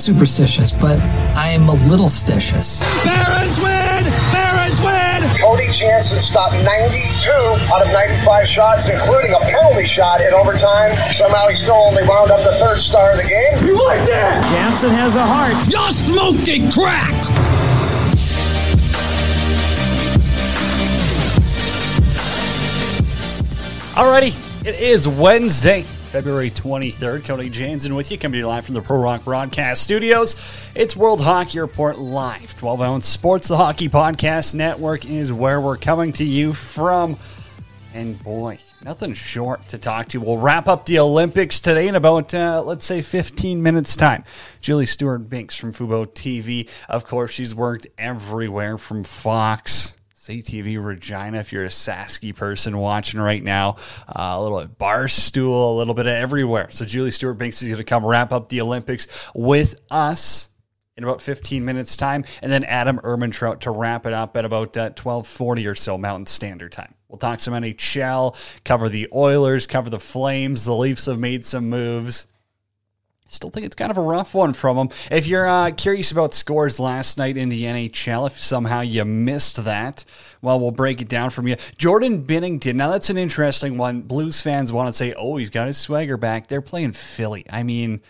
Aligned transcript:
not 0.00 0.14
superstitious, 0.14 0.72
but 0.72 0.98
I 1.36 1.50
am 1.50 1.68
a 1.68 1.74
little 1.88 2.08
stitious. 2.08 2.80
Barons 3.04 3.58
win! 3.58 4.04
Barons 4.32 4.80
win! 4.80 5.38
Cody 5.38 5.70
Jansen 5.72 6.20
stopped 6.20 6.54
92 6.54 7.30
out 7.72 7.82
of 7.82 7.92
95 7.92 8.48
shots, 8.48 8.88
including 8.88 9.32
a 9.32 9.40
penalty 9.40 9.86
shot 9.86 10.20
in 10.22 10.32
overtime. 10.32 10.96
Somehow 11.12 11.48
he 11.48 11.56
still 11.56 11.74
only 11.74 12.02
wound 12.04 12.30
up 12.30 12.42
the 12.44 12.58
third 12.58 12.80
star 12.80 13.12
of 13.12 13.18
the 13.18 13.24
game. 13.24 13.64
You 13.64 13.76
like 13.88 14.06
that? 14.08 14.48
Jansen 14.50 14.90
has 14.90 15.16
a 15.16 15.26
heart. 15.26 15.52
You're 15.68 15.92
smoking 15.92 16.70
crack! 16.70 17.12
Alrighty, 23.94 24.66
it 24.66 24.80
is 24.80 25.06
Wednesday, 25.06 25.84
February 26.10 26.50
23rd. 26.50 27.24
Cody 27.24 27.48
Jansen 27.48 27.94
with 27.94 28.10
you, 28.10 28.18
coming 28.18 28.32
to 28.32 28.38
you 28.38 28.48
live 28.48 28.66
from 28.66 28.74
the 28.74 28.82
Pro 28.82 29.00
Rock 29.00 29.22
Broadcast 29.22 29.80
Studios. 29.80 30.34
It's 30.74 30.96
World 30.96 31.20
Hockey 31.20 31.60
Report 31.60 32.00
Live. 32.00 32.58
12 32.58 32.80
ounce 32.80 33.06
sports, 33.06 33.46
the 33.46 33.56
Hockey 33.56 33.88
Podcast 33.88 34.52
Network 34.56 35.08
is 35.08 35.32
where 35.32 35.60
we're 35.60 35.76
coming 35.76 36.12
to 36.14 36.24
you 36.24 36.52
from. 36.52 37.16
And 37.94 38.20
boy, 38.24 38.58
nothing 38.84 39.14
short 39.14 39.68
to 39.68 39.78
talk 39.78 40.08
to. 40.08 40.18
We'll 40.18 40.38
wrap 40.38 40.66
up 40.66 40.84
the 40.84 40.98
Olympics 40.98 41.60
today 41.60 41.86
in 41.86 41.94
about, 41.94 42.34
uh, 42.34 42.60
let's 42.66 42.86
say, 42.86 43.02
15 43.02 43.62
minutes' 43.62 43.94
time. 43.94 44.24
Julie 44.60 44.86
Stewart 44.86 45.28
Binks 45.28 45.56
from 45.56 45.72
Fubo 45.72 46.06
TV. 46.06 46.68
Of 46.88 47.06
course, 47.06 47.30
she's 47.30 47.54
worked 47.54 47.86
everywhere 47.96 48.78
from 48.78 49.04
Fox. 49.04 49.96
CTV 50.20 50.84
Regina, 50.84 51.38
if 51.38 51.50
you're 51.50 51.64
a 51.64 51.68
Sasky 51.68 52.36
person 52.36 52.76
watching 52.76 53.18
right 53.18 53.42
now, 53.42 53.76
uh, 54.06 54.34
a 54.36 54.42
little 54.42 54.60
bit 54.60 54.76
Barstool, 54.76 55.72
a 55.72 55.76
little 55.78 55.94
bit 55.94 56.06
of 56.06 56.12
everywhere. 56.12 56.66
So 56.68 56.84
Julie 56.84 57.10
Stewart 57.10 57.38
Binks 57.38 57.62
is 57.62 57.68
going 57.68 57.78
to 57.78 57.84
come 57.84 58.04
wrap 58.04 58.30
up 58.30 58.50
the 58.50 58.60
Olympics 58.60 59.06
with 59.34 59.80
us 59.90 60.50
in 60.98 61.04
about 61.04 61.22
15 61.22 61.64
minutes 61.64 61.96
time. 61.96 62.26
And 62.42 62.52
then 62.52 62.64
adam 62.64 62.98
ermintrout 62.98 63.60
to 63.60 63.70
wrap 63.70 64.04
it 64.04 64.12
up 64.12 64.36
at 64.36 64.44
about 64.44 64.76
uh, 64.76 64.92
1240 64.92 65.66
or 65.66 65.74
so 65.74 65.96
mountain 65.96 66.26
standard 66.26 66.72
time. 66.72 66.94
We'll 67.08 67.16
talk 67.16 67.40
some 67.40 67.54
nhl 67.54 68.36
cover 68.62 68.90
the 68.90 69.08
oilers 69.14 69.66
cover 69.66 69.88
the 69.88 69.98
flames. 69.98 70.66
The 70.66 70.76
leafs 70.76 71.06
have 71.06 71.18
made 71.18 71.46
some 71.46 71.70
moves 71.70 72.26
Still 73.32 73.50
think 73.50 73.64
it's 73.64 73.76
kind 73.76 73.92
of 73.92 73.96
a 73.96 74.02
rough 74.02 74.34
one 74.34 74.52
from 74.52 74.76
them. 74.76 74.88
If 75.08 75.28
you're 75.28 75.46
uh, 75.46 75.70
curious 75.70 76.10
about 76.10 76.34
scores 76.34 76.80
last 76.80 77.16
night 77.16 77.36
in 77.36 77.48
the 77.48 77.62
NHL, 77.62 78.26
if 78.26 78.36
somehow 78.40 78.80
you 78.80 79.04
missed 79.04 79.62
that, 79.62 80.04
well, 80.42 80.58
we'll 80.58 80.72
break 80.72 81.00
it 81.00 81.08
down 81.08 81.30
from 81.30 81.46
you. 81.46 81.54
Jordan 81.78 82.24
Binnington. 82.24 82.74
Now 82.74 82.90
that's 82.90 83.08
an 83.08 83.16
interesting 83.16 83.76
one. 83.76 84.00
Blues 84.00 84.40
fans 84.40 84.72
want 84.72 84.88
to 84.88 84.92
say, 84.92 85.14
"Oh, 85.16 85.36
he's 85.36 85.48
got 85.48 85.68
his 85.68 85.78
swagger 85.78 86.16
back." 86.16 86.48
They're 86.48 86.60
playing 86.60 86.90
Philly. 86.90 87.46
I 87.48 87.62
mean, 87.62 88.00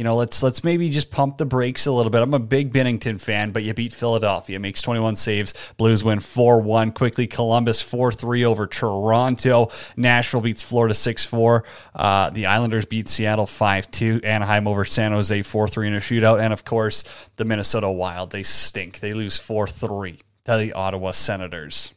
you 0.00 0.04
know, 0.04 0.16
let's 0.16 0.42
let's 0.42 0.64
maybe 0.64 0.88
just 0.88 1.10
pump 1.10 1.36
the 1.36 1.44
brakes 1.44 1.84
a 1.84 1.92
little 1.92 2.08
bit. 2.08 2.22
I'm 2.22 2.32
a 2.32 2.38
big 2.38 2.72
Binnington 2.72 3.20
fan, 3.20 3.50
but 3.50 3.64
you 3.64 3.74
beat 3.74 3.92
Philadelphia, 3.92 4.58
makes 4.58 4.80
21 4.80 5.14
saves. 5.14 5.74
Blues 5.76 6.02
win 6.02 6.20
4-1 6.20 6.94
quickly. 6.94 7.26
Columbus 7.26 7.84
4-3 7.84 8.44
over 8.44 8.66
Toronto. 8.66 9.68
Nashville 9.98 10.40
beats 10.40 10.62
Florida 10.62 10.94
6-4. 10.94 11.64
Uh, 11.94 12.30
the 12.30 12.46
Islanders 12.46 12.86
beat 12.86 13.10
Seattle 13.10 13.44
5-2. 13.44 14.24
Anaheim 14.24 14.66
over 14.66 14.86
San 14.86 15.12
Jose 15.12 15.38
4-3 15.38 15.88
in 15.88 15.94
a 15.94 15.98
shootout, 15.98 16.40
and 16.40 16.54
of 16.54 16.64
course 16.64 17.04
the 17.36 17.44
Minnesota 17.44 17.90
Wild. 17.90 18.30
They 18.30 18.42
stink. 18.42 19.00
They 19.00 19.12
lose 19.12 19.38
4-3 19.38 20.18
to 20.46 20.56
the 20.56 20.72
Ottawa 20.72 21.10
Senators. 21.10 21.92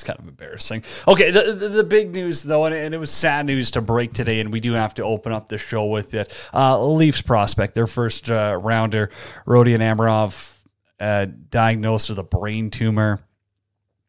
That's 0.00 0.16
kind 0.16 0.18
of 0.18 0.28
embarrassing. 0.28 0.82
Okay, 1.06 1.30
the, 1.30 1.52
the, 1.52 1.68
the 1.68 1.84
big 1.84 2.14
news 2.14 2.42
though, 2.42 2.64
and, 2.64 2.74
and, 2.74 2.94
it 2.94 2.98
was 2.98 3.10
sad 3.10 3.44
news 3.44 3.72
to 3.72 3.82
break 3.82 4.14
today, 4.14 4.40
and 4.40 4.50
we 4.50 4.58
do 4.58 4.72
have 4.72 4.94
to 4.94 5.04
open 5.04 5.32
up 5.32 5.48
the 5.48 5.58
show 5.58 5.84
with 5.84 6.14
it. 6.14 6.32
Uh, 6.54 6.82
Leafs 6.82 7.20
prospect, 7.20 7.74
their 7.74 7.86
first 7.86 8.30
uh, 8.30 8.58
rounder, 8.60 9.10
Rodion 9.46 9.80
Amirov, 9.80 10.56
uh, 10.98 11.26
diagnosed 11.50 12.08
with 12.08 12.18
a 12.18 12.22
brain 12.22 12.70
tumor. 12.70 13.20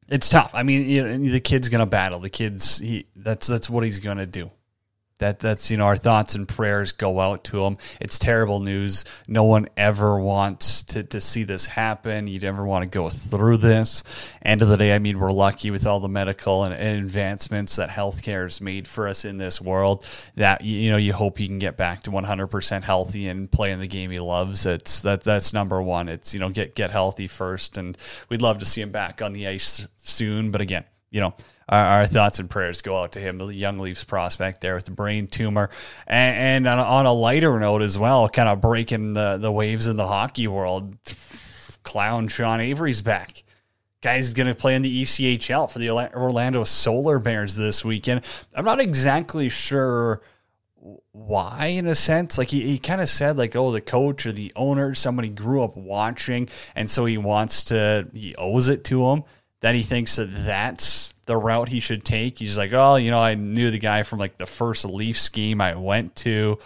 It's 0.07 0.30
tough. 0.30 0.51
I 0.53 0.63
mean, 0.63 0.88
you 0.88 1.03
know, 1.06 1.31
the 1.31 1.41
kid's 1.41 1.68
gonna 1.68 1.85
battle. 1.85 2.19
The 2.19 2.30
kid's 2.30 2.78
he. 2.78 3.07
That's 3.16 3.47
that's 3.47 3.69
what 3.69 3.84
he's 3.84 4.00
gonna 4.00 4.25
do 4.25 4.50
that 5.21 5.39
that's 5.39 5.71
you 5.71 5.77
know 5.77 5.85
our 5.85 5.97
thoughts 5.97 6.35
and 6.35 6.47
prayers 6.47 6.91
go 6.91 7.19
out 7.19 7.43
to 7.45 7.65
him 7.65 7.77
it's 7.99 8.19
terrible 8.19 8.59
news. 8.59 9.05
No 9.27 9.43
one 9.43 9.69
ever 9.77 10.19
wants 10.19 10.83
to, 10.83 11.03
to 11.03 11.21
see 11.21 11.43
this 11.43 11.67
happen. 11.67 12.27
You 12.27 12.39
never 12.39 12.65
want 12.65 12.83
to 12.83 12.89
go 12.89 13.09
through 13.09 13.57
this. 13.57 14.03
End 14.41 14.61
of 14.61 14.67
the 14.67 14.77
day 14.77 14.93
i 14.93 14.99
mean 14.99 15.19
we're 15.19 15.31
lucky 15.31 15.71
with 15.71 15.85
all 15.85 15.99
the 15.99 16.09
medical 16.09 16.63
and, 16.63 16.73
and 16.73 16.99
advancements 16.99 17.75
that 17.75 17.89
healthcare 17.89 18.43
has 18.43 18.59
made 18.59 18.87
for 18.87 19.07
us 19.07 19.23
in 19.23 19.37
this 19.37 19.61
world 19.61 20.05
that 20.35 20.63
you 20.63 20.89
know 20.91 20.97
you 20.97 21.13
hope 21.13 21.38
he 21.38 21.47
can 21.47 21.59
get 21.59 21.77
back 21.77 22.01
to 22.01 22.11
100% 22.11 22.83
healthy 22.83 23.27
and 23.27 23.51
playing 23.51 23.79
the 23.79 23.88
game 23.88 24.11
he 24.11 24.19
loves 24.19 24.65
it's 24.65 25.01
that 25.01 25.23
that's 25.23 25.53
number 25.53 25.81
one. 25.81 26.09
It's 26.09 26.33
you 26.33 26.39
know 26.39 26.49
get 26.49 26.75
get 26.75 26.91
healthy 26.91 27.27
first 27.27 27.77
and 27.77 27.97
we'd 28.29 28.41
love 28.41 28.59
to 28.59 28.65
see 28.65 28.81
him 28.81 28.91
back 28.91 29.21
on 29.21 29.33
the 29.33 29.47
ice 29.47 29.88
soon. 29.97 30.51
But 30.51 30.61
again 30.61 30.85
you 31.11 31.21
know 31.21 31.33
our, 31.71 31.85
our, 31.85 32.07
thoughts 32.07 32.39
and 32.39 32.49
prayers 32.49 32.81
go 32.81 33.01
out 33.01 33.13
to 33.13 33.19
him, 33.19 33.37
the 33.37 33.47
young 33.47 33.79
Leafs 33.79 34.03
prospect 34.03 34.61
there 34.61 34.75
with 34.75 34.85
the 34.85 34.91
brain 34.91 35.27
tumor. 35.27 35.69
And, 36.05 36.65
and 36.65 36.67
on, 36.67 36.79
a, 36.79 36.83
on, 36.83 37.05
a, 37.05 37.13
lighter 37.13 37.59
note 37.59 37.81
as 37.81 37.97
well, 37.97 38.27
kind 38.29 38.49
of 38.49 38.61
breaking 38.61 39.13
the, 39.13 39.37
the 39.37 39.51
waves 39.51 39.87
in 39.87 39.95
the 39.95 40.07
hockey 40.07 40.47
world, 40.47 40.95
clown 41.83 42.27
Sean 42.27 42.59
Avery's 42.59 43.01
back. 43.01 43.43
Guy's 44.01 44.33
going 44.33 44.47
to 44.47 44.55
play 44.55 44.75
in 44.75 44.81
the 44.81 45.03
ECHL 45.03 45.71
for 45.71 45.79
the 45.79 45.89
Orlando 45.91 46.63
Solar 46.63 47.19
Bears 47.19 47.55
this 47.55 47.85
weekend. 47.85 48.21
I'm 48.53 48.65
not 48.65 48.79
exactly 48.79 49.47
sure 49.47 50.21
why 51.11 51.67
in 51.67 51.85
a 51.85 51.93
sense 51.93 52.39
like 52.39 52.49
he, 52.49 52.61
he 52.61 52.79
kind 52.79 53.01
of 53.01 53.07
said 53.07 53.38
like 53.38 53.55
oh 53.55 53.71
the 53.71 53.81
coach 53.81 54.25
or 54.25 54.31
the 54.31 54.51
owner 54.55 54.95
somebody 54.95 55.29
grew 55.29 55.61
up 55.61 55.77
watching 55.77 56.49
and 56.73 56.89
so 56.89 57.05
he 57.05 57.19
wants 57.19 57.65
to 57.65 58.07
he 58.13 58.35
owes 58.35 58.67
it 58.67 58.83
to 58.83 59.07
him 59.07 59.23
that 59.61 59.75
he 59.75 59.83
thinks 59.83 60.17
that 60.17 60.29
that's 60.45 61.13
the 61.27 61.38
route 61.38 61.69
he 61.69 61.79
should 61.79 62.03
take. 62.03 62.39
He's 62.39 62.57
like, 62.57 62.73
oh, 62.73 62.95
you 62.95 63.11
know, 63.11 63.19
I 63.19 63.35
knew 63.35 63.72
the 63.72 63.79
guy 63.79 64.03
from 64.03 64.19
like 64.19 64.38
the 64.38 64.45
first 64.45 64.83
Leaf 64.85 65.19
scheme 65.19 65.61
I 65.61 65.75
went 65.75 66.16
to. 66.17 66.59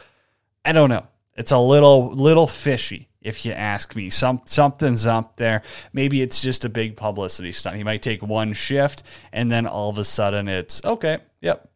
I 0.64 0.72
don't 0.72 0.90
know. 0.90 1.06
It's 1.38 1.52
a 1.52 1.60
little 1.60 2.12
little 2.12 2.48
fishy 2.48 3.10
if 3.22 3.46
you 3.46 3.52
ask 3.52 3.96
me. 3.96 4.10
Some 4.10 4.42
something's 4.46 5.06
up 5.06 5.36
there. 5.36 5.62
Maybe 5.94 6.22
it's 6.22 6.42
just 6.42 6.64
a 6.64 6.70
big 6.70 6.96
publicity 6.96 7.52
stunt. 7.52 7.76
He 7.76 7.84
might 7.84 8.02
take 8.02 8.24
one 8.24 8.54
shift 8.54 9.04
and 9.34 9.52
then 9.52 9.68
all 9.68 9.90
of 9.90 9.98
a 9.98 10.04
sudden 10.04 10.48
it's 10.48 10.84
okay. 10.86 11.20
Yep. 11.42 11.70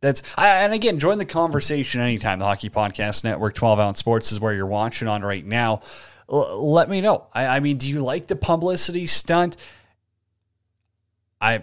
That's 0.00 0.22
I, 0.36 0.48
and 0.62 0.72
again, 0.72 1.00
join 1.00 1.18
the 1.18 1.24
conversation 1.24 2.00
anytime. 2.00 2.38
The 2.38 2.44
Hockey 2.44 2.70
Podcast 2.70 3.24
Network, 3.24 3.54
twelve 3.54 3.80
ounce 3.80 3.98
sports 3.98 4.30
is 4.30 4.38
where 4.38 4.54
you're 4.54 4.66
watching 4.66 5.08
on 5.08 5.22
right 5.22 5.44
now. 5.44 5.80
L- 6.30 6.72
let 6.72 6.88
me 6.88 7.00
know. 7.00 7.26
I, 7.34 7.46
I 7.46 7.60
mean, 7.60 7.78
do 7.78 7.88
you 7.88 8.04
like 8.04 8.28
the 8.28 8.36
publicity 8.36 9.06
stunt? 9.06 9.56
I 11.40 11.62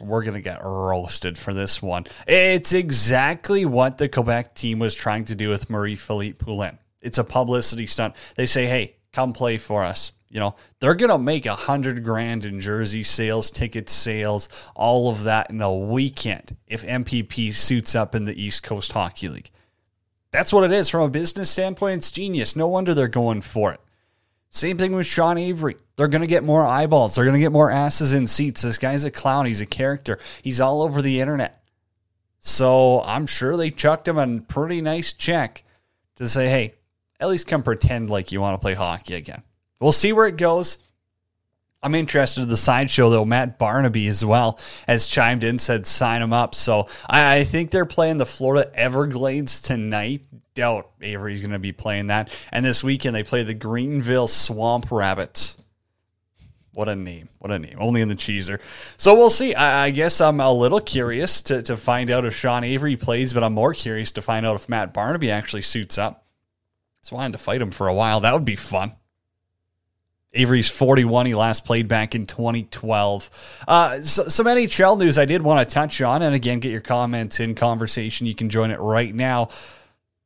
we're 0.00 0.24
gonna 0.24 0.40
get 0.40 0.62
roasted 0.62 1.38
for 1.38 1.54
this 1.54 1.80
one. 1.80 2.06
It's 2.26 2.72
exactly 2.72 3.64
what 3.64 3.98
the 3.98 4.08
Quebec 4.08 4.54
team 4.54 4.78
was 4.80 4.94
trying 4.94 5.24
to 5.26 5.34
do 5.34 5.48
with 5.48 5.70
Marie-Philip 5.70 6.38
Poulin. 6.38 6.78
It's 7.00 7.18
a 7.18 7.24
publicity 7.24 7.86
stunt. 7.86 8.14
They 8.36 8.46
say, 8.46 8.66
"Hey, 8.66 8.96
come 9.12 9.32
play 9.32 9.58
for 9.58 9.84
us." 9.84 10.12
You 10.28 10.40
know, 10.40 10.56
they're 10.80 10.94
gonna 10.94 11.18
make 11.18 11.46
a 11.46 11.54
hundred 11.54 12.02
grand 12.02 12.44
in 12.44 12.58
jersey 12.58 13.02
sales, 13.02 13.50
ticket 13.50 13.90
sales, 13.90 14.48
all 14.74 15.10
of 15.10 15.24
that 15.24 15.50
in 15.50 15.60
a 15.60 15.72
weekend 15.72 16.56
if 16.66 16.82
MPP 16.84 17.52
suits 17.52 17.94
up 17.94 18.14
in 18.14 18.24
the 18.24 18.42
East 18.42 18.62
Coast 18.62 18.92
Hockey 18.92 19.28
League. 19.28 19.50
That's 20.30 20.52
what 20.52 20.64
it 20.64 20.72
is 20.72 20.88
from 20.88 21.02
a 21.02 21.10
business 21.10 21.50
standpoint. 21.50 21.98
It's 21.98 22.10
genius. 22.10 22.56
No 22.56 22.66
wonder 22.66 22.94
they're 22.94 23.08
going 23.08 23.42
for 23.42 23.72
it. 23.72 23.80
Same 24.48 24.78
thing 24.78 24.94
with 24.94 25.06
Sean 25.06 25.36
Avery. 25.36 25.76
They're 25.96 26.08
going 26.08 26.22
to 26.22 26.26
get 26.26 26.44
more 26.44 26.66
eyeballs. 26.66 27.14
They're 27.14 27.24
going 27.24 27.34
to 27.34 27.40
get 27.40 27.52
more 27.52 27.70
asses 27.70 28.12
in 28.12 28.26
seats. 28.26 28.62
This 28.62 28.78
guy's 28.78 29.04
a 29.04 29.10
clown. 29.10 29.46
He's 29.46 29.60
a 29.60 29.66
character. 29.66 30.18
He's 30.42 30.60
all 30.60 30.82
over 30.82 31.02
the 31.02 31.20
internet. 31.20 31.62
So 32.40 33.02
I'm 33.02 33.26
sure 33.26 33.56
they 33.56 33.70
chucked 33.70 34.08
him 34.08 34.18
a 34.18 34.40
pretty 34.40 34.80
nice 34.80 35.12
check 35.12 35.62
to 36.16 36.28
say, 36.28 36.48
hey, 36.48 36.74
at 37.20 37.28
least 37.28 37.46
come 37.46 37.62
pretend 37.62 38.10
like 38.10 38.32
you 38.32 38.40
want 38.40 38.54
to 38.54 38.60
play 38.60 38.74
hockey 38.74 39.14
again. 39.14 39.42
We'll 39.80 39.92
see 39.92 40.12
where 40.12 40.26
it 40.26 40.36
goes. 40.36 40.78
I'm 41.82 41.94
interested 41.94 42.42
in 42.42 42.48
the 42.48 42.56
sideshow 42.56 43.10
though. 43.10 43.24
Matt 43.24 43.58
Barnaby 43.58 44.06
as 44.06 44.24
well 44.24 44.58
has 44.86 45.08
chimed 45.08 45.44
in, 45.44 45.58
said 45.58 45.86
sign 45.86 46.22
him 46.22 46.32
up. 46.32 46.54
So 46.54 46.88
I, 47.08 47.36
I 47.36 47.44
think 47.44 47.70
they're 47.70 47.84
playing 47.84 48.18
the 48.18 48.26
Florida 48.26 48.70
Everglades 48.74 49.60
tonight. 49.60 50.24
Doubt 50.54 50.90
Avery's 51.00 51.40
going 51.40 51.52
to 51.52 51.58
be 51.58 51.72
playing 51.72 52.08
that. 52.08 52.30
And 52.52 52.64
this 52.64 52.84
weekend 52.84 53.16
they 53.16 53.24
play 53.24 53.42
the 53.42 53.54
Greenville 53.54 54.28
Swamp 54.28 54.90
Rabbits. 54.90 55.61
What 56.74 56.88
a 56.88 56.96
name. 56.96 57.28
What 57.38 57.50
a 57.50 57.58
name. 57.58 57.76
Only 57.78 58.00
in 58.00 58.08
the 58.08 58.14
cheeser. 58.14 58.58
So 58.96 59.14
we'll 59.14 59.30
see. 59.30 59.54
I, 59.54 59.86
I, 59.86 59.90
guess 59.90 60.22
I'm 60.22 60.40
a 60.40 60.50
little 60.50 60.80
curious 60.80 61.42
to, 61.42 61.62
to 61.62 61.76
find 61.76 62.10
out 62.10 62.24
if 62.24 62.34
Sean 62.34 62.64
Avery 62.64 62.96
plays, 62.96 63.34
but 63.34 63.44
I'm 63.44 63.52
more 63.52 63.74
curious 63.74 64.10
to 64.12 64.22
find 64.22 64.46
out 64.46 64.56
if 64.56 64.70
Matt 64.70 64.94
Barnaby 64.94 65.30
actually 65.30 65.62
suits 65.62 65.98
up. 65.98 66.24
So 67.02 67.14
I 67.16 67.20
wanted 67.20 67.32
to 67.32 67.38
fight 67.38 67.60
him 67.60 67.72
for 67.72 67.88
a 67.88 67.94
while. 67.94 68.20
That 68.20 68.32
would 68.32 68.46
be 68.46 68.56
fun. 68.56 68.92
Avery's 70.34 70.70
41. 70.70 71.26
He 71.26 71.34
last 71.34 71.64
played 71.64 71.88
back 71.88 72.14
in 72.14 72.26
2012. 72.26 73.64
Uh, 73.68 74.00
so, 74.00 74.28
some 74.28 74.46
NHL 74.46 74.98
news 74.98 75.18
I 75.18 75.26
did 75.26 75.42
want 75.42 75.68
to 75.68 75.74
touch 75.74 76.00
on, 76.00 76.22
and 76.22 76.34
again, 76.34 76.58
get 76.58 76.72
your 76.72 76.80
comments 76.80 77.38
in 77.38 77.54
conversation. 77.54 78.26
You 78.26 78.34
can 78.34 78.48
join 78.48 78.70
it 78.70 78.80
right 78.80 79.14
now. 79.14 79.50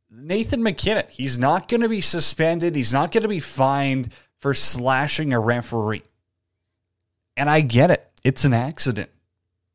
Nathan 0.08 0.60
McKinnon, 0.60 1.10
he's 1.10 1.38
not 1.38 1.66
going 1.66 1.80
to 1.80 1.88
be 1.88 2.00
suspended. 2.00 2.76
He's 2.76 2.92
not 2.92 3.10
going 3.10 3.22
to 3.22 3.28
be 3.28 3.40
fined 3.40 4.12
for 4.38 4.54
slashing 4.54 5.32
a 5.32 5.40
referee. 5.40 6.04
And 7.36 7.50
I 7.50 7.60
get 7.60 7.90
it. 7.90 8.08
It's 8.24 8.44
an 8.44 8.54
accident. 8.54 9.10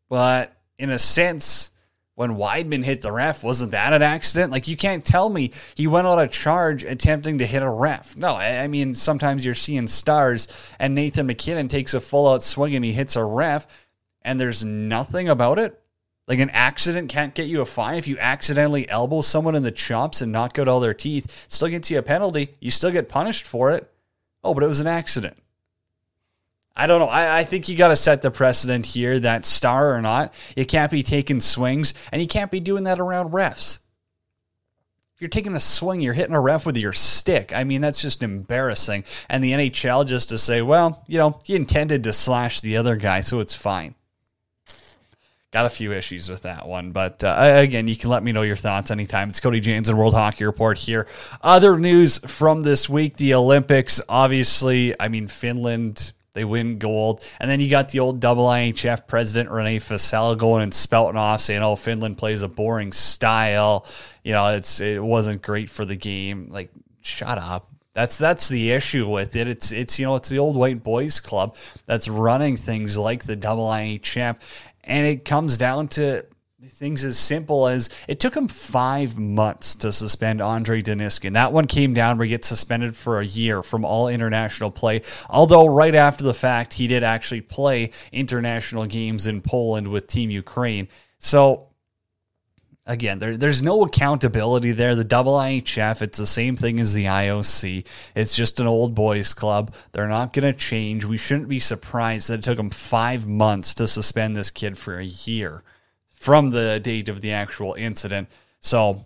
But 0.09 0.55
in 0.77 0.89
a 0.89 0.99
sense, 0.99 1.71
when 2.15 2.35
Weidman 2.35 2.83
hit 2.83 3.01
the 3.01 3.11
ref, 3.11 3.43
wasn't 3.43 3.71
that 3.71 3.93
an 3.93 4.01
accident? 4.01 4.51
Like, 4.51 4.67
you 4.67 4.75
can't 4.75 5.05
tell 5.05 5.29
me 5.29 5.51
he 5.75 5.87
went 5.87 6.07
on 6.07 6.19
a 6.19 6.27
charge 6.27 6.83
attempting 6.83 7.37
to 7.37 7.45
hit 7.45 7.63
a 7.63 7.69
ref. 7.69 8.17
No, 8.17 8.35
I 8.35 8.67
mean, 8.67 8.93
sometimes 8.95 9.45
you're 9.45 9.55
seeing 9.55 9.87
stars, 9.87 10.47
and 10.79 10.93
Nathan 10.93 11.27
McKinnon 11.27 11.69
takes 11.69 11.93
a 11.93 12.01
full 12.01 12.27
out 12.27 12.43
swing 12.43 12.75
and 12.75 12.83
he 12.83 12.91
hits 12.91 13.15
a 13.15 13.23
ref, 13.23 13.67
and 14.21 14.39
there's 14.39 14.63
nothing 14.63 15.29
about 15.29 15.59
it. 15.59 15.81
Like, 16.27 16.39
an 16.39 16.51
accident 16.51 17.09
can't 17.09 17.33
get 17.33 17.47
you 17.47 17.61
a 17.61 17.65
fine. 17.65 17.97
If 17.97 18.07
you 18.07 18.17
accidentally 18.19 18.89
elbow 18.89 19.21
someone 19.21 19.55
in 19.55 19.63
the 19.63 19.71
chops 19.71 20.21
and 20.21 20.31
knock 20.31 20.59
out 20.59 20.67
all 20.67 20.79
their 20.79 20.93
teeth, 20.93 21.45
still 21.47 21.69
gets 21.69 21.89
you 21.89 21.97
a 21.97 22.03
penalty. 22.03 22.55
You 22.59 22.71
still 22.71 22.91
get 22.91 23.09
punished 23.09 23.45
for 23.45 23.71
it. 23.71 23.91
Oh, 24.43 24.53
but 24.53 24.63
it 24.63 24.67
was 24.67 24.79
an 24.79 24.87
accident. 24.87 25.37
I 26.75 26.87
don't 26.87 26.99
know. 26.99 27.07
I, 27.07 27.39
I 27.39 27.43
think 27.43 27.67
you 27.67 27.75
got 27.75 27.89
to 27.89 27.95
set 27.95 28.21
the 28.21 28.31
precedent 28.31 28.85
here 28.85 29.19
that 29.19 29.45
star 29.45 29.93
or 29.93 30.01
not, 30.01 30.33
you 30.55 30.65
can't 30.65 30.91
be 30.91 31.03
taking 31.03 31.39
swings 31.41 31.93
and 32.11 32.21
you 32.21 32.27
can't 32.27 32.51
be 32.51 32.59
doing 32.59 32.85
that 32.85 32.99
around 32.99 33.31
refs. 33.31 33.79
If 35.15 35.21
you're 35.21 35.29
taking 35.29 35.55
a 35.55 35.59
swing, 35.59 36.01
you're 36.01 36.13
hitting 36.13 36.33
a 36.33 36.41
ref 36.41 36.65
with 36.65 36.77
your 36.77 36.93
stick. 36.93 37.53
I 37.53 37.63
mean, 37.63 37.81
that's 37.81 38.01
just 38.01 38.23
embarrassing. 38.23 39.03
And 39.29 39.43
the 39.43 39.51
NHL 39.51 40.07
just 40.07 40.29
to 40.29 40.37
say, 40.37 40.61
well, 40.63 41.03
you 41.07 41.17
know, 41.17 41.39
he 41.43 41.55
intended 41.55 42.03
to 42.05 42.13
slash 42.13 42.61
the 42.61 42.77
other 42.77 42.95
guy, 42.95 43.21
so 43.21 43.39
it's 43.39 43.53
fine. 43.53 43.93
Got 45.51 45.65
a 45.65 45.69
few 45.69 45.91
issues 45.91 46.29
with 46.29 46.43
that 46.43 46.65
one, 46.65 46.91
but 46.93 47.23
uh, 47.25 47.35
again, 47.57 47.85
you 47.85 47.95
can 47.97 48.09
let 48.09 48.23
me 48.23 48.31
know 48.31 48.41
your 48.41 48.55
thoughts 48.55 48.89
anytime. 48.89 49.29
It's 49.29 49.41
Cody 49.41 49.59
Jansen 49.59 49.93
and 49.93 49.99
World 49.99 50.13
Hockey 50.13 50.45
Report 50.45 50.77
here. 50.77 51.07
Other 51.41 51.77
news 51.77 52.19
from 52.19 52.61
this 52.61 52.87
week: 52.87 53.17
the 53.17 53.33
Olympics. 53.33 53.99
Obviously, 54.07 54.95
I 54.97 55.09
mean 55.09 55.27
Finland 55.27 56.13
they 56.33 56.45
win 56.45 56.77
gold. 56.77 57.23
And 57.39 57.49
then 57.49 57.59
you 57.59 57.69
got 57.69 57.89
the 57.89 57.99
old 57.99 58.19
double 58.19 58.45
IHF 58.45 59.07
president, 59.07 59.51
Rene 59.51 59.79
Fasel, 59.79 60.37
going 60.37 60.63
and 60.63 60.73
spouting 60.73 61.17
off 61.17 61.41
saying, 61.41 61.61
oh, 61.61 61.75
Finland 61.75 62.17
plays 62.17 62.41
a 62.41 62.47
boring 62.47 62.93
style. 62.93 63.85
You 64.23 64.33
know, 64.33 64.55
it's 64.55 64.79
it 64.79 65.03
wasn't 65.03 65.41
great 65.41 65.69
for 65.69 65.85
the 65.85 65.95
game. 65.95 66.47
Like, 66.49 66.71
shut 67.01 67.37
up. 67.37 67.69
That's 67.93 68.17
that's 68.17 68.47
the 68.47 68.71
issue 68.71 69.09
with 69.09 69.35
it. 69.35 69.49
It's 69.49 69.73
it's 69.73 69.99
you 69.99 70.05
know 70.05 70.15
it's 70.15 70.29
the 70.29 70.39
old 70.39 70.55
white 70.55 70.81
boys 70.81 71.19
club 71.19 71.57
that's 71.85 72.07
running 72.07 72.55
things 72.55 72.97
like 72.97 73.25
the 73.25 73.35
double 73.35 73.67
IHF, 73.67 74.37
and 74.85 75.05
it 75.05 75.25
comes 75.25 75.57
down 75.57 75.89
to 75.89 76.25
things 76.69 77.03
as 77.03 77.17
simple 77.17 77.67
as 77.67 77.89
it 78.07 78.19
took 78.19 78.35
him 78.35 78.47
five 78.47 79.17
months 79.17 79.73
to 79.73 79.91
suspend 79.91 80.41
Andre 80.41 80.83
Deniskin. 80.83 81.33
That 81.33 81.53
one 81.53 81.65
came 81.65 81.95
down 81.95 82.19
where 82.19 82.25
he 82.25 82.29
gets 82.29 82.47
suspended 82.47 82.95
for 82.95 83.19
a 83.19 83.25
year 83.25 83.63
from 83.63 83.83
all 83.83 84.07
international 84.07 84.69
play. 84.69 85.01
Although 85.27 85.65
right 85.65 85.95
after 85.95 86.23
the 86.23 86.35
fact, 86.35 86.73
he 86.73 86.85
did 86.85 87.03
actually 87.03 87.41
play 87.41 87.89
international 88.11 88.85
games 88.85 89.25
in 89.25 89.41
Poland 89.41 89.87
with 89.87 90.05
Team 90.05 90.29
Ukraine. 90.29 90.87
So 91.17 91.69
again, 92.85 93.17
there, 93.17 93.37
there's 93.37 93.63
no 93.63 93.81
accountability 93.81 94.71
there. 94.71 94.93
The 94.93 95.03
double 95.03 95.33
IHF, 95.33 96.03
it's 96.03 96.19
the 96.19 96.27
same 96.27 96.55
thing 96.55 96.79
as 96.79 96.93
the 96.93 97.05
IOC. 97.05 97.87
It's 98.15 98.35
just 98.35 98.59
an 98.59 98.67
old 98.67 98.93
boys 98.93 99.33
club. 99.33 99.73
They're 99.93 100.07
not 100.07 100.31
going 100.31 100.53
to 100.53 100.59
change. 100.59 101.05
We 101.05 101.17
shouldn't 101.17 101.49
be 101.49 101.59
surprised 101.59 102.29
that 102.29 102.39
it 102.39 102.43
took 102.43 102.57
them 102.57 102.69
five 102.69 103.25
months 103.25 103.73
to 103.75 103.87
suspend 103.87 104.35
this 104.35 104.51
kid 104.51 104.77
for 104.77 104.99
a 104.99 105.05
year 105.05 105.63
from 106.21 106.51
the 106.51 106.79
date 106.79 107.09
of 107.09 107.19
the 107.21 107.31
actual 107.31 107.73
incident. 107.73 108.29
So 108.59 109.03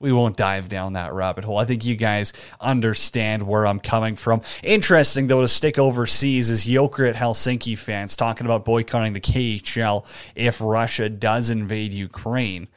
we 0.00 0.12
won't 0.12 0.38
dive 0.38 0.70
down 0.70 0.94
that 0.94 1.12
rabbit 1.12 1.44
hole. 1.44 1.58
I 1.58 1.66
think 1.66 1.84
you 1.84 1.94
guys 1.94 2.32
understand 2.58 3.42
where 3.42 3.66
I'm 3.66 3.78
coming 3.78 4.16
from. 4.16 4.40
Interesting, 4.62 5.26
though, 5.26 5.42
to 5.42 5.48
stick 5.48 5.78
overseas 5.78 6.48
is 6.48 6.64
Jokerit 6.64 7.16
Helsinki 7.16 7.76
fans 7.76 8.16
talking 8.16 8.46
about 8.46 8.64
boycotting 8.64 9.12
the 9.12 9.20
KHL 9.20 10.06
if 10.34 10.58
Russia 10.62 11.10
does 11.10 11.50
invade 11.50 11.92
Ukraine. 11.92 12.68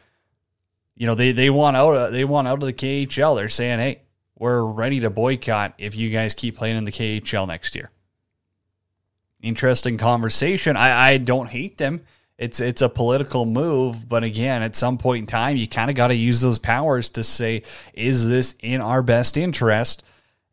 You 0.98 1.08
know, 1.08 1.16
they, 1.16 1.32
they 1.32 1.50
want 1.50 1.78
out 1.78 1.96
of, 1.96 2.12
they 2.12 2.26
want 2.26 2.50
out 2.50 2.62
of 2.62 2.68
the 2.68 2.74
KHL. 2.74 3.38
They're 3.38 3.48
saying, 3.48 3.80
hey, 3.80 4.02
we're 4.38 4.66
ready 4.66 5.00
to 5.00 5.10
boycott 5.10 5.76
if 5.78 5.96
you 5.96 6.10
guys 6.10 6.34
keep 6.34 6.58
playing 6.58 6.76
in 6.76 6.84
the 6.84 6.92
KHL 6.92 7.48
next 7.48 7.74
year. 7.74 7.90
Interesting 9.42 9.98
conversation. 9.98 10.76
I, 10.76 11.14
I 11.14 11.18
don't 11.20 11.48
hate 11.48 11.78
them 11.78 12.02
it's 12.42 12.60
it's 12.60 12.82
a 12.82 12.90
political 12.90 13.46
move, 13.46 14.10
but 14.10 14.24
again, 14.24 14.64
at 14.64 14.76
some 14.76 14.98
point 14.98 15.20
in 15.20 15.28
time, 15.28 15.58
you 15.58 15.68
kind 15.68 15.92
of 15.92 15.96
got 15.96 16.08
to 16.08 16.18
use 16.18 16.42
those 16.42 16.58
powers 16.58 17.10
to 17.10 17.24
say, 17.24 17.62
is 17.94 18.28
this 18.28 18.56
in 18.62 18.82
our 18.82 19.04
best 19.04 19.38
interest? 19.38 20.02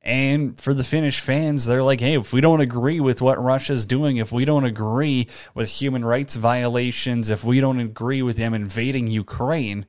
And 0.03 0.61
for 0.61 0.75
the 0.75 0.85
Finnish 0.85 1.21
fans, 1.21 1.65
they're 1.65 1.83
like, 1.83 2.01
hey, 2.01 2.19
if 2.19 2.31
we 2.31 2.43
don't 2.43 2.61
agree 2.61 3.01
with 3.01 3.23
what 3.23 3.43
Russia's 3.43 3.87
doing, 3.87 4.19
if 4.19 4.31
we 4.31 4.45
don't 4.45 4.67
agree 4.67 5.29
with 5.55 5.71
human 5.71 6.05
rights 6.05 6.37
violations, 6.37 7.31
if 7.31 7.43
we 7.43 7.59
don't 7.59 7.81
agree 7.81 8.21
with 8.21 8.37
them 8.37 8.53
invading 8.53 9.07
Ukraine, 9.07 9.87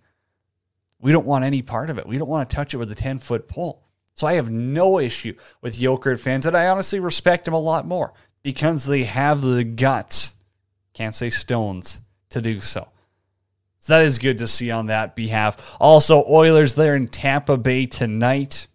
we 1.02 1.12
don't 1.12 1.28
want 1.28 1.44
any 1.44 1.62
part 1.62 1.90
of 1.90 1.98
it. 1.98 2.08
We 2.08 2.18
don't 2.18 2.30
want 2.30 2.50
to 2.50 2.56
touch 2.56 2.74
it 2.74 2.78
with 2.78 2.94
a 2.94 2.96
10 2.96 3.20
foot 3.20 3.50
pole. 3.50 3.84
So 4.14 4.26
I 4.26 4.36
have 4.36 4.50
no 4.50 5.00
issue 5.00 5.34
with 5.62 5.78
Jokerit 5.78 6.22
fans, 6.22 6.46
and 6.46 6.56
I 6.56 6.70
honestly 6.70 7.02
respect 7.02 7.44
them 7.44 7.54
a 7.54 7.60
lot 7.60 7.86
more 7.86 8.14
because 8.42 8.86
they 8.86 9.04
have 9.04 9.42
the 9.42 9.66
guts 9.66 10.36
can't 11.00 11.16
say 11.16 11.30
stones 11.30 12.02
to 12.30 12.42
do 12.42 12.60
so. 12.60 12.86
So 13.80 13.94
that 13.94 14.04
is 14.04 14.20
good 14.20 14.40
to 14.40 14.48
see 14.50 14.70
on 14.70 14.88
that 14.88 15.16
behalf. 15.16 15.78
Also, 15.80 16.26
Oilers 16.28 16.74
there 16.74 16.94
in 16.94 17.08
Tampa 17.08 17.56
Bay 17.56 17.86
tonight. 17.86 18.68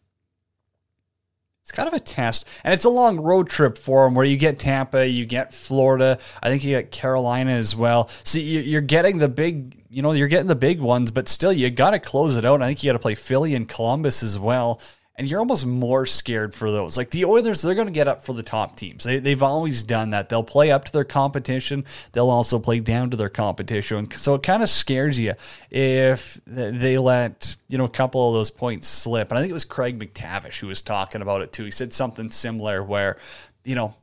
It's 1.61 1.71
kind 1.71 1.87
of 1.87 1.93
a 1.93 2.00
test, 2.00 2.49
and 2.65 2.73
it's 2.73 2.87
a 2.87 2.91
long 2.91 3.21
road 3.21 3.50
trip 3.50 3.76
for 3.76 4.05
them 4.05 4.15
where 4.15 4.25
you 4.25 4.38
get 4.38 4.59
Tampa, 4.59 5.06
you 5.06 5.26
get 5.26 5.53
Florida, 5.53 6.19
I 6.43 6.49
think 6.49 6.65
you 6.65 6.71
get 6.71 6.91
Carolina 6.91 7.50
as 7.50 7.76
well. 7.76 8.09
See, 8.23 8.41
you're 8.41 8.81
getting 8.81 9.19
the 9.19 9.29
big, 9.29 9.85
you 9.91 10.00
know, 10.00 10.12
you're 10.12 10.29
getting 10.29 10.47
the 10.47 10.55
big 10.55 10.81
ones, 10.81 11.10
but 11.10 11.29
still, 11.29 11.53
you 11.53 11.69
got 11.69 11.91
to 11.91 11.99
close 11.99 12.37
it 12.37 12.46
out. 12.46 12.63
I 12.63 12.69
think 12.69 12.82
you 12.82 12.89
got 12.89 12.94
to 12.94 12.99
play 13.01 13.15
Philly 13.15 13.55
and 13.55 13.69
Columbus 13.69 14.22
as 14.22 14.39
well 14.39 14.81
and 15.17 15.29
you're 15.29 15.39
almost 15.39 15.65
more 15.65 16.06
scared 16.06 16.55
for 16.55 16.73
those. 16.73 16.97
Like 16.97 17.11
the 17.11 17.25
Oilers, 17.25 17.63
they're 17.63 17.77
going 17.77 17.87
to 17.87 17.93
get 17.93 18.09
up 18.09 18.25
for 18.25 18.33
the 18.33 18.43
top 18.43 18.77
teams. 18.77 19.05
They, 19.05 19.21
they've 19.21 19.43
always 19.43 19.85
done 19.85 20.11
that. 20.11 20.29
They'll 20.29 20.43
play 20.43 20.73
up 20.73 20.85
to 20.87 20.93
their 20.93 21.05
competition. 21.05 21.85
They'll 22.13 22.31
also 22.31 22.59
play 22.59 22.81
down 22.81 23.11
to 23.11 23.17
their 23.17 23.29
competition. 23.29 24.11
So 24.11 24.35
it 24.35 24.43
kind 24.43 24.63
of 24.63 24.69
scares 24.69 25.19
you 25.21 25.35
if 25.71 26.41
they 26.47 26.99
let 26.99 27.56
you 27.69 27.79
know 27.79 27.85
a 27.85 27.89
couple 27.91 28.29
of 28.29 28.35
those 28.35 28.51
points 28.51 28.89
slip. 28.89 29.31
And 29.31 29.39
I 29.39 29.41
think 29.41 29.51
it 29.51 29.55
was 29.55 29.65
Craig 29.65 29.99
McTavish 29.99 30.59
who 30.59 30.67
was 30.67 30.83
talking 30.83 31.23
about 31.23 31.43
it 31.43 31.53
too. 31.53 31.65
He 31.65 31.71
said 31.71 31.93
something 31.93 32.29
similar 32.31 32.83
where 32.83 33.17
you 33.65 33.77
know 33.77 33.94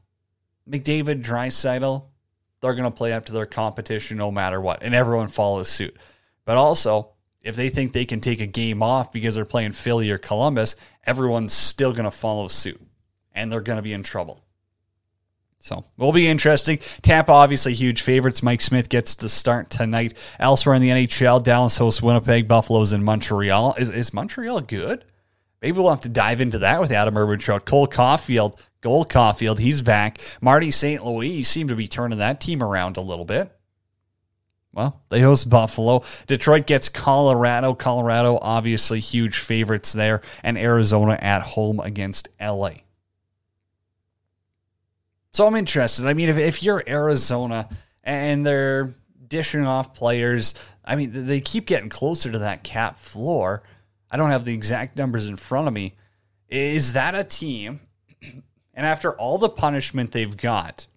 McDavid, 0.69 1.23
Draisaitl, 1.23 2.03
they're 2.61 2.73
going 2.73 2.89
to 2.89 2.91
play 2.91 3.11
up 3.11 3.25
to 3.25 3.33
their 3.33 3.45
competition 3.45 4.17
no 4.17 4.31
matter 4.31 4.61
what, 4.61 4.81
and 4.83 4.95
everyone 4.95 5.27
follows 5.27 5.67
suit. 5.67 5.97
But 6.45 6.57
also 6.57 7.10
if 7.43 7.55
they 7.55 7.69
think 7.69 7.93
they 7.93 8.05
can 8.05 8.21
take 8.21 8.41
a 8.41 8.47
game 8.47 8.83
off 8.83 9.11
because 9.11 9.35
they're 9.35 9.45
playing 9.45 9.71
Philly 9.71 10.11
or 10.11 10.17
Columbus, 10.17 10.75
everyone's 11.05 11.53
still 11.53 11.93
going 11.93 12.05
to 12.05 12.11
follow 12.11 12.47
suit 12.47 12.81
and 13.33 13.51
they're 13.51 13.61
going 13.61 13.77
to 13.77 13.83
be 13.83 13.93
in 13.93 14.03
trouble. 14.03 14.43
So 15.59 15.85
will 15.95 16.11
be 16.11 16.27
interesting. 16.27 16.79
Tampa, 17.03 17.31
obviously, 17.31 17.73
huge 17.73 18.01
favorites. 18.01 18.41
Mike 18.41 18.61
Smith 18.61 18.89
gets 18.89 19.15
to 19.17 19.29
start 19.29 19.69
tonight. 19.69 20.15
Elsewhere 20.39 20.75
in 20.75 20.81
the 20.81 20.89
NHL, 20.89 21.43
Dallas 21.43 21.77
hosts 21.77 22.01
Winnipeg, 22.01 22.47
Buffalo's 22.47 22.93
in 22.93 23.03
Montreal. 23.03 23.75
Is, 23.77 23.89
is 23.91 24.13
Montreal 24.13 24.61
good? 24.61 25.05
Maybe 25.61 25.79
we'll 25.79 25.91
have 25.91 26.01
to 26.01 26.09
dive 26.09 26.41
into 26.41 26.57
that 26.59 26.81
with 26.81 26.91
Adam 26.91 27.15
Urban 27.15 27.39
Cole 27.39 27.87
Caufield, 27.87 28.57
Gold 28.81 29.09
Caufield, 29.09 29.59
he's 29.59 29.83
back. 29.83 30.17
Marty 30.41 30.71
St. 30.71 31.05
Louis 31.05 31.43
seem 31.43 31.67
to 31.67 31.75
be 31.75 31.87
turning 31.87 32.17
that 32.17 32.41
team 32.41 32.63
around 32.63 32.97
a 32.97 33.01
little 33.01 33.25
bit. 33.25 33.55
Well, 34.73 35.01
they 35.09 35.19
host 35.19 35.49
Buffalo. 35.49 36.03
Detroit 36.27 36.65
gets 36.65 36.87
Colorado. 36.87 37.73
Colorado, 37.73 38.39
obviously, 38.41 38.99
huge 38.99 39.37
favorites 39.37 39.91
there. 39.91 40.21
And 40.43 40.57
Arizona 40.57 41.17
at 41.21 41.41
home 41.41 41.79
against 41.81 42.29
LA. 42.39 42.71
So 45.33 45.45
I'm 45.47 45.55
interested. 45.55 46.05
I 46.05 46.13
mean, 46.13 46.29
if, 46.29 46.37
if 46.37 46.63
you're 46.63 46.83
Arizona 46.87 47.67
and 48.03 48.45
they're 48.45 48.93
dishing 49.27 49.65
off 49.65 49.93
players, 49.93 50.53
I 50.85 50.95
mean, 50.95 51.25
they 51.25 51.41
keep 51.41 51.65
getting 51.65 51.89
closer 51.89 52.31
to 52.31 52.39
that 52.39 52.63
cap 52.63 52.97
floor. 52.97 53.63
I 54.09 54.17
don't 54.17 54.31
have 54.31 54.45
the 54.45 54.53
exact 54.53 54.97
numbers 54.97 55.27
in 55.27 55.35
front 55.35 55.67
of 55.67 55.73
me. 55.73 55.95
Is 56.47 56.93
that 56.93 57.15
a 57.15 57.23
team? 57.23 57.81
And 58.73 58.85
after 58.85 59.11
all 59.17 59.37
the 59.37 59.49
punishment 59.49 60.13
they've 60.13 60.35
got, 60.35 60.87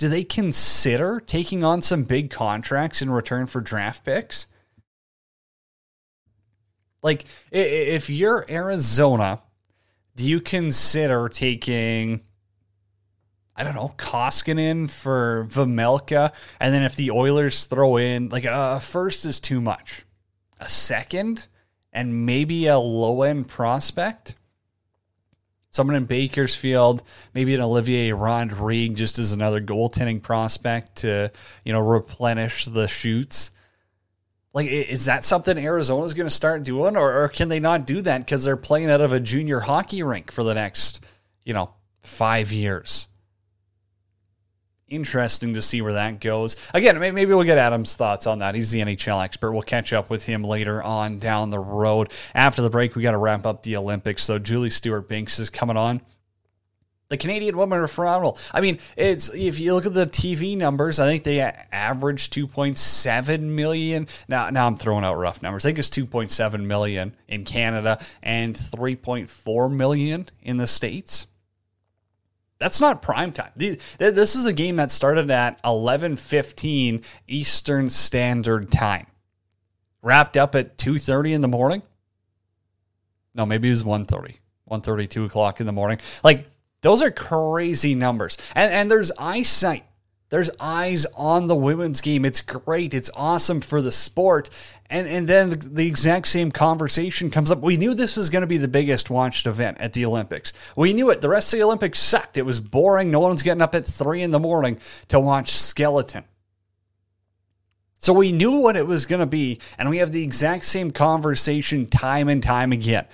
do 0.00 0.08
they 0.08 0.24
consider 0.24 1.20
taking 1.20 1.62
on 1.62 1.82
some 1.82 2.04
big 2.04 2.30
contracts 2.30 3.02
in 3.02 3.10
return 3.10 3.46
for 3.46 3.60
draft 3.60 4.02
picks? 4.02 4.46
Like, 7.02 7.26
if 7.52 8.08
you're 8.08 8.46
Arizona, 8.48 9.42
do 10.16 10.24
you 10.24 10.40
consider 10.40 11.28
taking, 11.28 12.22
I 13.54 13.62
don't 13.62 13.74
know, 13.74 13.92
Koskinen 13.98 14.88
for 14.88 15.46
Vejmelka? 15.50 16.32
And 16.58 16.72
then 16.72 16.82
if 16.82 16.96
the 16.96 17.10
Oilers 17.10 17.66
throw 17.66 17.98
in, 17.98 18.30
like, 18.30 18.46
a 18.46 18.80
first 18.80 19.26
is 19.26 19.38
too 19.38 19.60
much. 19.60 20.06
A 20.58 20.68
second? 20.68 21.46
and 21.92 22.26
maybe 22.26 22.66
a 22.66 22.78
low 22.78 23.22
end 23.22 23.48
prospect. 23.48 24.34
Someone 25.72 25.96
in 25.96 26.04
Bakersfield, 26.04 27.02
maybe 27.32 27.54
an 27.54 27.60
Olivier 27.60 28.12
Rodrigue, 28.12 28.96
just 28.96 29.18
as 29.18 29.32
another 29.32 29.60
goaltending 29.60 30.20
prospect 30.22 30.96
to, 30.96 31.30
you 31.64 31.72
know, 31.72 31.80
replenish 31.80 32.64
the 32.64 32.88
shoots. 32.88 33.52
Like, 34.52 34.68
is 34.68 35.04
that 35.04 35.24
something 35.24 35.56
Arizona's 35.56 36.14
going 36.14 36.26
to 36.28 36.34
start 36.34 36.64
doing, 36.64 36.96
or, 36.96 37.22
or 37.22 37.28
can 37.28 37.48
they 37.48 37.60
not 37.60 37.86
do 37.86 38.02
that 38.02 38.18
because 38.18 38.42
they're 38.42 38.56
playing 38.56 38.90
out 38.90 39.00
of 39.00 39.12
a 39.12 39.20
junior 39.20 39.60
hockey 39.60 40.02
rink 40.02 40.32
for 40.32 40.42
the 40.42 40.54
next, 40.54 41.04
you 41.44 41.54
know, 41.54 41.70
five 42.02 42.50
years? 42.50 43.06
Interesting 44.90 45.54
to 45.54 45.62
see 45.62 45.80
where 45.82 45.92
that 45.92 46.20
goes. 46.20 46.56
Again, 46.74 46.98
maybe 46.98 47.26
we'll 47.26 47.44
get 47.44 47.58
Adam's 47.58 47.94
thoughts 47.94 48.26
on 48.26 48.40
that. 48.40 48.56
He's 48.56 48.72
the 48.72 48.80
NHL 48.80 49.22
expert. 49.22 49.52
We'll 49.52 49.62
catch 49.62 49.92
up 49.92 50.10
with 50.10 50.26
him 50.26 50.42
later 50.42 50.82
on 50.82 51.20
down 51.20 51.50
the 51.50 51.60
road. 51.60 52.10
After 52.34 52.60
the 52.60 52.70
break, 52.70 52.96
we 52.96 53.02
got 53.02 53.12
to 53.12 53.18
wrap 53.18 53.46
up 53.46 53.62
the 53.62 53.76
Olympics. 53.76 54.24
So 54.24 54.40
Julie 54.40 54.68
Stewart 54.68 55.06
Binks 55.06 55.38
is 55.38 55.48
coming 55.48 55.76
on. 55.76 56.02
The 57.10 57.16
Canadian 57.16 57.56
women 57.56 57.78
are 57.78 57.88
phenomenal. 57.88 58.38
I 58.52 58.60
mean, 58.60 58.78
it's 58.96 59.32
if 59.34 59.60
you 59.60 59.74
look 59.74 59.86
at 59.86 59.94
the 59.94 60.06
TV 60.06 60.56
numbers, 60.56 60.98
I 60.98 61.06
think 61.06 61.24
they 61.24 61.40
average 61.40 62.30
2.7 62.30 63.40
million. 63.40 64.08
Now, 64.26 64.50
now 64.50 64.66
I'm 64.66 64.76
throwing 64.76 65.04
out 65.04 65.14
rough 65.14 65.40
numbers. 65.40 65.64
I 65.66 65.68
think 65.68 65.80
it's 65.80 65.90
2.7 65.90 66.64
million 66.64 67.16
in 67.28 67.44
Canada 67.44 68.00
and 68.22 68.56
3.4 68.56 69.72
million 69.72 70.28
in 70.42 70.56
the 70.56 70.66
states. 70.68 71.28
That's 72.60 72.80
not 72.80 73.02
prime 73.02 73.32
time. 73.32 73.50
This 73.56 74.36
is 74.36 74.46
a 74.46 74.52
game 74.52 74.76
that 74.76 74.92
started 74.92 75.30
at 75.30 75.60
11:15 75.64 77.02
Eastern 77.26 77.90
Standard 77.90 78.70
Time. 78.70 79.06
Wrapped 80.02 80.36
up 80.36 80.54
at 80.54 80.76
2:30 80.78 81.32
in 81.32 81.40
the 81.40 81.48
morning. 81.48 81.82
No, 83.34 83.44
maybe 83.46 83.68
it 83.68 83.72
was 83.72 83.82
1:30. 83.82 84.36
1:30, 84.70 85.08
2 85.08 85.24
o'clock 85.24 85.58
in 85.58 85.66
the 85.66 85.72
morning. 85.72 85.98
Like 86.22 86.48
those 86.82 87.02
are 87.02 87.10
crazy 87.10 87.94
numbers. 87.94 88.38
And 88.54 88.72
and 88.72 88.90
there's 88.90 89.10
eyesight 89.18 89.84
there's 90.30 90.50
eyes 90.60 91.06
on 91.16 91.48
the 91.48 91.56
women's 91.56 92.00
game. 92.00 92.24
It's 92.24 92.40
great. 92.40 92.94
It's 92.94 93.10
awesome 93.14 93.60
for 93.60 93.82
the 93.82 93.92
sport. 93.92 94.48
And 94.88 95.06
and 95.06 95.28
then 95.28 95.50
the, 95.50 95.56
the 95.56 95.86
exact 95.86 96.28
same 96.28 96.50
conversation 96.50 97.30
comes 97.30 97.50
up. 97.50 97.60
We 97.60 97.76
knew 97.76 97.94
this 97.94 98.16
was 98.16 98.30
going 98.30 98.42
to 98.42 98.46
be 98.46 98.56
the 98.56 98.68
biggest 98.68 99.10
watched 99.10 99.46
event 99.46 99.78
at 99.80 99.92
the 99.92 100.04
Olympics. 100.04 100.52
We 100.76 100.92
knew 100.92 101.10
it. 101.10 101.20
The 101.20 101.28
rest 101.28 101.52
of 101.52 101.58
the 101.58 101.64
Olympics 101.64 101.98
sucked. 101.98 102.38
It 102.38 102.46
was 102.46 102.60
boring. 102.60 103.10
No 103.10 103.20
one's 103.20 103.42
getting 103.42 103.62
up 103.62 103.74
at 103.74 103.84
three 103.84 104.22
in 104.22 104.30
the 104.30 104.40
morning 104.40 104.78
to 105.08 105.20
watch 105.20 105.50
skeleton. 105.50 106.24
So 107.98 108.14
we 108.14 108.32
knew 108.32 108.52
what 108.52 108.76
it 108.76 108.86
was 108.86 109.04
going 109.04 109.20
to 109.20 109.26
be, 109.26 109.60
and 109.78 109.90
we 109.90 109.98
have 109.98 110.10
the 110.10 110.22
exact 110.22 110.64
same 110.64 110.90
conversation 110.90 111.86
time 111.86 112.28
and 112.28 112.42
time 112.42 112.72
again. 112.72 113.04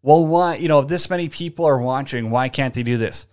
Well, 0.00 0.26
why, 0.26 0.56
you 0.56 0.68
know, 0.68 0.78
if 0.80 0.88
this 0.88 1.10
many 1.10 1.28
people 1.28 1.66
are 1.66 1.78
watching, 1.78 2.30
why 2.30 2.48
can't 2.48 2.72
they 2.72 2.82
do 2.82 2.96
this? 2.96 3.26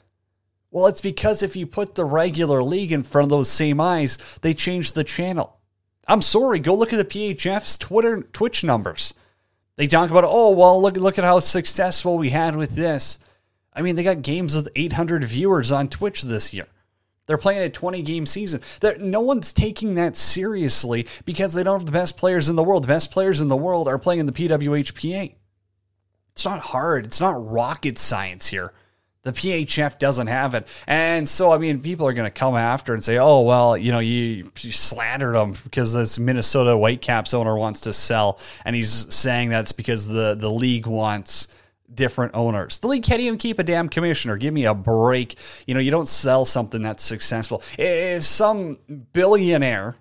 Well, 0.72 0.88
it's 0.88 1.02
because 1.02 1.44
if 1.44 1.56
you 1.58 1.68
put 1.68 1.96
the 1.96 2.06
regular 2.06 2.64
league 2.64 2.94
in 2.94 3.04
front 3.04 3.26
of 3.26 3.30
those 3.30 3.50
same 3.50 3.82
eyes, 3.82 4.18
they 4.42 4.54
change 4.54 4.94
the 4.94 5.04
channel. 5.04 5.60
I'm 6.08 6.22
sorry, 6.22 6.60
go 6.60 6.74
look 6.74 6.94
at 6.94 6.98
the 6.98 7.36
PHF's 7.36 7.78
Twitter 7.78 8.22
Twitch 8.34 8.64
numbers. 8.64 9.14
They 9.76 9.88
talk 9.88 10.10
about, 10.10 10.24
oh 10.26 10.52
well, 10.52 10.82
look 10.82 10.96
look 10.96 11.18
at 11.18 11.26
how 11.26 11.40
successful 11.40 12.18
we 12.18 12.30
had 12.30 12.56
with 12.56 12.72
this. 12.72 13.20
I 13.74 13.82
mean, 13.82 13.96
they 13.96 14.04
got 14.04 14.22
games 14.22 14.56
with 14.56 14.70
800 14.76 15.24
viewers 15.24 15.72
on 15.72 15.88
Twitch 15.88 16.22
this 16.24 16.54
year. 16.54 16.68
They're 17.28 17.38
playing 17.38 17.62
a 17.62 17.70
20 17.70 18.02
game 18.02 18.26
season. 18.26 18.62
They're, 18.80 18.98
no 18.98 19.22
one's 19.22 19.54
taking 19.54 19.96
that 19.96 20.18
seriously 20.18 21.08
because 21.26 21.54
they 21.54 21.64
don't 21.64 21.80
have 21.80 21.86
the 21.86 21.92
best 21.92 22.18
players 22.18 22.50
in 22.50 22.56
the 22.56 22.64
world. 22.64 22.84
The 22.84 22.90
best 22.90 23.12
players 23.12 23.40
in 23.40 23.48
the 23.48 23.56
world 23.56 23.88
are 23.88 24.00
playing 24.00 24.20
in 24.20 24.26
the 24.26 24.34
PWHPA. 24.34 25.36
It's 26.32 26.46
not 26.46 26.60
hard. 26.60 27.06
It's 27.06 27.22
not 27.22 27.50
rocket 27.50 27.98
science 27.98 28.48
here. 28.48 28.74
The 29.24 29.32
PHF 29.32 30.00
doesn't 30.00 30.28
have 30.28 30.56
it. 30.56 30.68
And 30.88 31.30
so, 31.30 31.52
I 31.52 31.60
mean, 31.60 31.80
people 31.82 32.08
are 32.08 32.14
going 32.14 32.26
to 32.26 32.32
come 32.34 32.56
after 32.56 32.94
and 32.96 33.04
say, 33.04 33.20
oh, 33.20 33.42
well, 33.42 33.78
you 33.78 33.92
know, 33.92 34.00
you, 34.00 34.52
you 34.60 34.72
slandered 34.72 35.36
them 35.36 35.54
because 35.64 35.94
this 35.94 36.18
Minnesota 36.18 36.76
Whitecaps 36.76 37.34
owner 37.34 37.56
wants 37.56 37.82
to 37.82 37.94
sell. 37.94 38.40
And 38.66 38.76
he's 38.76 39.14
saying 39.14 39.50
that's 39.50 39.74
because 39.74 40.08
the, 40.08 40.36
the 40.36 40.50
league 40.50 40.88
wants 40.88 41.50
different 41.94 42.34
owners. 42.34 42.80
The 42.80 42.88
league 42.88 43.04
can't 43.04 43.22
even 43.22 43.38
keep 43.38 43.60
a 43.60 43.64
damn 43.64 43.90
commissioner. 43.90 44.38
Give 44.38 44.54
me 44.54 44.66
a 44.66 44.74
break. 44.74 45.36
You 45.68 45.76
know, 45.76 45.82
you 45.82 45.92
don't 45.92 46.08
sell 46.08 46.44
something 46.44 46.82
that's 46.82 47.04
successful. 47.04 47.62
If 47.78 48.24
some 48.24 48.80
billionaire 49.14 49.98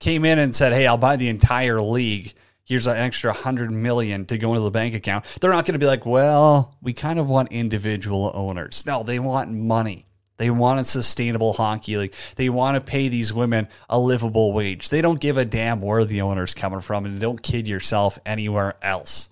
came 0.00 0.24
in 0.24 0.40
and 0.40 0.54
said, 0.54 0.72
hey, 0.72 0.88
I'll 0.88 0.98
buy 0.98 1.16
the 1.16 1.28
entire 1.28 1.80
league– 1.80 2.34
here's 2.66 2.86
an 2.86 2.98
extra 2.98 3.30
100 3.30 3.70
million 3.70 4.26
to 4.26 4.36
go 4.36 4.50
into 4.50 4.64
the 4.64 4.70
bank 4.70 4.94
account. 4.94 5.24
They're 5.40 5.52
not 5.52 5.64
going 5.64 5.74
to 5.74 5.78
be 5.78 5.86
like, 5.86 6.04
well, 6.04 6.76
we 6.82 6.92
kind 6.92 7.18
of 7.18 7.28
want 7.28 7.52
individual 7.52 8.30
owners. 8.34 8.84
No, 8.84 9.02
they 9.02 9.18
want 9.18 9.50
money. 9.52 10.04
They 10.36 10.50
want 10.50 10.80
a 10.80 10.84
sustainable 10.84 11.54
hockey 11.54 11.96
league. 11.96 12.14
They 12.34 12.50
want 12.50 12.74
to 12.74 12.80
pay 12.82 13.08
these 13.08 13.32
women 13.32 13.68
a 13.88 13.98
livable 13.98 14.52
wage. 14.52 14.90
They 14.90 15.00
don't 15.00 15.20
give 15.20 15.38
a 15.38 15.46
damn 15.46 15.80
where 15.80 16.04
the 16.04 16.20
owner's 16.20 16.52
coming 16.52 16.80
from, 16.80 17.06
and 17.06 17.18
don't 17.18 17.42
kid 17.42 17.66
yourself 17.66 18.18
anywhere 18.26 18.74
else. 18.82 19.30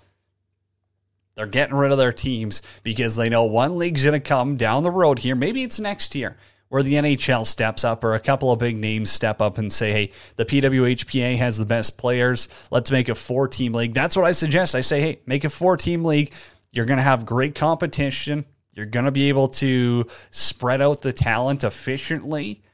They're 1.34 1.46
getting 1.46 1.74
rid 1.74 1.92
of 1.92 1.98
their 1.98 2.12
teams 2.12 2.62
because 2.84 3.16
they 3.16 3.28
know 3.28 3.44
one 3.44 3.76
league's 3.76 4.04
going 4.04 4.14
to 4.14 4.20
come 4.20 4.56
down 4.56 4.84
the 4.84 4.90
road 4.90 5.18
here. 5.18 5.34
Maybe 5.34 5.62
it's 5.62 5.80
next 5.80 6.14
year 6.14 6.36
where 6.74 6.82
the 6.82 6.94
NHL 6.94 7.46
steps 7.46 7.84
up 7.84 8.02
or 8.02 8.14
a 8.14 8.18
couple 8.20 8.50
of 8.50 8.58
big 8.58 8.76
names 8.76 9.08
step 9.08 9.40
up 9.40 9.58
and 9.58 9.72
say, 9.72 9.92
hey, 9.92 10.10
the 10.34 10.44
PWHPA 10.44 11.36
has 11.36 11.56
the 11.56 11.64
best 11.64 11.96
players. 11.96 12.48
Let's 12.72 12.90
make 12.90 13.08
a 13.08 13.14
four 13.14 13.46
team 13.46 13.72
league. 13.72 13.94
That's 13.94 14.16
what 14.16 14.26
I 14.26 14.32
suggest. 14.32 14.74
I 14.74 14.80
say, 14.80 15.00
hey, 15.00 15.20
make 15.24 15.44
a 15.44 15.50
four 15.50 15.76
team 15.76 16.04
league. 16.04 16.32
You're 16.72 16.84
going 16.84 16.96
to 16.96 17.04
have 17.04 17.24
great 17.24 17.54
competition. 17.54 18.44
You're 18.72 18.86
going 18.86 19.04
to 19.04 19.12
be 19.12 19.28
able 19.28 19.46
to 19.46 20.04
spread 20.32 20.80
out 20.80 21.00
the 21.00 21.12
talent 21.12 21.62
efficiently. 21.62 22.64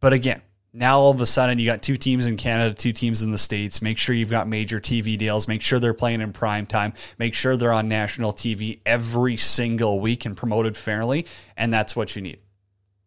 But 0.00 0.14
again, 0.14 0.40
now 0.72 0.98
all 0.98 1.10
of 1.10 1.20
a 1.20 1.26
sudden 1.26 1.58
you 1.58 1.66
got 1.66 1.82
two 1.82 1.98
teams 1.98 2.26
in 2.26 2.38
Canada, 2.38 2.74
two 2.74 2.94
teams 2.94 3.22
in 3.22 3.32
the 3.32 3.36
States. 3.36 3.82
Make 3.82 3.98
sure 3.98 4.14
you've 4.14 4.30
got 4.30 4.48
major 4.48 4.80
TV 4.80 5.18
deals. 5.18 5.46
Make 5.46 5.60
sure 5.60 5.78
they're 5.78 5.92
playing 5.92 6.22
in 6.22 6.32
prime 6.32 6.64
time. 6.64 6.94
Make 7.18 7.34
sure 7.34 7.58
they're 7.58 7.70
on 7.70 7.86
national 7.86 8.32
TV 8.32 8.80
every 8.86 9.36
single 9.36 10.00
week 10.00 10.24
and 10.24 10.34
promoted 10.34 10.74
fairly. 10.74 11.26
And 11.54 11.70
that's 11.70 11.94
what 11.94 12.16
you 12.16 12.22
need. 12.22 12.38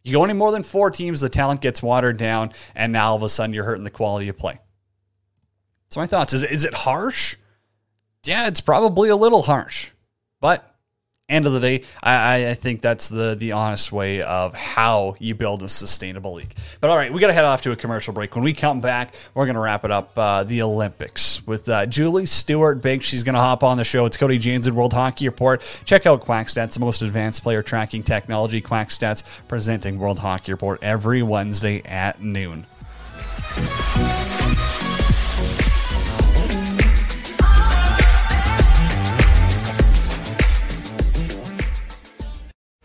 You 0.03 0.13
go 0.13 0.24
any 0.24 0.34
more 0.34 0.51
than 0.51 0.63
four 0.63 0.89
teams, 0.89 1.22
the 1.22 1.29
talent 1.29 1.62
gets 1.62 1.84
watered 1.84 2.17
down, 2.17 2.53
and 2.75 2.91
now 2.91 3.10
all 3.10 3.15
of 3.15 3.24
a 3.24 3.29
sudden 3.29 3.53
you're 3.53 3.65
hurting 3.65 3.84
the 3.84 3.89
quality 3.91 4.29
of 4.29 4.38
play. 4.38 4.60
So 5.89 6.00
my 6.00 6.08
thoughts 6.08 6.34
is 6.34 6.43
is 6.43 6.65
it 6.65 6.74
harsh? 6.74 7.36
Yeah, 8.24 8.48
it's 8.48 8.62
probably 8.62 9.10
a 9.10 9.15
little 9.15 9.43
harsh, 9.43 9.89
but 10.39 10.70
end 11.31 11.47
of 11.47 11.53
the 11.53 11.59
day, 11.59 11.83
I, 12.03 12.50
I 12.50 12.53
think 12.53 12.81
that's 12.81 13.09
the 13.09 13.35
the 13.35 13.53
honest 13.53 13.91
way 13.91 14.21
of 14.21 14.53
how 14.53 15.15
you 15.19 15.33
build 15.33 15.63
a 15.63 15.69
sustainable 15.69 16.33
league. 16.33 16.53
But 16.79 16.89
all 16.89 16.97
right, 16.97 17.11
we 17.11 17.19
got 17.19 17.27
to 17.27 17.33
head 17.33 17.45
off 17.45 17.61
to 17.63 17.71
a 17.71 17.75
commercial 17.75 18.13
break. 18.13 18.35
When 18.35 18.43
we 18.43 18.53
come 18.53 18.81
back, 18.81 19.15
we're 19.33 19.45
going 19.45 19.55
to 19.55 19.61
wrap 19.61 19.85
it 19.85 19.91
up 19.91 20.17
uh, 20.17 20.43
the 20.43 20.61
Olympics 20.61 21.45
with 21.47 21.67
uh, 21.69 21.85
Julie 21.85 22.25
Stewart 22.25 22.81
Binks. 22.81 23.05
She's 23.05 23.23
going 23.23 23.35
to 23.35 23.41
hop 23.41 23.63
on 23.63 23.77
the 23.77 23.83
show. 23.83 24.05
It's 24.05 24.17
Cody 24.17 24.38
Jansen 24.38 24.75
World 24.75 24.93
Hockey 24.93 25.27
Report. 25.27 25.61
Check 25.85 26.05
out 26.05 26.25
QuackStats, 26.25 26.73
the 26.73 26.79
most 26.79 27.01
advanced 27.01 27.43
player 27.43 27.63
tracking 27.63 28.03
technology. 28.03 28.61
QuackStats 28.61 29.23
presenting 29.47 29.97
World 29.97 30.19
Hockey 30.19 30.51
Report 30.51 30.79
every 30.83 31.23
Wednesday 31.23 31.81
at 31.85 32.21
noon. 32.21 32.65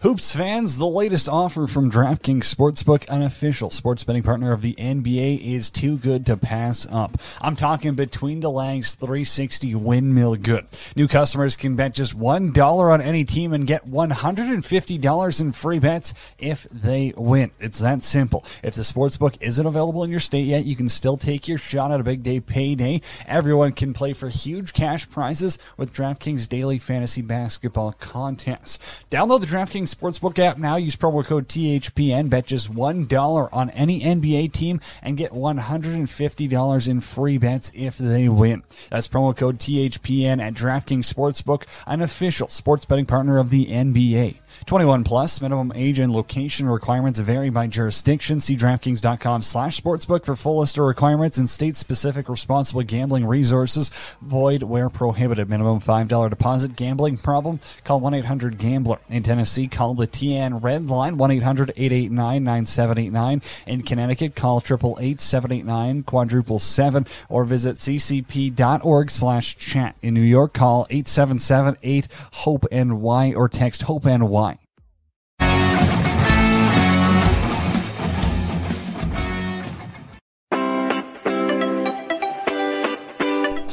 Hoops 0.06 0.30
fans, 0.36 0.78
the 0.78 0.86
latest 0.86 1.28
offer 1.28 1.66
from 1.66 1.90
DraftKings 1.90 2.44
Sportsbook, 2.44 3.08
an 3.08 3.22
official 3.22 3.70
sports 3.70 4.04
betting 4.04 4.22
partner 4.22 4.52
of 4.52 4.62
the 4.62 4.74
NBA, 4.74 5.42
is 5.42 5.68
too 5.68 5.96
good 5.96 6.24
to 6.26 6.36
pass 6.36 6.86
up. 6.92 7.20
I'm 7.40 7.56
talking 7.56 7.96
between 7.96 8.38
the 8.38 8.48
legs 8.48 8.94
360 8.94 9.74
windmill 9.74 10.36
good. 10.36 10.64
New 10.94 11.08
customers 11.08 11.56
can 11.56 11.74
bet 11.74 11.92
just 11.92 12.16
$1 12.16 12.92
on 12.92 13.00
any 13.00 13.24
team 13.24 13.52
and 13.52 13.66
get 13.66 13.90
$150 13.90 15.40
in 15.40 15.52
free 15.52 15.78
bets 15.80 16.14
if 16.38 16.68
they 16.70 17.12
win. 17.16 17.50
It's 17.58 17.80
that 17.80 18.04
simple. 18.04 18.44
If 18.62 18.76
the 18.76 18.82
sportsbook 18.82 19.36
isn't 19.40 19.66
available 19.66 20.04
in 20.04 20.10
your 20.10 20.20
state 20.20 20.46
yet, 20.46 20.66
you 20.66 20.76
can 20.76 20.88
still 20.88 21.16
take 21.16 21.48
your 21.48 21.58
shot 21.58 21.90
at 21.90 21.98
a 21.98 22.04
big 22.04 22.22
day 22.22 22.38
payday. 22.38 23.00
Everyone 23.26 23.72
can 23.72 23.92
play 23.92 24.12
for 24.12 24.28
huge 24.28 24.72
cash 24.72 25.10
prizes 25.10 25.58
with 25.76 25.92
DraftKings 25.92 26.48
daily 26.48 26.78
fantasy 26.78 27.22
basketball 27.22 27.92
contests. 27.94 28.78
Download 29.10 29.40
the 29.40 29.46
DraftKings 29.46 29.95
Sportsbook 30.00 30.38
app 30.38 30.58
now. 30.58 30.76
Use 30.76 30.94
promo 30.94 31.24
code 31.24 31.48
THPN. 31.48 32.28
Bet 32.28 32.46
just 32.46 32.72
$1 32.72 33.48
on 33.52 33.70
any 33.70 34.02
NBA 34.02 34.52
team 34.52 34.80
and 35.02 35.16
get 35.16 35.32
$150 35.32 36.88
in 36.88 37.00
free 37.00 37.38
bets 37.38 37.72
if 37.74 37.96
they 37.96 38.28
win. 38.28 38.62
That's 38.90 39.08
promo 39.08 39.34
code 39.34 39.58
THPN 39.58 40.42
at 40.42 40.54
DraftKings 40.54 41.12
Sportsbook, 41.12 41.64
an 41.86 42.02
official 42.02 42.48
sports 42.48 42.84
betting 42.84 43.06
partner 43.06 43.38
of 43.38 43.50
the 43.50 43.66
NBA. 43.66 44.36
21 44.66 45.04
plus 45.04 45.40
minimum 45.40 45.72
age 45.76 46.00
and 46.00 46.12
location 46.12 46.68
requirements 46.68 47.20
vary 47.20 47.50
by 47.50 47.68
jurisdiction. 47.68 48.40
See 48.40 48.56
DraftKings.com 48.56 49.42
slash 49.42 49.80
sportsbook 49.80 50.24
for 50.24 50.34
full 50.34 50.58
list 50.58 50.76
of 50.76 50.82
requirements 50.84 51.38
and 51.38 51.48
state 51.48 51.76
specific 51.76 52.28
responsible 52.28 52.82
gambling 52.82 53.26
resources. 53.26 53.92
Void 54.20 54.64
where 54.64 54.90
prohibited. 54.90 55.48
Minimum 55.48 55.78
$5 55.78 56.30
deposit. 56.30 56.74
Gambling 56.74 57.18
problem? 57.18 57.60
Call 57.84 58.00
1-800-GAMBLER. 58.00 58.98
In 59.08 59.22
Tennessee, 59.22 59.68
call 59.68 59.94
the 59.94 60.08
TN 60.08 60.60
Red 60.60 60.90
Line 60.90 61.16
1-800-889-9789. 61.16 63.42
In 63.68 63.82
Connecticut, 63.82 64.34
call 64.34 64.60
888-789 64.60 66.04
quadruple 66.06 66.58
seven 66.58 67.06
or 67.28 67.44
visit 67.44 67.76
ccp.org 67.76 69.12
slash 69.12 69.56
chat. 69.56 69.94
In 70.02 70.14
New 70.14 70.22
York, 70.22 70.54
call 70.54 70.86
877-8 70.86 72.08
HOPE 72.32 72.66
NY 72.72 73.32
or 73.32 73.48
text 73.48 73.82
HOPE 73.82 74.06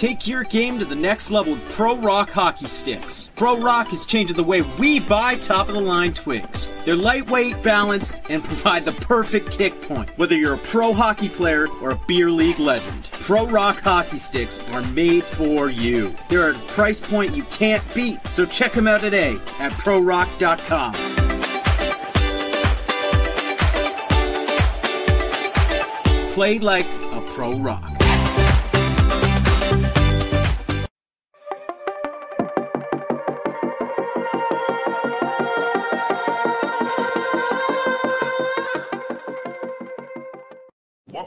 Take 0.04 0.28
your 0.28 0.44
game 0.44 0.80
to 0.80 0.86
the 0.86 0.98
next 0.98 1.32
level 1.32 1.54
with 1.54 1.66
Pro 1.76 1.96
Rock 1.96 2.30
hockey 2.30 2.68
sticks. 2.68 3.30
Pro 3.38 3.58
Rock 3.58 3.94
is 3.94 4.06
changing 4.06 4.36
the 4.36 4.44
way 4.44 4.62
we 4.78 5.00
buy 5.00 5.36
top 5.36 5.70
of 5.70 5.76
the 5.76 5.80
line 5.80 6.14
twigs. 6.14 6.70
They're 6.84 6.98
lightweight, 6.98 7.64
balanced, 7.64 8.20
and 8.30 8.44
provide 8.44 8.84
the 8.84 8.92
perfect 8.92 9.52
kick 9.52 9.82
point, 9.84 10.10
whether 10.18 10.36
you're 10.36 10.56
a 10.56 10.58
pro 10.58 10.92
hockey 10.92 11.30
player 11.30 11.68
or 11.82 11.92
a 11.92 12.00
beer 12.06 12.30
league 12.30 12.60
legend. 12.60 13.12
Pro 13.14 13.48
Rock 13.48 13.80
hockey 13.80 14.18
sticks 14.18 14.60
are 14.72 14.82
made 14.92 15.24
for 15.24 15.70
you. 15.70 16.14
They're 16.28 16.50
at 16.50 16.58
a 16.58 16.68
price 16.74 17.00
point 17.00 17.34
you 17.34 17.44
can't 17.44 17.82
beat, 17.96 18.22
so 18.28 18.46
check 18.46 18.74
them 18.74 18.90
out 18.90 19.00
today 19.00 19.38
at 19.62 19.72
prorock.com. 19.72 20.96
Play 26.34 26.60
like 26.60 26.88
a 27.14 27.22
pro 27.34 27.58
rock. 27.60 28.03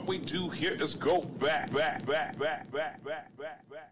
We 0.07 0.17
do 0.19 0.47
here 0.47 0.71
is 0.71 0.95
go 0.95 1.19
back, 1.19 1.69
back, 1.73 2.05
back, 2.05 2.39
back, 2.39 2.71
back, 2.71 3.03
back, 3.03 3.37
back, 3.37 3.69
back. 3.69 3.91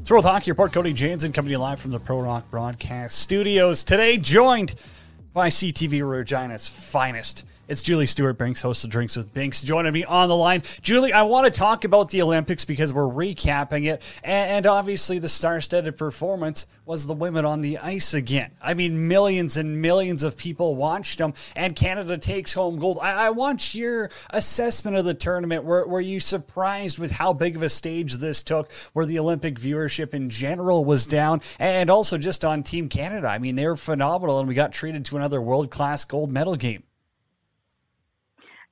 It's 0.00 0.10
World 0.10 0.24
Hockey 0.24 0.52
Report. 0.52 0.72
Cody 0.72 0.94
Jansen 0.94 1.34
coming 1.34 1.48
to 1.48 1.52
you 1.52 1.58
live 1.58 1.78
from 1.78 1.90
the 1.90 2.00
Pro 2.00 2.20
Rock 2.20 2.50
Broadcast 2.50 3.18
Studios. 3.18 3.84
Today, 3.84 4.16
joined 4.16 4.74
by 5.34 5.48
CTV 5.48 6.00
Regina's 6.00 6.66
finest. 6.66 7.44
It's 7.68 7.82
Julie 7.82 8.06
Stewart 8.06 8.38
Binks, 8.38 8.60
host 8.60 8.84
of 8.84 8.90
Drinks 8.90 9.16
with 9.16 9.34
Binks, 9.34 9.60
joining 9.60 9.92
me 9.92 10.04
on 10.04 10.28
the 10.28 10.36
line. 10.36 10.62
Julie, 10.82 11.12
I 11.12 11.22
want 11.22 11.52
to 11.52 11.58
talk 11.58 11.82
about 11.82 12.10
the 12.10 12.22
Olympics 12.22 12.64
because 12.64 12.92
we're 12.92 13.02
recapping 13.02 13.86
it, 13.86 14.04
and, 14.22 14.66
obviously 14.66 15.18
the 15.18 15.28
star-studded 15.28 15.98
performance 15.98 16.66
was 16.84 17.08
the 17.08 17.12
women 17.12 17.44
on 17.44 17.62
the 17.62 17.78
ice 17.78 18.14
again. 18.14 18.52
I 18.62 18.74
mean, 18.74 19.08
millions 19.08 19.56
and 19.56 19.82
millions 19.82 20.22
of 20.22 20.36
people 20.36 20.76
watched 20.76 21.18
them, 21.18 21.34
and 21.56 21.74
Canada 21.74 22.18
takes 22.18 22.52
home 22.52 22.78
gold. 22.78 23.00
I, 23.02 23.26
I 23.26 23.30
want 23.30 23.74
your 23.74 24.10
assessment 24.30 24.96
of 24.96 25.04
the 25.04 25.14
tournament. 25.14 25.64
Were, 25.64 25.88
were 25.88 26.00
you 26.00 26.20
surprised 26.20 27.00
with 27.00 27.10
how 27.10 27.32
big 27.32 27.56
of 27.56 27.64
a 27.64 27.68
stage 27.68 28.14
this 28.14 28.44
took, 28.44 28.70
where 28.92 29.06
the 29.06 29.18
Olympic 29.18 29.58
viewership 29.58 30.14
in 30.14 30.30
general 30.30 30.84
was 30.84 31.04
down, 31.04 31.40
and 31.58 31.90
also 31.90 32.16
just 32.16 32.44
on 32.44 32.62
Team 32.62 32.88
Canada? 32.88 33.26
I 33.26 33.38
mean, 33.40 33.56
they 33.56 33.66
were 33.66 33.76
phenomenal, 33.76 34.38
and 34.38 34.46
we 34.46 34.54
got 34.54 34.72
treated 34.72 35.04
to 35.06 35.16
another 35.16 35.42
world-class 35.42 36.04
gold 36.04 36.30
medal 36.30 36.54
game. 36.54 36.84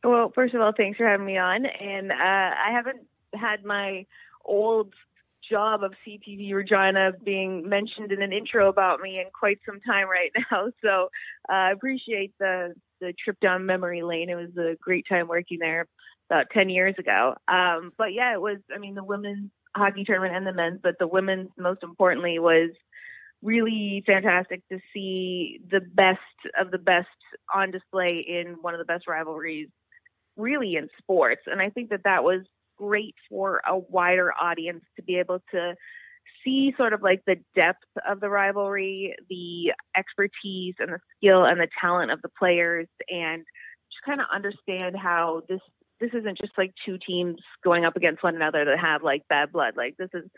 Well, 0.04 0.30
first 0.34 0.54
of 0.54 0.60
all, 0.60 0.72
thanks 0.76 0.98
for 0.98 1.08
having 1.08 1.26
me 1.26 1.38
on. 1.38 1.64
And 1.64 2.12
uh, 2.12 2.14
I 2.14 2.70
haven't 2.72 3.06
had 3.34 3.64
my 3.64 4.04
old 4.44 4.92
job 5.50 5.82
of 5.82 5.92
CTV 6.06 6.52
Regina 6.52 7.12
being 7.24 7.68
mentioned 7.68 8.12
in 8.12 8.22
an 8.22 8.32
intro 8.32 8.68
about 8.68 9.00
me 9.00 9.18
in 9.18 9.26
quite 9.38 9.58
some 9.66 9.80
time 9.80 10.08
right 10.08 10.30
now. 10.52 10.68
So 10.82 11.08
uh, 11.48 11.52
I 11.52 11.72
appreciate 11.72 12.34
the 12.38 12.74
the 13.00 13.14
trip 13.22 13.38
down 13.40 13.66
memory 13.66 14.02
lane. 14.02 14.30
It 14.30 14.36
was 14.36 14.56
a 14.56 14.76
great 14.80 15.06
time 15.08 15.26
working 15.26 15.58
there 15.58 15.86
about 16.30 16.46
ten 16.52 16.68
years 16.68 16.94
ago. 16.98 17.34
Um, 17.48 17.92
but 17.96 18.12
yeah, 18.12 18.34
it 18.34 18.40
was. 18.40 18.58
I 18.74 18.78
mean, 18.78 18.94
the 18.94 19.04
women's 19.04 19.50
hockey 19.74 20.04
tournament 20.04 20.36
and 20.36 20.46
the 20.46 20.52
men's, 20.52 20.80
but 20.82 20.96
the 20.98 21.08
women's 21.08 21.50
most 21.58 21.82
importantly 21.82 22.38
was 22.38 22.70
really 23.42 24.02
fantastic 24.06 24.66
to 24.70 24.78
see 24.92 25.60
the 25.70 25.80
best 25.80 26.18
of 26.58 26.70
the 26.70 26.78
best 26.78 27.08
on 27.54 27.70
display 27.70 28.24
in 28.26 28.56
one 28.62 28.72
of 28.74 28.78
the 28.78 28.86
best 28.86 29.06
rivalries 29.06 29.68
really 30.36 30.76
in 30.76 30.88
sports. 30.98 31.42
And 31.46 31.60
I 31.60 31.70
think 31.70 31.90
that 31.90 32.04
that 32.04 32.24
was 32.24 32.42
great 32.76 33.14
for 33.28 33.60
a 33.66 33.78
wider 33.78 34.32
audience 34.32 34.84
to 34.96 35.02
be 35.02 35.16
able 35.18 35.40
to 35.52 35.74
see 36.44 36.74
sort 36.76 36.92
of 36.92 37.02
like 37.02 37.22
the 37.26 37.36
depth 37.54 37.84
of 38.08 38.20
the 38.20 38.28
rivalry, 38.28 39.14
the 39.28 39.72
expertise 39.96 40.74
and 40.78 40.92
the 40.92 40.98
skill 41.16 41.44
and 41.44 41.60
the 41.60 41.68
talent 41.80 42.10
of 42.10 42.20
the 42.22 42.28
players 42.38 42.88
and 43.08 43.44
just 43.90 44.04
kind 44.04 44.20
of 44.20 44.26
understand 44.32 44.96
how 44.96 45.42
this 45.48 45.60
this 46.00 46.10
isn't 46.12 46.38
just 46.38 46.52
like 46.58 46.72
two 46.84 46.98
teams 47.06 47.36
going 47.62 47.84
up 47.84 47.96
against 47.96 48.22
one 48.22 48.34
another 48.34 48.64
that 48.64 48.78
have 48.78 49.02
like 49.02 49.22
bad 49.28 49.52
blood. 49.52 49.74
Like 49.76 49.96
this 49.96 50.10
is 50.12 50.28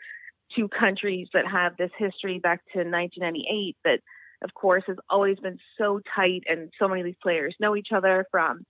two 0.55 0.67
countries 0.67 1.27
that 1.33 1.47
have 1.47 1.75
this 1.77 1.91
history 1.97 2.39
back 2.39 2.61
to 2.73 2.79
1998 2.79 3.75
that 3.83 3.99
of 4.43 4.53
course 4.53 4.83
has 4.87 4.97
always 5.09 5.37
been 5.39 5.57
so 5.77 5.99
tight 6.15 6.43
and 6.47 6.71
so 6.79 6.87
many 6.87 7.01
of 7.01 7.05
these 7.05 7.15
players 7.21 7.55
know 7.59 7.75
each 7.75 7.89
other 7.93 8.25
from 8.31 8.63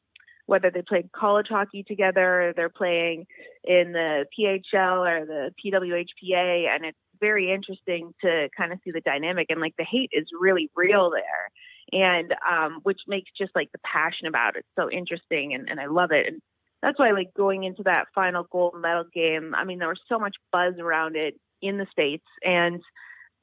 whether 0.47 0.71
they 0.71 0.81
played 0.81 1.11
college 1.11 1.47
hockey 1.49 1.83
together 1.83 2.49
or 2.49 2.53
they're 2.53 2.69
playing 2.69 3.27
in 3.63 3.91
the 3.91 4.25
PHL 4.37 5.05
or 5.05 5.25
the 5.25 5.51
PWHPA. 5.63 6.67
And 6.73 6.85
it's 6.85 6.97
very 7.19 7.51
interesting 7.51 8.13
to 8.21 8.49
kind 8.57 8.71
of 8.71 8.79
see 8.83 8.91
the 8.91 9.01
dynamic 9.01 9.47
and 9.49 9.61
like 9.61 9.75
the 9.77 9.83
hate 9.83 10.09
is 10.13 10.25
really 10.37 10.71
real 10.75 11.11
there. 11.11 11.51
And 11.91 12.33
um, 12.49 12.79
which 12.83 12.99
makes 13.07 13.29
just 13.37 13.51
like 13.55 13.71
the 13.71 13.79
passion 13.79 14.27
about 14.27 14.55
it 14.55 14.65
so 14.77 14.89
interesting 14.89 15.53
and, 15.53 15.69
and 15.69 15.79
I 15.79 15.85
love 15.87 16.11
it. 16.11 16.27
And 16.27 16.41
that's 16.81 16.97
why 16.97 17.11
like 17.11 17.33
going 17.35 17.63
into 17.63 17.83
that 17.83 18.07
final 18.15 18.47
gold 18.49 18.75
medal 18.79 19.05
game, 19.13 19.53
I 19.55 19.65
mean, 19.65 19.79
there 19.79 19.87
was 19.89 20.01
so 20.09 20.17
much 20.17 20.35
buzz 20.51 20.75
around 20.79 21.15
it 21.15 21.35
in 21.61 21.77
the 21.77 21.87
States. 21.91 22.25
And 22.43 22.81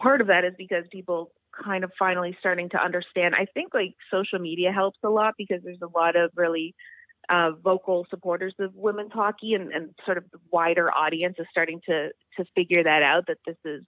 part 0.01 0.21
of 0.21 0.29
that 0.29 0.45
is 0.45 0.55
because 0.57 0.85
people 0.91 1.33
kind 1.63 1.85
of 1.85 1.93
finally 1.99 2.37
starting 2.41 2.69
to 2.71 2.83
understand. 2.83 3.35
I 3.35 3.47
think 3.53 3.75
like 3.75 3.95
social 4.11 4.39
media 4.39 4.73
helps 4.73 4.99
a 5.05 5.09
lot 5.09 5.35
because 5.39 5.61
there's 5.63 5.83
a 5.83 5.99
lot 5.99 6.17
of 6.17 6.31
really 6.37 6.75
uh, 7.29 7.53
vocal 7.63 8.07
supporters 8.11 8.55
of 8.59 8.75
women's 8.75 9.13
hockey 9.13 9.55
and, 9.55 9.73
and 9.73 9.91
sort 10.05 10.19
of 10.19 10.25
the 10.33 10.39
wider 10.51 10.91
audience 10.91 11.37
is 11.39 11.47
starting 11.51 11.81
to 11.87 12.11
to 12.37 12.45
figure 12.55 12.83
that 12.83 13.03
out 13.03 13.27
that 13.29 13.39
this 13.47 13.57
is 13.65 13.83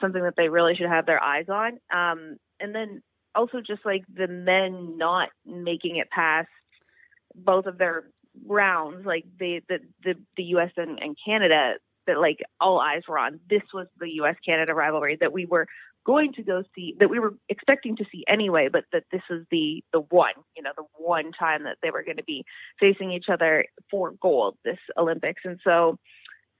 something 0.00 0.22
that 0.22 0.34
they 0.36 0.48
really 0.48 0.74
should 0.74 0.88
have 0.88 1.06
their 1.06 1.22
eyes 1.22 1.46
on. 1.48 1.78
Um, 1.92 2.36
and 2.58 2.74
then 2.74 3.02
also 3.34 3.60
just 3.60 3.84
like 3.84 4.04
the 4.12 4.28
men 4.28 4.96
not 4.96 5.28
making 5.46 5.96
it 5.96 6.10
past 6.10 6.48
both 7.34 7.66
of 7.66 7.78
their 7.78 8.04
rounds, 8.46 9.06
like 9.06 9.24
the 9.38 9.60
the 9.68 9.78
the, 10.02 10.14
the 10.36 10.44
U.S. 10.44 10.70
And, 10.76 10.98
and 11.00 11.16
Canada, 11.24 11.74
that 12.06 12.18
like 12.18 12.40
all 12.60 12.80
eyes 12.80 13.02
were 13.08 13.18
on. 13.18 13.40
This 13.48 13.62
was 13.72 13.86
the 13.98 14.10
U.S. 14.16 14.36
Canada 14.44 14.74
rivalry 14.74 15.16
that 15.20 15.32
we 15.32 15.46
were 15.46 15.66
going 16.10 16.32
to 16.32 16.42
go 16.42 16.64
see 16.74 16.96
that 16.98 17.08
we 17.08 17.20
were 17.20 17.34
expecting 17.48 17.94
to 17.94 18.04
see 18.10 18.24
anyway, 18.28 18.68
but 18.72 18.84
that 18.92 19.04
this 19.12 19.22
is 19.30 19.46
the 19.52 19.84
the 19.92 20.00
one, 20.00 20.34
you 20.56 20.62
know, 20.62 20.72
the 20.76 20.84
one 20.94 21.30
time 21.38 21.62
that 21.64 21.76
they 21.82 21.90
were 21.90 22.02
going 22.02 22.16
to 22.16 22.24
be 22.24 22.44
facing 22.80 23.12
each 23.12 23.26
other 23.32 23.64
for 23.90 24.14
gold 24.20 24.56
this 24.64 24.78
Olympics, 24.98 25.42
and 25.44 25.60
so 25.62 25.98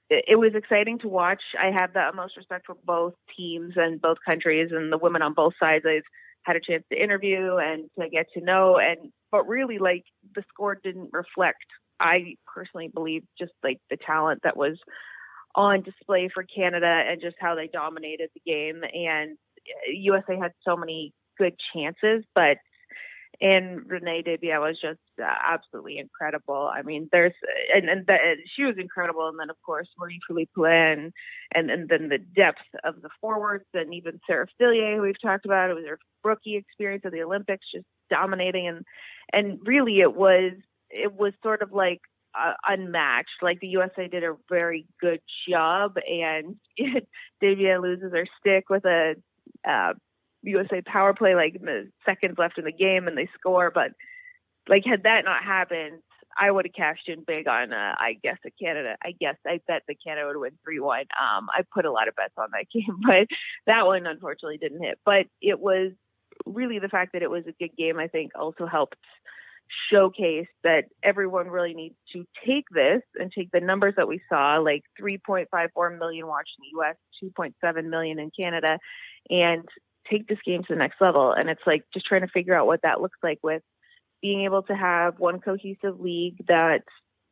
it, 0.08 0.24
it 0.28 0.36
was 0.36 0.52
exciting 0.54 1.00
to 1.00 1.08
watch. 1.08 1.42
I 1.58 1.72
have 1.76 1.92
the 1.92 2.00
utmost 2.00 2.36
respect 2.36 2.66
for 2.66 2.76
both 2.84 3.14
teams 3.36 3.72
and 3.74 4.00
both 4.00 4.18
countries, 4.28 4.70
and 4.70 4.92
the 4.92 4.98
women 4.98 5.22
on 5.22 5.34
both 5.34 5.54
sides. 5.58 5.84
I've 5.84 6.08
had 6.44 6.56
a 6.56 6.60
chance 6.60 6.84
to 6.92 7.02
interview 7.02 7.56
and 7.56 7.90
to 7.98 8.08
get 8.08 8.26
to 8.34 8.40
know, 8.40 8.78
and 8.78 9.10
but 9.32 9.48
really, 9.48 9.78
like 9.78 10.04
the 10.36 10.44
score 10.48 10.76
didn't 10.76 11.10
reflect. 11.12 11.66
I 11.98 12.36
personally 12.46 12.88
believe 12.88 13.24
just 13.36 13.52
like 13.64 13.78
the 13.90 13.96
talent 13.96 14.40
that 14.44 14.56
was 14.56 14.78
on 15.54 15.82
display 15.82 16.28
for 16.32 16.44
Canada 16.44 16.86
and 16.86 17.20
just 17.20 17.36
how 17.40 17.54
they 17.54 17.66
dominated 17.66 18.30
the 18.34 18.40
game. 18.44 18.82
And 18.82 19.36
uh, 19.58 19.90
USA 19.92 20.36
had 20.36 20.52
so 20.64 20.76
many 20.76 21.12
good 21.38 21.54
chances, 21.74 22.24
but 22.34 22.58
and 23.40 23.88
Renee 23.88 24.22
Desbiens 24.22 24.60
was 24.60 24.78
just 24.80 24.98
uh, 25.22 25.24
absolutely 25.24 25.98
incredible. 25.98 26.70
I 26.72 26.82
mean, 26.82 27.08
there's 27.10 27.32
uh, 27.42 27.78
and 27.78 27.88
and 27.88 28.06
the, 28.06 28.14
uh, 28.14 28.34
she 28.54 28.64
was 28.64 28.76
incredible, 28.78 29.28
and 29.28 29.38
then 29.38 29.48
of 29.48 29.56
course 29.64 29.88
Marie-Philip 29.98 30.48
Poulin, 30.54 31.12
and 31.54 31.70
and 31.70 31.88
then 31.88 32.08
the 32.08 32.18
depth 32.18 32.58
of 32.84 33.00
the 33.00 33.08
forwards, 33.20 33.64
and 33.72 33.94
even 33.94 34.20
Sarah 34.26 34.46
Fillier, 34.58 34.96
who 34.96 35.02
we've 35.02 35.20
talked 35.22 35.46
about. 35.46 35.70
It 35.70 35.74
was 35.74 35.86
her 35.88 35.98
rookie 36.22 36.56
experience 36.56 37.04
at 37.06 37.12
the 37.12 37.22
Olympics, 37.22 37.66
just 37.72 37.86
dominating, 38.10 38.68
and 38.68 38.84
and 39.32 39.58
really 39.64 40.00
it 40.00 40.14
was 40.14 40.52
it 40.90 41.14
was 41.14 41.32
sort 41.42 41.62
of 41.62 41.72
like 41.72 42.00
uh, 42.38 42.52
unmatched. 42.66 43.42
Like 43.42 43.60
the 43.60 43.68
USA 43.68 44.08
did 44.08 44.24
a 44.24 44.36
very 44.48 44.86
good 45.00 45.20
job, 45.48 45.96
and 45.96 46.56
Desbiens 47.42 47.82
loses 47.82 48.12
her 48.12 48.26
stick 48.38 48.68
with 48.68 48.84
a 48.84 49.14
uh, 49.68 49.94
USA 50.42 50.80
power 50.82 51.14
play, 51.14 51.34
like 51.34 51.60
the 51.60 51.90
seconds 52.04 52.36
left 52.38 52.58
in 52.58 52.64
the 52.64 52.72
game, 52.72 53.08
and 53.08 53.16
they 53.16 53.28
score. 53.38 53.70
But 53.70 53.92
like, 54.68 54.84
had 54.84 55.04
that 55.04 55.24
not 55.24 55.42
happened, 55.42 56.00
I 56.38 56.50
would 56.50 56.66
have 56.66 56.74
cashed 56.74 57.08
in 57.08 57.24
big 57.26 57.48
on. 57.48 57.72
Uh, 57.72 57.94
I 57.98 58.16
guess 58.22 58.38
a 58.46 58.50
Canada. 58.50 58.96
I 59.02 59.12
guess 59.18 59.36
I 59.46 59.60
bet 59.66 59.82
the 59.86 59.94
Canada 59.94 60.28
would 60.28 60.36
win 60.36 60.52
three 60.64 60.80
one. 60.80 61.06
Um, 61.20 61.48
I 61.50 61.62
put 61.74 61.84
a 61.84 61.92
lot 61.92 62.08
of 62.08 62.16
bets 62.16 62.34
on 62.38 62.48
that 62.52 62.66
game, 62.72 63.00
but 63.04 63.26
that 63.66 63.86
one 63.86 64.06
unfortunately 64.06 64.58
didn't 64.58 64.82
hit. 64.82 64.98
But 65.04 65.26
it 65.42 65.60
was 65.60 65.92
really 66.46 66.78
the 66.78 66.88
fact 66.88 67.12
that 67.12 67.22
it 67.22 67.30
was 67.30 67.44
a 67.46 67.52
good 67.52 67.76
game. 67.76 67.98
I 67.98 68.08
think 68.08 68.32
also 68.38 68.66
helped 68.66 68.96
showcase 69.90 70.48
that 70.64 70.84
everyone 71.02 71.48
really 71.48 71.74
needs 71.74 71.96
to 72.12 72.24
take 72.46 72.64
this 72.70 73.02
and 73.16 73.32
take 73.32 73.50
the 73.52 73.60
numbers 73.60 73.94
that 73.96 74.08
we 74.08 74.20
saw, 74.28 74.58
like 74.58 74.82
3.54 75.00 75.98
million 75.98 76.26
watched 76.26 76.50
in 76.58 76.70
the 76.72 76.80
US, 76.80 76.96
2.7 77.22 77.84
million 77.88 78.18
in 78.18 78.30
Canada, 78.36 78.78
and 79.28 79.64
take 80.10 80.26
this 80.26 80.38
game 80.44 80.62
to 80.62 80.72
the 80.74 80.78
next 80.78 81.00
level. 81.00 81.32
And 81.32 81.48
it's 81.48 81.62
like 81.66 81.84
just 81.92 82.06
trying 82.06 82.22
to 82.22 82.28
figure 82.28 82.54
out 82.54 82.66
what 82.66 82.82
that 82.82 83.00
looks 83.00 83.18
like 83.22 83.38
with 83.42 83.62
being 84.22 84.44
able 84.44 84.62
to 84.64 84.74
have 84.74 85.18
one 85.18 85.40
cohesive 85.40 85.98
league 85.98 86.36
that 86.48 86.82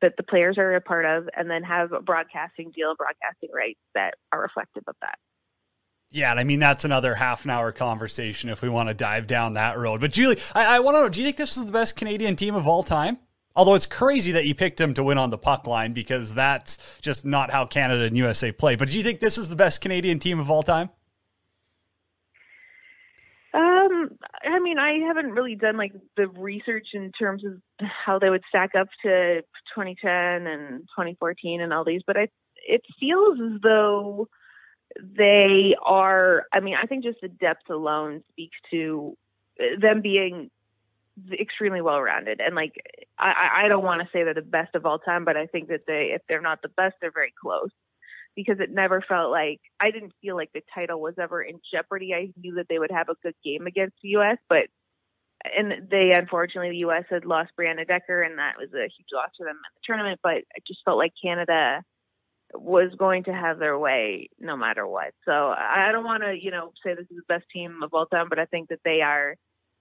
that 0.00 0.14
the 0.16 0.22
players 0.22 0.58
are 0.58 0.76
a 0.76 0.80
part 0.80 1.04
of 1.04 1.28
and 1.36 1.50
then 1.50 1.64
have 1.64 1.92
a 1.92 2.00
broadcasting 2.00 2.70
deal, 2.70 2.94
broadcasting 2.96 3.50
rights 3.52 3.80
that 3.94 4.14
are 4.32 4.40
reflective 4.40 4.84
of 4.86 4.94
that. 5.00 5.18
Yeah, 6.10 6.32
I 6.32 6.44
mean 6.44 6.58
that's 6.58 6.84
another 6.84 7.14
half 7.14 7.44
an 7.44 7.50
hour 7.50 7.70
conversation 7.70 8.48
if 8.48 8.62
we 8.62 8.68
want 8.68 8.88
to 8.88 8.94
dive 8.94 9.26
down 9.26 9.54
that 9.54 9.76
road. 9.76 10.00
But 10.00 10.12
Julie, 10.12 10.38
I, 10.54 10.76
I 10.76 10.80
want 10.80 10.96
to 10.96 11.02
know: 11.02 11.08
Do 11.08 11.20
you 11.20 11.26
think 11.26 11.36
this 11.36 11.56
is 11.56 11.66
the 11.66 11.72
best 11.72 11.96
Canadian 11.96 12.34
team 12.36 12.54
of 12.54 12.66
all 12.66 12.82
time? 12.82 13.18
Although 13.54 13.74
it's 13.74 13.86
crazy 13.86 14.32
that 14.32 14.46
you 14.46 14.54
picked 14.54 14.78
them 14.78 14.94
to 14.94 15.02
win 15.02 15.18
on 15.18 15.30
the 15.30 15.38
puck 15.38 15.66
line 15.66 15.92
because 15.92 16.32
that's 16.32 16.78
just 17.00 17.24
not 17.24 17.50
how 17.50 17.66
Canada 17.66 18.04
and 18.04 18.16
USA 18.16 18.52
play. 18.52 18.76
But 18.76 18.88
do 18.88 18.96
you 18.96 19.02
think 19.02 19.18
this 19.18 19.36
is 19.36 19.48
the 19.48 19.56
best 19.56 19.80
Canadian 19.80 20.20
team 20.20 20.38
of 20.38 20.48
all 20.48 20.62
time? 20.62 20.90
Um, 23.52 24.10
I 24.44 24.60
mean, 24.60 24.78
I 24.78 25.04
haven't 25.06 25.32
really 25.32 25.56
done 25.56 25.76
like 25.76 25.92
the 26.16 26.28
research 26.28 26.88
in 26.94 27.10
terms 27.18 27.42
of 27.44 27.60
how 28.06 28.18
they 28.20 28.30
would 28.30 28.44
stack 28.48 28.70
up 28.78 28.88
to 29.02 29.40
2010 29.74 30.46
and 30.46 30.80
2014 30.82 31.60
and 31.60 31.72
all 31.72 31.84
these, 31.84 32.02
but 32.06 32.16
I 32.16 32.28
it 32.66 32.82
feels 33.00 33.38
as 33.40 33.60
though 33.62 34.28
they 34.96 35.74
are 35.84 36.44
i 36.52 36.60
mean 36.60 36.74
i 36.80 36.86
think 36.86 37.04
just 37.04 37.20
the 37.20 37.28
depth 37.28 37.68
alone 37.70 38.22
speaks 38.30 38.56
to 38.70 39.16
them 39.80 40.00
being 40.00 40.50
extremely 41.32 41.80
well 41.80 42.00
rounded 42.00 42.40
and 42.40 42.54
like 42.54 42.74
i 43.18 43.64
i 43.64 43.68
don't 43.68 43.84
want 43.84 44.00
to 44.00 44.08
say 44.12 44.22
they're 44.22 44.34
the 44.34 44.42
best 44.42 44.74
of 44.74 44.86
all 44.86 44.98
time 44.98 45.24
but 45.24 45.36
i 45.36 45.46
think 45.46 45.68
that 45.68 45.82
they 45.86 46.12
if 46.14 46.22
they're 46.28 46.40
not 46.40 46.62
the 46.62 46.68
best 46.68 46.94
they're 47.00 47.10
very 47.10 47.32
close. 47.40 47.70
Because 48.36 48.60
it 48.60 48.70
never 48.70 49.00
felt 49.00 49.32
like 49.32 49.60
i 49.80 49.90
didn't 49.90 50.12
feel 50.22 50.36
like 50.36 50.52
the 50.52 50.62
title 50.72 51.00
was 51.00 51.14
ever 51.18 51.42
in 51.42 51.58
jeopardy. 51.72 52.14
I 52.14 52.30
knew 52.40 52.54
that 52.54 52.66
they 52.68 52.78
would 52.78 52.92
have 52.92 53.08
a 53.08 53.16
good 53.20 53.34
game 53.44 53.66
against 53.66 53.96
the 54.00 54.10
us 54.10 54.38
but 54.48 54.68
and 55.44 55.88
they 55.90 56.12
unfortunately 56.14 56.70
the 56.70 56.88
us 56.88 57.04
had 57.10 57.24
lost 57.24 57.50
brianna 57.58 57.86
decker 57.86 58.22
and 58.22 58.38
that 58.38 58.54
was 58.56 58.68
a 58.74 58.82
huge 58.82 59.10
loss 59.12 59.30
for 59.36 59.44
them 59.44 59.56
in 59.56 59.74
the 59.74 59.80
tournament. 59.82 60.20
But 60.22 60.44
i 60.54 60.60
just 60.68 60.84
felt 60.84 60.98
like 60.98 61.12
canada 61.20 61.82
was 62.54 62.90
going 62.98 63.24
to 63.24 63.32
have 63.32 63.58
their 63.58 63.78
way 63.78 64.28
no 64.38 64.56
matter 64.56 64.86
what. 64.86 65.12
So 65.24 65.32
I 65.32 65.90
don't 65.92 66.04
want 66.04 66.22
to, 66.22 66.32
you 66.32 66.50
know, 66.50 66.72
say 66.84 66.94
this 66.94 67.06
is 67.10 67.16
the 67.16 67.34
best 67.34 67.44
team 67.52 67.82
of 67.82 67.92
all 67.92 68.06
time, 68.06 68.28
but 68.28 68.38
I 68.38 68.46
think 68.46 68.68
that 68.70 68.80
they 68.84 69.00
are, 69.02 69.36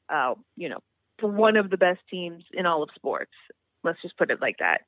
uh, 0.10 0.34
you 0.56 0.70
know, 0.70 0.80
one 1.22 1.58
of 1.58 1.70
the 1.70 1.78
best 1.78 2.00
teams 2.10 2.44
in 2.54 2.66
all 2.66 2.84
of 2.84 2.90
sports. 2.96 3.32
Let's 3.84 4.02
just 4.02 4.18
put 4.18 4.32
it 4.32 4.42
like 4.42 4.58
that. 4.60 4.82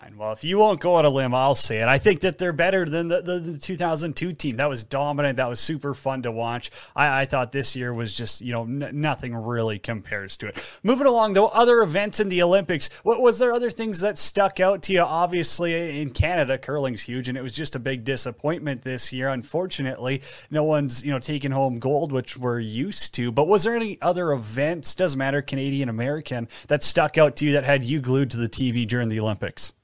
Fine. 0.00 0.16
Well, 0.16 0.32
if 0.32 0.42
you 0.42 0.56
won't 0.56 0.80
go 0.80 0.94
on 0.94 1.04
a 1.04 1.10
limb, 1.10 1.34
I'll 1.34 1.54
say 1.54 1.82
it. 1.82 1.86
I 1.86 1.98
think 1.98 2.20
that 2.20 2.38
they're 2.38 2.54
better 2.54 2.86
than 2.86 3.08
the, 3.08 3.20
the, 3.20 3.38
the 3.38 3.58
2002 3.58 4.32
team. 4.32 4.56
That 4.56 4.70
was 4.70 4.84
dominant. 4.84 5.36
That 5.36 5.50
was 5.50 5.60
super 5.60 5.92
fun 5.92 6.22
to 6.22 6.32
watch. 6.32 6.70
I, 6.96 7.20
I 7.20 7.24
thought 7.26 7.52
this 7.52 7.76
year 7.76 7.92
was 7.92 8.16
just, 8.16 8.40
you 8.40 8.52
know, 8.52 8.62
n- 8.62 8.88
nothing 8.94 9.34
really 9.34 9.78
compares 9.78 10.38
to 10.38 10.46
it. 10.46 10.66
Moving 10.82 11.06
along, 11.06 11.34
though, 11.34 11.48
other 11.48 11.82
events 11.82 12.20
in 12.20 12.30
the 12.30 12.42
Olympics. 12.42 12.88
What 13.02 13.20
was 13.20 13.38
there 13.38 13.52
other 13.52 13.68
things 13.68 14.00
that 14.00 14.16
stuck 14.16 14.60
out 14.60 14.80
to 14.84 14.94
you? 14.94 15.02
Obviously, 15.02 16.00
in 16.00 16.08
Canada, 16.12 16.56
curling's 16.56 17.02
huge, 17.02 17.28
and 17.28 17.36
it 17.36 17.42
was 17.42 17.52
just 17.52 17.76
a 17.76 17.78
big 17.78 18.02
disappointment 18.02 18.80
this 18.80 19.12
year. 19.12 19.28
Unfortunately, 19.28 20.22
no 20.50 20.64
one's, 20.64 21.04
you 21.04 21.10
know, 21.10 21.18
taking 21.18 21.50
home 21.50 21.78
gold, 21.78 22.12
which 22.12 22.38
we're 22.38 22.60
used 22.60 23.12
to. 23.16 23.30
But 23.30 23.46
was 23.46 23.64
there 23.64 23.76
any 23.76 24.00
other 24.00 24.32
events, 24.32 24.94
doesn't 24.94 25.18
matter, 25.18 25.42
Canadian, 25.42 25.90
American, 25.90 26.48
that 26.68 26.82
stuck 26.82 27.18
out 27.18 27.36
to 27.36 27.44
you 27.44 27.52
that 27.52 27.64
had 27.64 27.84
you 27.84 28.00
glued 28.00 28.30
to 28.30 28.38
the 28.38 28.48
TV 28.48 28.88
during 28.88 29.10
the 29.10 29.20
Olympics? 29.20 29.74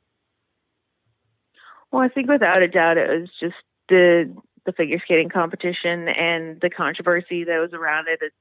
Well, 1.91 2.03
I 2.03 2.09
think 2.09 2.29
without 2.29 2.63
a 2.63 2.69
doubt, 2.69 2.99
it 2.99 3.09
was 3.09 3.31
just 3.41 3.57
the 3.89 4.35
the 4.67 4.73
figure 4.73 5.01
skating 5.03 5.31
competition 5.31 6.09
and 6.09 6.61
the 6.61 6.69
controversy 6.69 7.45
that 7.45 7.59
was 7.59 7.73
around 7.73 8.07
it. 8.09 8.19
It 8.21 8.33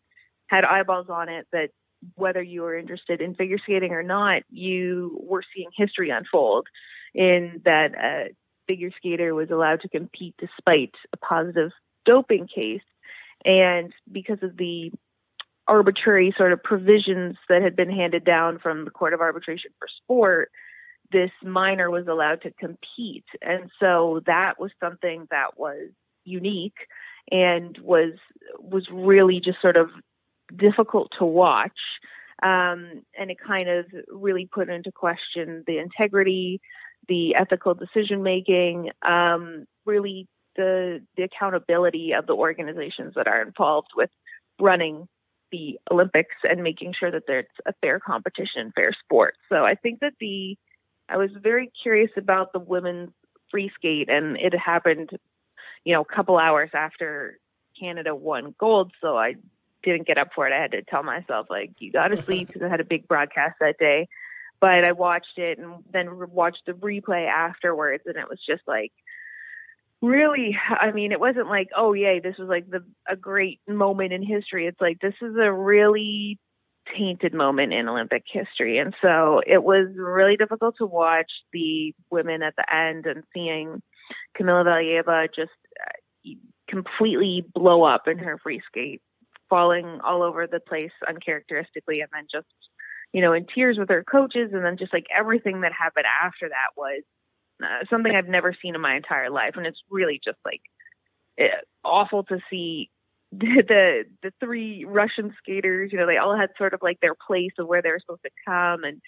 had 0.47 0.65
eyeballs 0.65 1.07
on 1.09 1.29
it 1.29 1.47
that 1.53 1.69
whether 2.15 2.41
you 2.41 2.61
were 2.61 2.77
interested 2.77 3.21
in 3.21 3.33
figure 3.35 3.57
skating 3.57 3.91
or 3.93 4.03
not, 4.03 4.43
you 4.49 5.17
were 5.23 5.43
seeing 5.55 5.69
history 5.75 6.09
unfold. 6.09 6.67
In 7.15 7.61
that 7.63 7.95
a 7.95 8.29
figure 8.67 8.91
skater 8.97 9.33
was 9.33 9.49
allowed 9.49 9.81
to 9.81 9.89
compete 9.89 10.35
despite 10.37 10.93
a 11.13 11.17
positive 11.17 11.71
doping 12.05 12.47
case, 12.53 12.81
and 13.45 13.93
because 14.11 14.39
of 14.43 14.57
the 14.57 14.91
arbitrary 15.67 16.33
sort 16.37 16.53
of 16.53 16.61
provisions 16.63 17.35
that 17.49 17.61
had 17.61 17.75
been 17.75 17.89
handed 17.89 18.23
down 18.23 18.59
from 18.59 18.85
the 18.85 18.91
Court 18.91 19.13
of 19.13 19.21
Arbitration 19.21 19.71
for 19.79 19.87
Sport, 20.03 20.51
this 21.11 21.31
minor 21.43 21.89
was 21.89 22.07
allowed 22.07 22.41
to 22.41 22.51
compete. 22.51 23.25
And 23.41 23.69
so 23.79 24.21
that 24.25 24.59
was 24.59 24.71
something 24.81 25.27
that 25.31 25.57
was 25.57 25.89
unique 26.25 26.77
and 27.31 27.77
was 27.79 28.13
was 28.59 28.87
really 28.91 29.39
just 29.39 29.61
sort 29.61 29.77
of 29.77 29.89
difficult 30.55 31.11
to 31.19 31.25
watch. 31.25 31.79
Um, 32.43 33.01
and 33.17 33.31
it 33.31 33.37
kind 33.45 33.67
of 33.67 33.85
really 34.09 34.47
put 34.51 34.69
into 34.69 34.91
question 34.91 35.63
the 35.65 35.79
integrity, 35.79 36.61
the 37.07 37.35
ethical 37.35 37.73
decision 37.73 38.21
making, 38.21 38.91
um, 39.07 39.65
really 39.85 40.27
the 40.55 41.01
the 41.15 41.23
accountability 41.23 42.13
of 42.13 42.27
the 42.27 42.35
organizations 42.35 43.13
that 43.15 43.27
are 43.27 43.41
involved 43.41 43.89
with 43.95 44.09
running 44.59 45.07
the 45.51 45.79
Olympics 45.89 46.35
and 46.43 46.61
making 46.61 46.93
sure 46.97 47.11
that 47.11 47.23
there's 47.25 47.45
a 47.65 47.73
fair 47.81 47.99
competition, 47.99 48.71
fair 48.75 48.91
sport. 49.03 49.35
So 49.49 49.63
I 49.63 49.75
think 49.75 50.01
that 50.01 50.13
the 50.19 50.57
I 51.09 51.17
was 51.17 51.31
very 51.41 51.71
curious 51.81 52.11
about 52.17 52.53
the 52.53 52.59
women's 52.59 53.11
free 53.49 53.71
skate, 53.75 54.09
and 54.09 54.37
it 54.37 54.53
happened, 54.57 55.11
you 55.83 55.93
know, 55.93 56.01
a 56.01 56.15
couple 56.15 56.37
hours 56.37 56.69
after 56.73 57.39
Canada 57.79 58.13
won 58.15 58.53
gold. 58.57 58.91
So 59.01 59.17
I 59.17 59.35
didn't 59.83 60.07
get 60.07 60.17
up 60.17 60.29
for 60.35 60.47
it. 60.47 60.53
I 60.53 60.61
had 60.61 60.71
to 60.71 60.81
tell 60.83 61.03
myself, 61.03 61.47
like, 61.49 61.71
you 61.79 61.91
got 61.91 62.09
to 62.09 62.21
sleep 62.25 62.47
because 62.47 62.61
I 62.61 62.69
had 62.69 62.81
a 62.81 62.85
big 62.85 63.07
broadcast 63.07 63.55
that 63.59 63.77
day. 63.79 64.07
But 64.59 64.87
I 64.87 64.91
watched 64.93 65.37
it 65.37 65.59
and 65.59 65.83
then 65.93 66.29
watched 66.31 66.63
the 66.65 66.73
replay 66.73 67.27
afterwards, 67.27 68.03
and 68.05 68.17
it 68.17 68.27
was 68.27 68.39
just 68.45 68.63
like, 68.67 68.91
really 70.01 70.55
i 70.69 70.91
mean 70.91 71.11
it 71.11 71.19
wasn't 71.19 71.47
like 71.47 71.69
oh 71.75 71.93
yay 71.93 72.19
this 72.19 72.37
was 72.37 72.47
like 72.47 72.69
the 72.69 72.83
a 73.09 73.15
great 73.15 73.59
moment 73.67 74.13
in 74.13 74.21
history 74.21 74.67
it's 74.67 74.79
like 74.79 74.99
this 74.99 75.15
is 75.21 75.35
a 75.35 75.51
really 75.51 76.37
tainted 76.95 77.33
moment 77.33 77.73
in 77.73 77.87
Olympic 77.87 78.23
history. 78.31 78.77
And 78.77 78.93
so 79.01 79.41
it 79.45 79.63
was 79.63 79.87
really 79.95 80.37
difficult 80.37 80.75
to 80.77 80.85
watch 80.85 81.31
the 81.53 81.93
women 82.11 82.41
at 82.43 82.55
the 82.55 82.73
end 82.73 83.05
and 83.05 83.23
seeing 83.33 83.81
Kamila 84.37 84.65
Valieva 84.65 85.27
just 85.33 85.51
uh, 85.81 86.31
completely 86.69 87.45
blow 87.53 87.83
up 87.83 88.07
in 88.07 88.17
her 88.17 88.37
free 88.37 88.61
skate, 88.67 89.01
falling 89.49 89.99
all 90.03 90.23
over 90.23 90.47
the 90.47 90.59
place 90.59 90.91
uncharacteristically, 91.07 92.01
and 92.01 92.09
then 92.13 92.27
just, 92.31 92.47
you 93.13 93.21
know, 93.21 93.33
in 93.33 93.45
tears 93.53 93.77
with 93.77 93.89
her 93.89 94.03
coaches. 94.03 94.51
And 94.53 94.63
then 94.63 94.77
just 94.77 94.93
like 94.93 95.07
everything 95.15 95.61
that 95.61 95.71
happened 95.73 96.05
after 96.23 96.49
that 96.49 96.75
was 96.75 97.03
uh, 97.63 97.85
something 97.89 98.13
I've 98.13 98.27
never 98.27 98.55
seen 98.61 98.75
in 98.75 98.81
my 98.81 98.95
entire 98.95 99.29
life. 99.29 99.53
And 99.55 99.65
it's 99.65 99.81
really 99.89 100.19
just 100.23 100.37
like 100.45 100.61
eh, 101.39 101.47
awful 101.83 102.23
to 102.25 102.39
see 102.49 102.89
the 103.31 104.05
the 104.23 104.31
three 104.39 104.85
Russian 104.87 105.33
skaters, 105.41 105.91
you 105.91 105.97
know, 105.99 106.07
they 106.07 106.17
all 106.17 106.37
had 106.37 106.49
sort 106.57 106.73
of 106.73 106.81
like 106.81 106.99
their 107.01 107.15
place 107.15 107.51
of 107.59 107.67
where 107.67 107.81
they 107.81 107.89
were 107.89 107.99
supposed 107.99 108.23
to 108.23 108.29
come, 108.45 108.83
and 108.83 109.01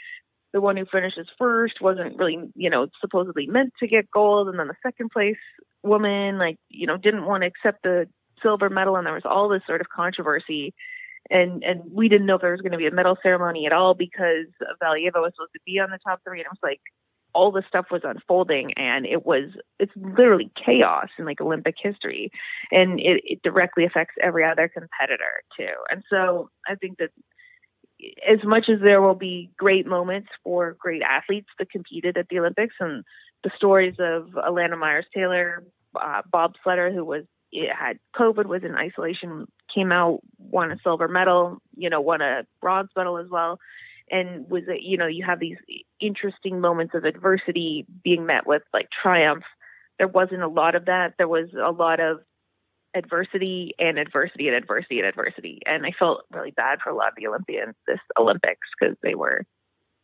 the 0.53 0.61
one 0.61 0.77
who 0.77 0.85
finishes 0.91 1.27
first 1.37 1.75
wasn't 1.81 2.17
really, 2.17 2.37
you 2.55 2.69
know, 2.69 2.87
supposedly 3.01 3.47
meant 3.47 3.73
to 3.79 3.87
get 3.87 4.11
gold, 4.11 4.49
and 4.49 4.59
then 4.59 4.67
the 4.67 4.75
second 4.83 5.09
place 5.11 5.37
woman, 5.83 6.37
like, 6.37 6.57
you 6.69 6.85
know, 6.87 6.97
didn't 6.97 7.25
want 7.25 7.43
to 7.43 7.47
accept 7.47 7.83
the 7.83 8.07
silver 8.43 8.69
medal, 8.69 8.95
and 8.97 9.05
there 9.05 9.13
was 9.13 9.23
all 9.25 9.47
this 9.49 9.61
sort 9.65 9.81
of 9.81 9.87
controversy, 9.89 10.73
and 11.29 11.63
and 11.63 11.81
we 11.91 12.09
didn't 12.09 12.25
know 12.27 12.35
if 12.35 12.41
there 12.41 12.51
was 12.51 12.61
going 12.61 12.73
to 12.73 12.77
be 12.77 12.87
a 12.87 12.91
medal 12.91 13.17
ceremony 13.23 13.65
at 13.65 13.73
all 13.73 13.93
because 13.93 14.47
Valieva 14.81 15.21
was 15.21 15.31
supposed 15.35 15.53
to 15.53 15.61
be 15.65 15.79
on 15.79 15.91
the 15.91 15.99
top 16.05 16.19
three, 16.23 16.39
and 16.39 16.45
it 16.45 16.51
was 16.51 16.59
like, 16.63 16.81
all 17.33 17.51
the 17.51 17.63
stuff 17.67 17.87
was 17.91 18.01
unfolding 18.03 18.73
and 18.73 19.05
it 19.05 19.25
was 19.25 19.51
it's 19.79 19.91
literally 19.95 20.51
chaos 20.65 21.09
in 21.17 21.25
like 21.25 21.41
olympic 21.41 21.75
history. 21.81 22.31
And 22.71 22.99
it, 22.99 23.21
it 23.23 23.41
directly 23.43 23.85
affects 23.85 24.15
every 24.21 24.43
other 24.43 24.67
competitor 24.67 25.43
too. 25.57 25.73
And 25.89 26.03
so 26.09 26.49
i 26.67 26.75
think 26.75 26.97
that 26.97 27.11
as 28.29 28.39
much 28.43 28.69
as 28.69 28.79
there 28.81 29.01
will 29.01 29.15
be 29.15 29.51
great 29.57 29.85
moments 29.85 30.29
for 30.43 30.75
great 30.79 31.01
athletes 31.01 31.49
that 31.57 31.69
competed 31.69 32.17
at 32.17 32.27
the 32.29 32.39
Olympics, 32.39 32.75
and 32.79 33.03
the 33.43 33.51
stories 33.55 33.95
of 33.99 34.29
Elana 34.35 34.77
Meyers 34.77 35.05
Taylor, 35.13 35.63
uh, 35.95 36.21
Bob 36.31 36.53
Sletter, 36.65 36.93
who 36.93 37.03
was 37.03 37.25
had 37.77 37.97
COVID, 38.15 38.45
was 38.45 38.63
in 38.63 38.75
isolation, 38.75 39.47
came 39.73 39.91
out, 39.91 40.19
won 40.37 40.71
a 40.71 40.77
silver 40.83 41.07
medal, 41.07 41.61
you 41.75 41.89
know, 41.89 41.99
won 41.99 42.21
a 42.21 42.45
bronze 42.61 42.89
medal 42.95 43.17
as 43.17 43.27
well, 43.29 43.59
and 44.11 44.49
was 44.49 44.63
you 44.79 44.97
know 44.97 45.07
you 45.07 45.25
have 45.25 45.39
these 45.39 45.57
interesting 45.99 46.59
moments 46.59 46.93
of 46.95 47.05
adversity 47.05 47.85
being 48.03 48.25
met 48.25 48.47
with 48.47 48.63
like 48.73 48.87
triumph. 49.01 49.43
There 49.97 50.07
wasn't 50.07 50.43
a 50.43 50.47
lot 50.47 50.75
of 50.75 50.85
that. 50.85 51.15
There 51.17 51.27
was 51.27 51.49
a 51.53 51.71
lot 51.71 51.99
of 51.99 52.19
adversity 52.95 53.73
and 53.77 53.99
adversity 53.99 54.47
and 54.47 54.55
adversity 54.55 54.99
and 54.99 55.07
adversity. 55.07 55.61
And 55.65 55.85
I 55.85 55.91
felt 55.97 56.23
really 56.31 56.51
bad 56.51 56.79
for 56.83 56.89
a 56.89 56.95
lot 56.95 57.09
of 57.09 57.13
the 57.17 57.27
Olympians 57.27 57.75
this 57.87 57.99
Olympics 58.19 58.67
because 58.79 58.95
they 59.03 59.15
were 59.15 59.45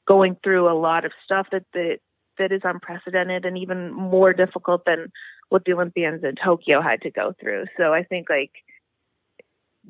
going 0.08 0.38
through 0.44 0.70
a 0.70 0.78
lot 0.78 1.06
of 1.06 1.12
stuff 1.24 1.48
that 1.52 1.66
the, 1.74 1.98
that 2.38 2.52
is 2.52 2.62
unprecedented 2.64 3.46
and 3.46 3.58
even 3.58 3.92
more 3.92 4.34
difficult 4.34 4.84
than 4.86 5.12
what 5.50 5.64
the 5.66 5.74
Olympians 5.74 6.24
in 6.24 6.36
Tokyo 6.36 6.82
had 6.82 7.02
to 7.02 7.12
go 7.12 7.34
through. 7.40 7.66
So 7.78 7.94
I 7.94 8.04
think 8.04 8.30
like 8.30 8.52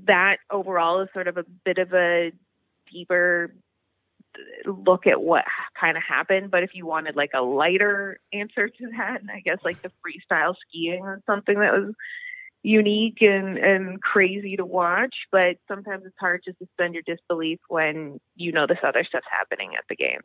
that 0.06 0.38
overall 0.51 1.01
is 1.01 1.10
sort 1.13 1.28
of 1.28 1.38
a 1.38 1.45
bit 1.65 1.78
of 1.78 1.93
a 1.93 2.32
deeper 2.91 3.54
look 4.65 5.07
at 5.07 5.21
what 5.21 5.45
kind 5.79 5.97
of 5.97 6.03
happened. 6.03 6.51
But 6.51 6.63
if 6.63 6.71
you 6.73 6.85
wanted 6.85 7.15
like 7.15 7.31
a 7.33 7.41
lighter 7.41 8.19
answer 8.33 8.67
to 8.69 8.87
that, 8.97 9.21
and 9.21 9.31
I 9.31 9.41
guess 9.41 9.59
like 9.63 9.81
the 9.81 9.91
freestyle 10.05 10.55
skiing 10.67 11.03
or 11.03 11.21
something 11.25 11.59
that 11.59 11.73
was 11.73 11.93
unique 12.63 13.21
and, 13.21 13.57
and 13.57 14.01
crazy 14.01 14.57
to 14.57 14.65
watch, 14.65 15.15
but 15.31 15.57
sometimes 15.67 16.03
it's 16.05 16.15
hard 16.19 16.41
to 16.43 16.53
suspend 16.57 16.95
your 16.95 17.03
disbelief 17.05 17.59
when 17.69 18.19
you 18.35 18.51
know 18.51 18.65
this 18.67 18.79
other 18.83 19.03
stuff's 19.03 19.27
happening 19.29 19.73
at 19.77 19.83
the 19.87 19.95
games. 19.95 20.23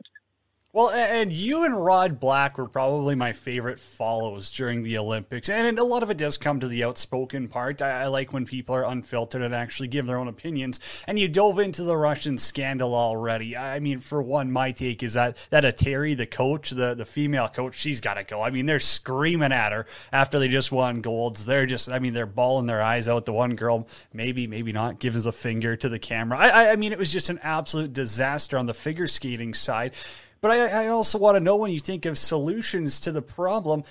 Well, 0.73 0.89
and 0.89 1.33
you 1.33 1.65
and 1.65 1.75
Rod 1.75 2.17
Black 2.21 2.57
were 2.57 2.65
probably 2.65 3.13
my 3.13 3.33
favorite 3.33 3.77
follows 3.77 4.49
during 4.49 4.83
the 4.83 4.97
Olympics. 4.99 5.49
And 5.49 5.77
a 5.77 5.83
lot 5.83 6.01
of 6.01 6.09
it 6.09 6.15
does 6.15 6.37
come 6.37 6.61
to 6.61 6.69
the 6.69 6.85
outspoken 6.85 7.49
part. 7.49 7.81
I, 7.81 8.03
I, 8.03 8.07
like 8.07 8.31
when 8.31 8.45
people 8.45 8.73
are 8.75 8.85
unfiltered 8.85 9.41
and 9.41 9.53
actually 9.53 9.89
give 9.89 10.07
their 10.07 10.17
own 10.17 10.29
opinions. 10.29 10.79
And 11.07 11.19
you 11.19 11.27
dove 11.27 11.59
into 11.59 11.83
the 11.83 11.97
Russian 11.97 12.37
scandal 12.37 12.95
already. 12.95 13.57
I 13.57 13.81
mean, 13.81 13.99
for 13.99 14.21
one, 14.21 14.49
my 14.49 14.71
take 14.71 15.03
is 15.03 15.15
that 15.15 15.35
that 15.49 15.65
Eteri, 15.65 16.15
the 16.15 16.25
coach, 16.25 16.69
the, 16.69 16.93
the 16.93 17.03
female 17.03 17.49
coach, 17.49 17.77
she's 17.77 17.99
got 17.99 18.13
to 18.13 18.23
go. 18.23 18.41
I 18.41 18.49
mean, 18.49 18.65
they're 18.65 18.79
screaming 18.79 19.51
at 19.51 19.73
her 19.73 19.85
after 20.13 20.39
they 20.39 20.47
just 20.47 20.71
won 20.71 21.01
golds. 21.01 21.45
They're 21.45 21.65
just, 21.65 21.91
I 21.91 21.99
mean, 21.99 22.13
they're 22.13 22.25
bawling 22.25 22.67
their 22.67 22.81
eyes 22.81 23.09
out. 23.09 23.25
The 23.25 23.33
one 23.33 23.57
girl, 23.57 23.89
maybe, 24.13 24.47
maybe 24.47 24.71
not, 24.71 24.99
gives 24.99 25.25
a 25.25 25.33
finger 25.33 25.75
to 25.75 25.89
the 25.89 25.99
camera. 25.99 26.39
I, 26.39 26.71
I 26.71 26.75
mean, 26.77 26.93
it 26.93 26.97
was 26.97 27.11
just 27.11 27.29
an 27.29 27.41
absolute 27.43 27.91
disaster 27.91 28.57
on 28.57 28.67
the 28.67 28.73
figure 28.73 29.09
skating 29.09 29.53
side. 29.53 29.95
But 30.41 30.51
I, 30.51 30.85
I 30.85 30.87
also 30.87 31.17
want 31.19 31.35
to 31.35 31.39
know 31.39 31.55
when 31.55 31.71
you 31.71 31.79
think 31.79 32.05
of 32.05 32.17
solutions 32.17 32.99
to 33.01 33.11
the 33.11 33.21
problem, 33.21 33.83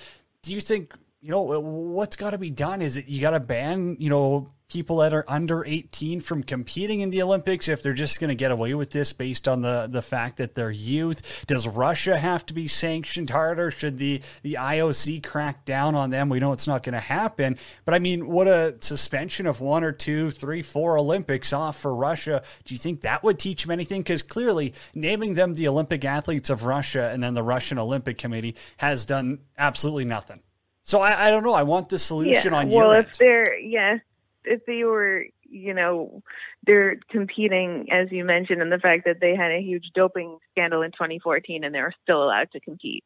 do 0.43 0.53
you 0.53 0.59
think, 0.59 0.93
you 1.21 1.31
know, 1.31 1.41
what's 1.41 2.15
got 2.15 2.31
to 2.31 2.37
be 2.37 2.49
done? 2.49 2.81
Is 2.81 2.97
it 2.97 3.07
you 3.07 3.21
got 3.21 3.31
to 3.31 3.39
ban, 3.39 3.95
you 3.99 4.09
know, 4.09 4.47
people 4.71 4.97
that 4.97 5.13
are 5.13 5.25
under 5.27 5.65
18 5.65 6.21
from 6.21 6.43
competing 6.43 7.01
in 7.01 7.09
the 7.09 7.21
Olympics 7.21 7.67
if 7.67 7.83
they're 7.83 7.91
just 7.91 8.21
going 8.21 8.29
to 8.29 8.35
get 8.35 8.51
away 8.51 8.73
with 8.73 8.91
this 8.91 9.11
based 9.11 9.47
on 9.47 9.61
the, 9.61 9.89
the 9.91 10.01
fact 10.01 10.37
that 10.37 10.55
they're 10.55 10.71
youth? 10.71 11.45
Does 11.45 11.67
Russia 11.67 12.17
have 12.17 12.45
to 12.45 12.53
be 12.53 12.67
sanctioned 12.67 13.29
harder? 13.29 13.69
Should 13.69 13.97
the, 13.97 14.21
the 14.43 14.57
IOC 14.59 15.23
crack 15.23 15.65
down 15.65 15.93
on 15.93 16.09
them? 16.09 16.29
We 16.29 16.39
know 16.39 16.53
it's 16.53 16.67
not 16.67 16.83
going 16.83 16.93
to 16.93 17.01
happen. 17.01 17.57
But 17.83 17.95
I 17.95 17.99
mean, 17.99 18.27
what 18.27 18.47
a 18.47 18.77
suspension 18.79 19.45
of 19.45 19.59
one 19.59 19.83
or 19.83 19.91
two, 19.91 20.31
three, 20.31 20.61
four 20.61 20.97
Olympics 20.97 21.51
off 21.51 21.77
for 21.77 21.93
Russia. 21.93 22.41
Do 22.63 22.73
you 22.73 22.79
think 22.79 23.01
that 23.01 23.23
would 23.23 23.39
teach 23.39 23.63
them 23.63 23.71
anything? 23.71 24.01
Because 24.01 24.23
clearly, 24.23 24.73
naming 24.95 25.33
them 25.33 25.55
the 25.55 25.67
Olympic 25.67 26.05
athletes 26.05 26.49
of 26.49 26.63
Russia 26.63 27.09
and 27.11 27.21
then 27.21 27.33
the 27.33 27.43
Russian 27.43 27.77
Olympic 27.77 28.17
Committee 28.17 28.55
has 28.77 29.05
done 29.05 29.39
absolutely 29.57 30.05
nothing. 30.05 30.41
So 30.83 31.01
I, 31.01 31.27
I 31.27 31.29
don't 31.29 31.43
know. 31.43 31.53
I 31.53 31.63
want 31.63 31.89
the 31.89 31.99
solution 31.99 32.53
yeah, 32.53 32.59
on 32.59 32.69
well, 32.69 32.87
your 32.87 32.99
if 32.99 33.17
they're 33.17 33.59
yeah, 33.59 33.99
if 34.43 34.65
they 34.65 34.83
were, 34.83 35.25
you 35.49 35.73
know, 35.73 36.23
they're 36.65 36.97
competing, 37.09 37.87
as 37.91 38.11
you 38.11 38.23
mentioned, 38.23 38.61
and 38.61 38.71
the 38.71 38.79
fact 38.79 39.05
that 39.05 39.19
they 39.19 39.35
had 39.35 39.51
a 39.51 39.61
huge 39.61 39.91
doping 39.93 40.37
scandal 40.51 40.81
in 40.81 40.91
2014 40.91 41.63
and 41.63 41.73
they're 41.73 41.93
still 42.03 42.23
allowed 42.23 42.51
to 42.51 42.59
compete. 42.59 43.03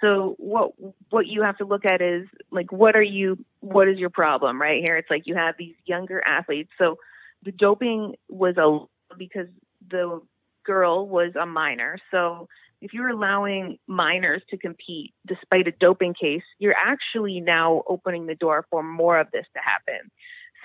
So 0.00 0.34
what 0.38 0.72
what 1.10 1.26
you 1.26 1.42
have 1.42 1.56
to 1.58 1.64
look 1.64 1.86
at 1.86 2.02
is 2.02 2.26
like 2.50 2.70
what 2.70 2.96
are 2.96 3.02
you 3.02 3.38
what 3.60 3.88
is 3.88 3.98
your 3.98 4.10
problem 4.10 4.60
right 4.60 4.82
here? 4.84 4.96
It's 4.96 5.10
like 5.10 5.22
you 5.26 5.34
have 5.34 5.54
these 5.58 5.74
younger 5.86 6.22
athletes. 6.26 6.70
So 6.78 6.98
the 7.42 7.52
doping 7.52 8.14
was 8.28 8.56
a 8.58 8.78
because 9.16 9.48
the 9.88 10.20
girl 10.64 11.08
was 11.08 11.32
a 11.40 11.46
minor. 11.46 11.98
So 12.10 12.48
if 12.82 12.92
you're 12.92 13.08
allowing 13.08 13.78
minors 13.86 14.42
to 14.50 14.58
compete 14.58 15.14
despite 15.26 15.66
a 15.66 15.72
doping 15.72 16.14
case, 16.14 16.42
you're 16.58 16.76
actually 16.76 17.40
now 17.40 17.82
opening 17.88 18.26
the 18.26 18.34
door 18.34 18.66
for 18.70 18.82
more 18.82 19.18
of 19.18 19.30
this 19.32 19.46
to 19.54 19.60
happen. 19.60 20.10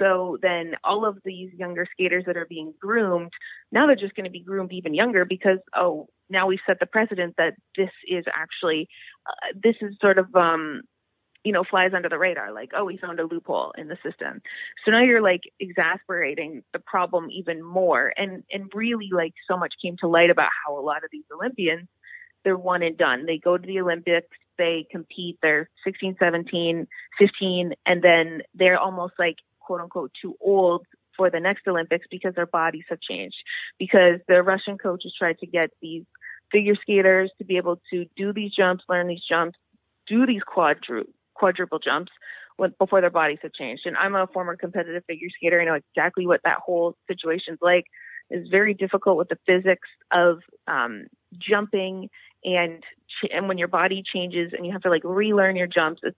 So 0.01 0.37
then 0.41 0.73
all 0.83 1.05
of 1.05 1.19
these 1.23 1.51
younger 1.53 1.85
skaters 1.91 2.23
that 2.25 2.35
are 2.35 2.47
being 2.47 2.73
groomed, 2.79 3.31
now 3.71 3.85
they're 3.85 3.95
just 3.95 4.15
going 4.15 4.25
to 4.25 4.31
be 4.31 4.41
groomed 4.41 4.73
even 4.73 4.95
younger 4.95 5.25
because, 5.25 5.59
oh, 5.75 6.07
now 6.29 6.47
we've 6.47 6.59
set 6.65 6.79
the 6.79 6.87
precedent 6.87 7.35
that 7.37 7.53
this 7.77 7.91
is 8.09 8.25
actually, 8.33 8.87
uh, 9.27 9.53
this 9.61 9.75
is 9.81 9.95
sort 10.01 10.17
of, 10.17 10.33
um, 10.35 10.81
you 11.43 11.51
know, 11.51 11.63
flies 11.69 11.91
under 11.95 12.09
the 12.09 12.17
radar. 12.17 12.51
Like, 12.51 12.71
oh, 12.75 12.85
we 12.85 12.97
found 12.97 13.19
a 13.19 13.25
loophole 13.25 13.73
in 13.77 13.89
the 13.89 13.97
system. 14.03 14.41
So 14.83 14.91
now 14.91 15.03
you're 15.03 15.21
like 15.21 15.41
exasperating 15.59 16.63
the 16.73 16.79
problem 16.79 17.29
even 17.31 17.63
more. 17.63 18.11
And, 18.17 18.43
and 18.51 18.71
really 18.73 19.09
like 19.13 19.33
so 19.47 19.55
much 19.57 19.73
came 19.83 19.97
to 19.99 20.07
light 20.07 20.31
about 20.31 20.49
how 20.65 20.79
a 20.79 20.81
lot 20.81 21.03
of 21.03 21.09
these 21.11 21.25
Olympians, 21.31 21.87
they're 22.43 22.57
one 22.57 22.81
and 22.81 22.97
done. 22.97 23.25
They 23.27 23.37
go 23.37 23.57
to 23.57 23.67
the 23.67 23.79
Olympics, 23.79 24.35
they 24.57 24.87
compete, 24.91 25.37
they're 25.43 25.69
16, 25.83 26.15
17, 26.19 26.87
15, 27.19 27.73
and 27.85 28.01
then 28.01 28.41
they're 28.55 28.79
almost 28.79 29.13
like 29.19 29.35
quote 29.71 29.81
unquote 29.81 30.11
too 30.21 30.35
old 30.41 30.85
for 31.15 31.29
the 31.29 31.39
next 31.39 31.65
Olympics 31.65 32.05
because 32.11 32.35
their 32.35 32.45
bodies 32.45 32.83
have 32.89 32.99
changed. 32.99 33.37
Because 33.79 34.19
the 34.27 34.43
Russian 34.43 34.77
coaches 34.77 35.13
tried 35.17 35.37
to 35.39 35.47
get 35.47 35.69
these 35.81 36.03
figure 36.51 36.75
skaters 36.81 37.31
to 37.37 37.45
be 37.45 37.55
able 37.55 37.79
to 37.93 38.05
do 38.17 38.33
these 38.33 38.51
jumps, 38.53 38.83
learn 38.89 39.07
these 39.07 39.23
jumps, 39.27 39.57
do 40.07 40.25
these 40.25 40.41
quadru- 40.41 41.07
quadruple 41.35 41.79
jumps 41.79 42.11
when, 42.57 42.73
before 42.77 42.99
their 42.99 43.09
bodies 43.09 43.37
have 43.43 43.53
changed. 43.53 43.83
And 43.85 43.95
I'm 43.95 44.13
a 44.13 44.27
former 44.27 44.57
competitive 44.57 45.03
figure 45.07 45.29
skater. 45.33 45.61
I 45.61 45.65
know 45.65 45.79
exactly 45.95 46.27
what 46.27 46.41
that 46.43 46.57
whole 46.65 46.97
situation's 47.07 47.59
like. 47.61 47.85
It's 48.29 48.49
very 48.49 48.73
difficult 48.73 49.15
with 49.15 49.29
the 49.29 49.39
physics 49.45 49.87
of 50.11 50.39
um, 50.67 51.05
jumping 51.39 52.09
and 52.43 52.83
and 53.31 53.47
when 53.47 53.57
your 53.57 53.67
body 53.67 54.03
changes 54.13 54.51
and 54.53 54.65
you 54.65 54.71
have 54.71 54.81
to 54.81 54.89
like 54.89 55.03
relearn 55.05 55.55
your 55.55 55.67
jumps. 55.67 56.01
It's 56.03 56.17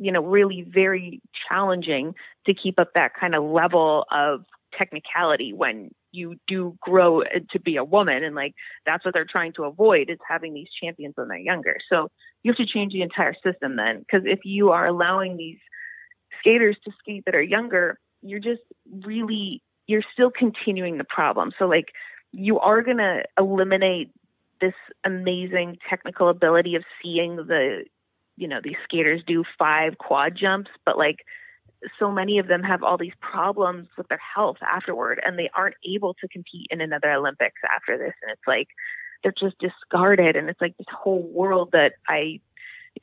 you 0.00 0.10
know, 0.10 0.22
really 0.22 0.62
very 0.62 1.20
challenging 1.48 2.14
to 2.46 2.54
keep 2.54 2.78
up 2.78 2.88
that 2.94 3.12
kind 3.18 3.34
of 3.34 3.44
level 3.44 4.06
of 4.10 4.44
technicality 4.76 5.52
when 5.52 5.90
you 6.12 6.36
do 6.48 6.76
grow 6.80 7.22
uh, 7.22 7.40
to 7.52 7.60
be 7.60 7.76
a 7.76 7.84
woman 7.84 8.24
and 8.24 8.34
like 8.34 8.54
that's 8.86 9.04
what 9.04 9.14
they're 9.14 9.26
trying 9.30 9.52
to 9.52 9.64
avoid 9.64 10.08
is 10.10 10.18
having 10.28 10.54
these 10.54 10.68
champions 10.82 11.14
when 11.16 11.28
they're 11.28 11.38
younger. 11.38 11.76
So 11.88 12.08
you 12.42 12.50
have 12.50 12.56
to 12.56 12.66
change 12.66 12.92
the 12.92 13.02
entire 13.02 13.34
system 13.44 13.76
then 13.76 14.00
because 14.00 14.22
if 14.24 14.40
you 14.44 14.70
are 14.70 14.86
allowing 14.86 15.36
these 15.36 15.58
skaters 16.40 16.76
to 16.84 16.92
skate 17.00 17.24
that 17.26 17.34
are 17.34 17.42
younger 17.42 17.98
you're 18.22 18.40
just 18.40 18.62
really 19.04 19.62
you're 19.86 20.02
still 20.12 20.30
continuing 20.30 20.98
the 20.98 21.04
problem. 21.04 21.52
So 21.58 21.66
like 21.66 21.86
you 22.32 22.58
are 22.60 22.82
going 22.82 22.98
to 22.98 23.24
eliminate 23.36 24.10
this 24.60 24.74
amazing 25.04 25.78
technical 25.88 26.28
ability 26.28 26.76
of 26.76 26.84
seeing 27.02 27.36
the 27.36 27.84
you 28.40 28.48
know 28.48 28.60
these 28.62 28.76
skaters 28.84 29.22
do 29.26 29.44
five 29.58 29.98
quad 29.98 30.34
jumps 30.34 30.70
but 30.84 30.96
like 30.98 31.18
so 31.98 32.10
many 32.10 32.38
of 32.38 32.46
them 32.46 32.62
have 32.62 32.82
all 32.82 32.98
these 32.98 33.14
problems 33.20 33.88
with 33.96 34.08
their 34.08 34.20
health 34.34 34.58
afterward 34.62 35.20
and 35.24 35.38
they 35.38 35.50
aren't 35.54 35.76
able 35.86 36.14
to 36.14 36.28
compete 36.28 36.66
in 36.70 36.80
another 36.80 37.12
olympics 37.12 37.60
after 37.74 37.96
this. 37.96 38.12
And 38.22 38.30
it's 38.30 38.46
like 38.46 38.68
they're 39.22 39.34
just 39.38 39.58
discarded. 39.58 40.36
And 40.36 40.48
it's 40.48 40.60
like 40.60 40.76
this 40.76 40.86
whole 40.92 41.22
world 41.22 41.70
that 41.72 41.94
i 42.08 42.40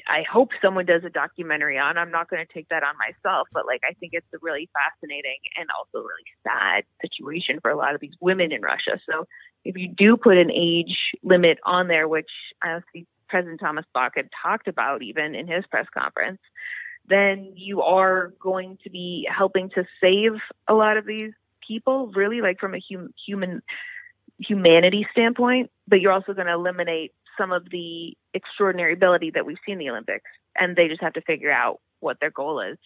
i 0.08 0.24
hope 0.32 0.50
someone 0.62 0.86
does 0.86 1.04
a 1.06 1.10
documentary 1.10 1.78
on. 1.78 1.98
I'm 1.98 2.12
not 2.12 2.30
going 2.30 2.46
to 2.46 2.54
take 2.54 2.70
that 2.70 2.84
on 2.84 2.96
myself 2.98 3.48
but 3.54 3.66
like 3.66 3.82
i 3.90 3.94
think 3.94 4.12
it's 4.14 4.28
a 4.34 4.38
really 4.42 4.70
fascinating 4.74 5.38
and 5.58 5.68
also 5.78 6.06
really 6.06 6.28
sad 6.44 6.84
situation 7.02 7.60
for 7.62 7.72
a 7.72 7.78
lot 7.78 7.96
of 7.96 8.02
these 8.02 8.16
women 8.20 8.52
in 8.52 8.62
russia. 8.62 9.00
So 9.10 9.26
if 9.64 9.76
you 9.76 9.88
do 9.88 10.18
put 10.18 10.38
an 10.38 10.52
age 10.52 11.16
limit 11.24 11.58
on 11.66 11.88
there 11.88 12.08
which 12.08 12.30
i 12.62 12.80
see 12.94 13.08
President 13.28 13.60
Thomas 13.60 13.86
Bach 13.94 14.14
had 14.16 14.30
talked 14.44 14.68
about 14.68 15.02
even 15.04 15.36
in 15.36 15.48
his 15.48 15.66
press 15.70 15.88
conference, 15.94 16.40
then 17.08 17.54
you 17.56 17.82
are 17.82 18.34
going 18.40 18.78
to 18.84 18.90
be 18.90 19.28
helping 19.36 19.70
to 19.72 19.86
save 20.02 20.34
a 20.68 20.74
lot 20.74 20.98
of 20.98 21.06
these 21.06 21.32
people, 21.66 22.12
really, 22.16 22.42
like 22.42 22.60
from 22.60 22.76
a 22.76 22.80
hum- 22.92 23.14
human 23.26 23.62
humanity 24.40 25.08
standpoint. 25.12 25.72
But 25.88 26.02
you're 26.02 26.12
also 26.12 26.34
going 26.34 26.48
to 26.48 26.54
eliminate 26.54 27.14
some 27.38 27.52
of 27.52 27.70
the 27.70 28.18
extraordinary 28.34 28.94
ability 28.94 29.32
that 29.32 29.46
we've 29.46 29.58
seen 29.66 29.74
in 29.74 29.80
the 29.80 29.90
Olympics, 29.90 30.30
and 30.56 30.76
they 30.76 30.88
just 30.88 31.02
have 31.02 31.14
to 31.14 31.22
figure 31.22 31.52
out 31.52 31.80
what 32.00 32.20
their 32.20 32.32
goal 32.32 32.60
is. 32.60 32.78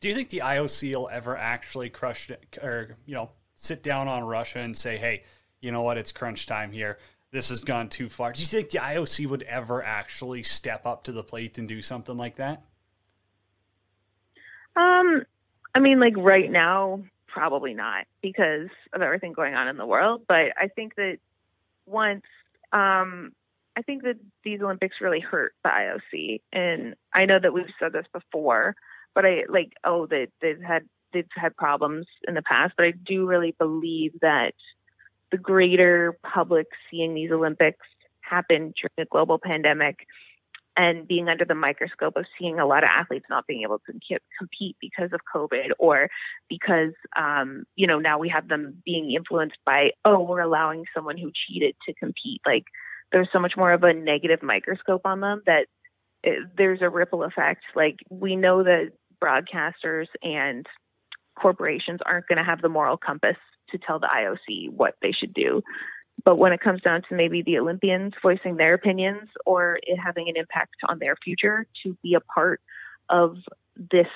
Do 0.00 0.08
you 0.08 0.14
think 0.14 0.30
the 0.30 0.42
IOC 0.44 0.94
will 0.94 1.08
ever 1.10 1.36
actually 1.36 1.90
crush 1.90 2.30
it, 2.30 2.58
or 2.62 2.96
you 3.06 3.14
know 3.14 3.30
sit 3.56 3.82
down 3.82 4.08
on 4.08 4.24
Russia 4.24 4.60
and 4.60 4.76
say, 4.76 4.96
"Hey"? 4.96 5.22
you 5.62 5.70
know 5.70 5.80
what, 5.80 5.96
it's 5.96 6.12
crunch 6.12 6.44
time 6.44 6.72
here. 6.72 6.98
This 7.32 7.48
has 7.48 7.62
gone 7.62 7.88
too 7.88 8.10
far. 8.10 8.32
Do 8.32 8.40
you 8.40 8.46
think 8.46 8.70
the 8.70 8.78
IOC 8.78 9.26
would 9.26 9.42
ever 9.42 9.82
actually 9.82 10.42
step 10.42 10.84
up 10.84 11.04
to 11.04 11.12
the 11.12 11.22
plate 11.22 11.56
and 11.56 11.66
do 11.66 11.80
something 11.80 12.16
like 12.16 12.36
that? 12.36 12.62
Um, 14.76 15.22
I 15.74 15.80
mean, 15.80 15.98
like 15.98 16.16
right 16.16 16.50
now, 16.50 17.02
probably 17.26 17.72
not 17.72 18.04
because 18.20 18.68
of 18.92 19.00
everything 19.00 19.32
going 19.32 19.54
on 19.54 19.68
in 19.68 19.78
the 19.78 19.86
world. 19.86 20.22
But 20.28 20.52
I 20.58 20.68
think 20.68 20.94
that 20.96 21.16
once, 21.86 22.24
um, 22.72 23.32
I 23.76 23.82
think 23.82 24.02
that 24.02 24.16
these 24.44 24.60
Olympics 24.60 24.96
really 25.00 25.20
hurt 25.20 25.54
the 25.64 25.70
IOC, 25.70 26.42
and 26.52 26.94
I 27.14 27.24
know 27.24 27.38
that 27.40 27.54
we've 27.54 27.64
said 27.80 27.94
this 27.94 28.06
before, 28.12 28.76
but 29.14 29.24
I 29.24 29.44
like, 29.48 29.72
oh, 29.84 30.06
that 30.06 30.28
they've 30.42 30.60
had 30.60 30.86
they've 31.14 31.26
had 31.34 31.56
problems 31.56 32.06
in 32.28 32.34
the 32.34 32.42
past, 32.42 32.74
but 32.76 32.84
I 32.84 32.92
do 32.92 33.26
really 33.26 33.54
believe 33.58 34.12
that 34.20 34.52
the 35.32 35.38
greater 35.38 36.16
public 36.22 36.66
seeing 36.90 37.14
these 37.14 37.32
Olympics 37.32 37.86
happen 38.20 38.72
during 38.80 39.06
a 39.06 39.10
global 39.10 39.40
pandemic 39.42 40.06
and 40.76 41.06
being 41.06 41.28
under 41.28 41.44
the 41.44 41.54
microscope 41.54 42.16
of 42.16 42.24
seeing 42.38 42.58
a 42.58 42.66
lot 42.66 42.82
of 42.82 42.88
athletes 42.94 43.26
not 43.28 43.46
being 43.46 43.62
able 43.62 43.78
to 43.80 44.18
compete 44.38 44.76
because 44.80 45.10
of 45.12 45.20
COVID 45.34 45.70
or 45.78 46.08
because, 46.48 46.92
um, 47.16 47.64
you 47.76 47.86
know, 47.86 47.98
now 47.98 48.18
we 48.18 48.28
have 48.30 48.48
them 48.48 48.80
being 48.84 49.12
influenced 49.12 49.58
by, 49.66 49.90
oh, 50.04 50.22
we're 50.22 50.40
allowing 50.40 50.84
someone 50.94 51.18
who 51.18 51.30
cheated 51.46 51.74
to 51.86 51.94
compete. 51.94 52.40
Like 52.46 52.64
there's 53.10 53.28
so 53.32 53.38
much 53.38 53.52
more 53.56 53.72
of 53.72 53.82
a 53.82 53.92
negative 53.92 54.42
microscope 54.42 55.02
on 55.04 55.20
them 55.20 55.42
that 55.46 55.66
it, 56.22 56.38
there's 56.56 56.80
a 56.80 56.88
ripple 56.88 57.22
effect. 57.22 57.62
Like 57.74 57.96
we 58.08 58.36
know 58.36 58.62
that 58.62 58.92
broadcasters 59.22 60.06
and 60.22 60.66
corporations 61.42 62.00
aren't 62.06 62.28
going 62.28 62.38
to 62.38 62.44
have 62.44 62.62
the 62.62 62.68
moral 62.68 62.96
compass 62.96 63.36
to 63.70 63.78
tell 63.78 63.98
the 63.98 64.06
IOC 64.06 64.70
what 64.70 64.94
they 65.02 65.12
should 65.12 65.34
do. 65.34 65.62
But 66.24 66.36
when 66.36 66.52
it 66.52 66.60
comes 66.60 66.80
down 66.82 67.02
to 67.08 67.16
maybe 67.16 67.42
the 67.42 67.58
Olympians 67.58 68.12
voicing 68.22 68.56
their 68.56 68.74
opinions 68.74 69.28
or 69.44 69.78
it 69.82 69.96
having 69.96 70.28
an 70.28 70.36
impact 70.36 70.76
on 70.88 70.98
their 71.00 71.16
future 71.16 71.66
to 71.82 71.96
be 72.02 72.14
a 72.14 72.20
part 72.20 72.60
of 73.08 73.36
this 73.76 74.06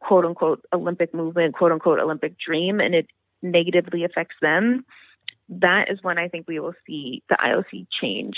quote 0.00 0.24
unquote 0.24 0.64
Olympic 0.72 1.12
movement, 1.12 1.54
quote 1.54 1.72
unquote 1.72 1.98
Olympic 1.98 2.34
dream, 2.38 2.80
and 2.80 2.94
it 2.94 3.08
negatively 3.42 4.04
affects 4.04 4.36
them, 4.40 4.84
that 5.48 5.90
is 5.90 5.98
when 6.02 6.18
I 6.18 6.28
think 6.28 6.46
we 6.48 6.60
will 6.60 6.74
see 6.86 7.22
the 7.28 7.36
IOC 7.36 7.86
change. 8.00 8.36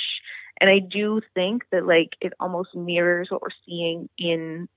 And 0.61 0.69
I 0.69 0.79
do 0.79 1.21
think 1.35 1.63
that 1.71 1.87
like 1.87 2.11
it 2.21 2.33
almost 2.41 2.75
mirrors 2.75 3.29
what 3.31 3.43
we're 3.43 3.49
seeing 3.67 4.09
in 4.19 4.69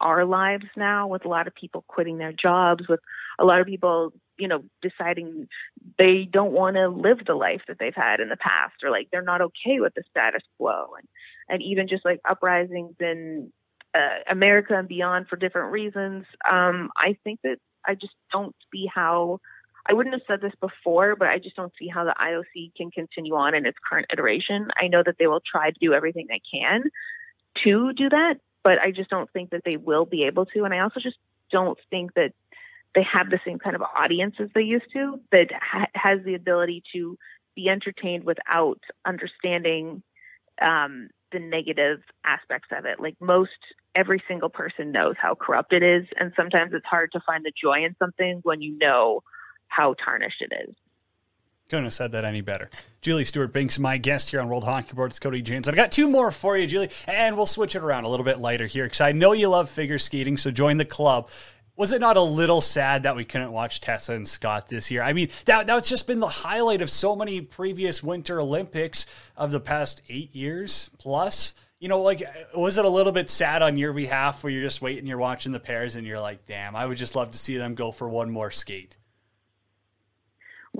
our 0.00 0.24
lives 0.24 0.66
now 0.76 1.06
with 1.06 1.24
a 1.24 1.28
lot 1.28 1.46
of 1.46 1.54
people 1.54 1.84
quitting 1.86 2.18
their 2.18 2.32
jobs, 2.32 2.88
with 2.88 3.00
a 3.38 3.44
lot 3.44 3.60
of 3.60 3.66
people, 3.66 4.12
you 4.38 4.48
know, 4.48 4.64
deciding 4.82 5.48
they 5.98 6.28
don't 6.30 6.52
want 6.52 6.76
to 6.76 6.88
live 6.88 7.18
the 7.26 7.34
life 7.34 7.62
that 7.68 7.78
they've 7.78 7.94
had 7.94 8.20
in 8.20 8.28
the 8.28 8.36
past 8.36 8.74
or 8.82 8.90
like 8.90 9.08
they're 9.10 9.22
not 9.22 9.40
okay 9.40 9.80
with 9.80 9.94
the 9.94 10.02
status 10.10 10.42
quo 10.56 10.86
and 10.98 11.08
and 11.48 11.62
even 11.62 11.88
just 11.88 12.04
like 12.04 12.20
uprisings 12.28 12.94
in 13.00 13.52
uh, 13.94 14.22
America 14.30 14.78
and 14.78 14.88
beyond 14.88 15.26
for 15.28 15.36
different 15.36 15.72
reasons. 15.72 16.24
Um, 16.50 16.90
I 16.96 17.16
think 17.24 17.40
that 17.42 17.56
I 17.84 17.94
just 17.94 18.14
don't 18.32 18.54
see 18.72 18.86
how 18.92 19.40
I 19.88 19.94
wouldn't 19.94 20.14
have 20.14 20.22
said 20.28 20.40
this 20.40 20.54
before, 20.60 21.16
but 21.16 21.28
I 21.28 21.38
just 21.38 21.56
don't 21.56 21.72
see 21.78 21.88
how 21.88 22.04
the 22.04 22.14
IOC 22.20 22.74
can 22.76 22.90
continue 22.90 23.34
on 23.34 23.54
in 23.54 23.66
its 23.66 23.78
current 23.88 24.06
iteration. 24.12 24.68
I 24.80 24.88
know 24.88 25.02
that 25.04 25.16
they 25.18 25.26
will 25.26 25.40
try 25.40 25.70
to 25.70 25.78
do 25.80 25.92
everything 25.92 26.26
they 26.28 26.42
can 26.52 26.84
to 27.64 27.92
do 27.94 28.08
that, 28.10 28.36
but 28.62 28.78
I 28.78 28.90
just 28.90 29.10
don't 29.10 29.30
think 29.32 29.50
that 29.50 29.62
they 29.64 29.76
will 29.76 30.06
be 30.06 30.24
able 30.24 30.46
to. 30.46 30.64
And 30.64 30.74
I 30.74 30.80
also 30.80 31.00
just 31.00 31.16
don't 31.50 31.78
think 31.90 32.14
that 32.14 32.32
they 32.94 33.02
have 33.02 33.30
the 33.30 33.40
same 33.44 33.58
kind 33.58 33.76
of 33.76 33.82
audience 33.82 34.36
as 34.40 34.48
they 34.54 34.62
used 34.62 34.92
to 34.92 35.20
that 35.32 35.48
ha- 35.52 35.86
has 35.94 36.20
the 36.24 36.34
ability 36.34 36.82
to 36.94 37.16
be 37.54 37.68
entertained 37.68 38.24
without 38.24 38.80
understanding 39.04 40.02
um, 40.60 41.08
the 41.32 41.38
negative 41.38 42.00
aspects 42.24 42.68
of 42.76 42.84
it. 42.84 43.00
Like 43.00 43.16
most, 43.20 43.50
every 43.94 44.22
single 44.28 44.48
person 44.48 44.92
knows 44.92 45.14
how 45.20 45.34
corrupt 45.34 45.72
it 45.72 45.82
is, 45.82 46.06
and 46.18 46.32
sometimes 46.36 46.72
it's 46.74 46.86
hard 46.86 47.12
to 47.12 47.20
find 47.20 47.44
the 47.44 47.52
joy 47.60 47.84
in 47.84 47.94
something 47.98 48.40
when 48.42 48.60
you 48.60 48.76
know 48.78 49.22
how 49.68 49.94
tarnished 49.94 50.42
it 50.42 50.52
is. 50.68 50.74
Couldn't 51.70 51.84
have 51.84 51.94
said 51.94 52.10
that 52.12 52.24
any 52.24 52.40
better. 52.40 52.68
Julie 53.00 53.24
Stewart 53.24 53.52
Binks, 53.52 53.78
my 53.78 53.96
guest 53.96 54.30
here 54.30 54.40
on 54.40 54.48
World 54.48 54.64
Hockey 54.64 54.88
Report. 54.90 55.12
It's 55.12 55.20
Cody 55.20 55.40
Jansen. 55.40 55.70
I've 55.72 55.76
got 55.76 55.92
two 55.92 56.08
more 56.08 56.32
for 56.32 56.58
you, 56.58 56.66
Julie, 56.66 56.90
and 57.06 57.36
we'll 57.36 57.46
switch 57.46 57.76
it 57.76 57.82
around 57.84 58.02
a 58.02 58.08
little 58.08 58.24
bit 58.24 58.40
later 58.40 58.66
here 58.66 58.86
because 58.86 59.00
I 59.00 59.12
know 59.12 59.30
you 59.32 59.48
love 59.48 59.70
figure 59.70 60.00
skating, 60.00 60.36
so 60.36 60.50
join 60.50 60.78
the 60.78 60.84
club. 60.84 61.30
Was 61.76 61.92
it 61.92 62.00
not 62.00 62.16
a 62.16 62.22
little 62.22 62.60
sad 62.60 63.04
that 63.04 63.14
we 63.14 63.24
couldn't 63.24 63.52
watch 63.52 63.80
Tessa 63.80 64.14
and 64.14 64.26
Scott 64.26 64.66
this 64.66 64.90
year? 64.90 65.00
I 65.02 65.12
mean, 65.12 65.28
that 65.44 65.68
that's 65.68 65.88
just 65.88 66.08
been 66.08 66.18
the 66.18 66.26
highlight 66.26 66.82
of 66.82 66.90
so 66.90 67.14
many 67.14 67.40
previous 67.40 68.02
Winter 68.02 68.40
Olympics 68.40 69.06
of 69.36 69.52
the 69.52 69.60
past 69.60 70.02
eight 70.08 70.34
years 70.34 70.90
plus. 70.98 71.54
You 71.78 71.86
know, 71.88 72.02
like, 72.02 72.24
was 72.52 72.78
it 72.78 72.84
a 72.84 72.90
little 72.90 73.12
bit 73.12 73.30
sad 73.30 73.62
on 73.62 73.78
your 73.78 73.92
behalf 73.92 74.42
where 74.42 74.52
you're 74.52 74.60
just 74.60 74.82
waiting, 74.82 75.06
you're 75.06 75.18
watching 75.18 75.52
the 75.52 75.60
pairs, 75.60 75.94
and 75.94 76.04
you're 76.04 76.20
like, 76.20 76.46
damn, 76.46 76.74
I 76.74 76.84
would 76.84 76.98
just 76.98 77.14
love 77.14 77.30
to 77.30 77.38
see 77.38 77.58
them 77.58 77.76
go 77.76 77.92
for 77.92 78.08
one 78.08 78.28
more 78.28 78.50
skate? 78.50 78.96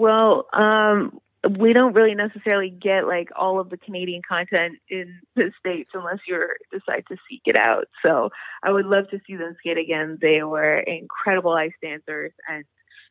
Well, 0.01 0.47
um, 0.55 1.21
we 1.59 1.75
don't 1.75 1.93
really 1.93 2.15
necessarily 2.15 2.71
get 2.71 3.07
like 3.07 3.29
all 3.37 3.61
of 3.61 3.69
the 3.69 3.77
Canadian 3.77 4.23
content 4.27 4.79
in 4.89 5.21
the 5.37 5.53
states 5.59 5.91
unless 5.93 6.21
you 6.27 6.43
decide 6.73 7.05
to 7.09 7.19
seek 7.29 7.43
it 7.45 7.57
out. 7.59 7.85
So 8.03 8.31
I 8.63 8.71
would 8.73 8.87
love 8.87 9.11
to 9.11 9.21
see 9.27 9.37
them 9.37 9.55
skate 9.59 9.77
again. 9.77 10.17
They 10.19 10.43
were 10.43 10.79
incredible 10.79 11.53
ice 11.53 11.75
dancers 11.83 12.33
and 12.49 12.65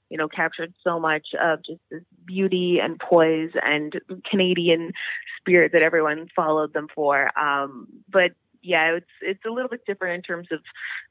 you 0.10 0.18
know 0.18 0.28
captured 0.28 0.74
so 0.84 1.00
much 1.00 1.28
of 1.40 1.60
just 1.64 1.82
this 1.92 2.02
beauty 2.26 2.80
and 2.82 3.00
poise 3.00 3.52
and 3.62 3.94
Canadian 4.28 4.92
spirit 5.40 5.74
that 5.74 5.84
everyone 5.84 6.28
followed 6.36 6.74
them 6.74 6.88
for. 6.96 7.30
Um, 7.40 7.86
but 8.12 8.32
yeah, 8.64 8.96
it's 8.96 9.12
it's 9.22 9.46
a 9.46 9.52
little 9.52 9.70
bit 9.70 9.86
different 9.86 10.16
in 10.16 10.22
terms 10.24 10.48
of 10.52 10.62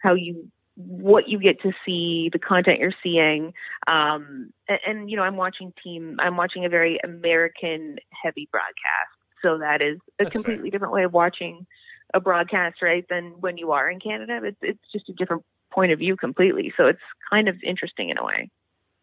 how 0.03 0.15
you 0.15 0.51
what 0.79 1.29
you 1.29 1.41
get 1.41 1.61
to 1.63 1.73
see, 1.85 2.31
the 2.33 2.39
content 2.39 2.79
you're 2.79 2.93
seeing, 3.03 3.53
um, 3.89 4.51
and, 4.69 4.79
and, 4.87 5.11
you 5.11 5.17
know, 5.17 5.25
I'm 5.25 5.37
watching 5.37 5.73
team. 5.83 6.17
I'm 6.21 6.37
watching 6.37 6.65
a 6.65 6.69
very 6.69 6.99
American 7.03 7.97
heavy 8.23 8.49
broadcast, 8.53 9.13
so 9.43 9.59
that 9.59 9.83
is 9.83 9.99
a 10.21 10.25
That's 10.25 10.33
completely 10.33 10.71
fair. 10.71 10.71
different 10.71 10.95
way 10.95 11.03
of 11.03 11.13
watching 11.13 11.67
a 12.15 12.21
broadcast, 12.21 12.77
right? 12.81 13.05
Than 13.11 13.35
when 13.41 13.59
you 13.59 13.73
are 13.73 13.91
in 13.91 13.99
Canada. 13.99 14.41
It's 14.45 14.59
it's 14.63 14.93
just 14.93 15.09
a 15.09 15.13
different 15.15 15.43
point 15.73 15.93
of 15.93 15.99
view 15.99 16.17
completely. 16.17 16.73
So 16.77 16.87
it's 16.87 17.01
kind 17.29 17.49
of 17.49 17.57
interesting 17.63 18.11
in 18.11 18.19
a 18.19 18.25
way. 18.25 18.49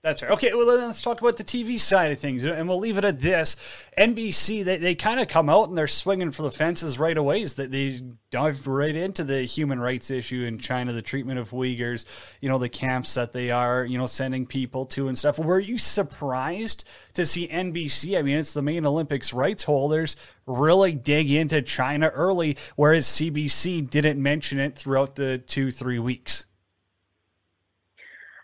That's 0.05 0.21
right. 0.21 0.33
Okay, 0.33 0.53
well, 0.53 0.67
then 0.67 0.85
let's 0.85 1.01
talk 1.01 1.19
about 1.19 1.37
the 1.37 1.43
TV 1.43 1.79
side 1.79 2.11
of 2.11 2.19
things, 2.19 2.43
and 2.43 2.69
we'll 2.69 2.77
leave 2.77 2.99
it 2.99 3.05
at 3.05 3.17
this. 3.17 3.55
NBC, 3.97 4.63
they, 4.63 4.77
they 4.77 4.93
kind 4.93 5.19
of 5.19 5.27
come 5.27 5.49
out 5.49 5.67
and 5.67 5.75
they're 5.75 5.87
swinging 5.87 6.29
for 6.29 6.43
the 6.43 6.51
fences 6.51 6.99
right 6.99 7.17
away. 7.17 7.41
Is 7.41 7.55
that 7.55 7.71
they 7.71 8.01
dive 8.29 8.67
right 8.67 8.95
into 8.95 9.23
the 9.23 9.41
human 9.45 9.79
rights 9.79 10.11
issue 10.11 10.43
in 10.43 10.59
China, 10.59 10.93
the 10.93 11.01
treatment 11.01 11.39
of 11.39 11.49
Uyghurs, 11.49 12.05
you 12.39 12.49
know, 12.49 12.59
the 12.59 12.69
camps 12.69 13.15
that 13.15 13.33
they 13.33 13.49
are, 13.49 13.83
you 13.83 13.97
know, 13.97 14.05
sending 14.05 14.45
people 14.45 14.85
to 14.85 15.07
and 15.07 15.17
stuff. 15.17 15.39
Were 15.39 15.59
you 15.59 15.79
surprised 15.79 16.83
to 17.15 17.25
see 17.25 17.47
NBC? 17.47 18.15
I 18.15 18.21
mean, 18.21 18.37
it's 18.37 18.53
the 18.53 18.61
main 18.61 18.85
Olympics 18.85 19.33
rights 19.33 19.63
holders 19.63 20.17
really 20.45 20.93
dig 20.93 21.31
into 21.31 21.63
China 21.63 22.09
early, 22.09 22.57
whereas 22.75 23.07
CBC 23.07 23.89
didn't 23.89 24.21
mention 24.21 24.59
it 24.59 24.77
throughout 24.77 25.15
the 25.15 25.39
two, 25.39 25.71
three 25.71 25.97
weeks. 25.97 26.45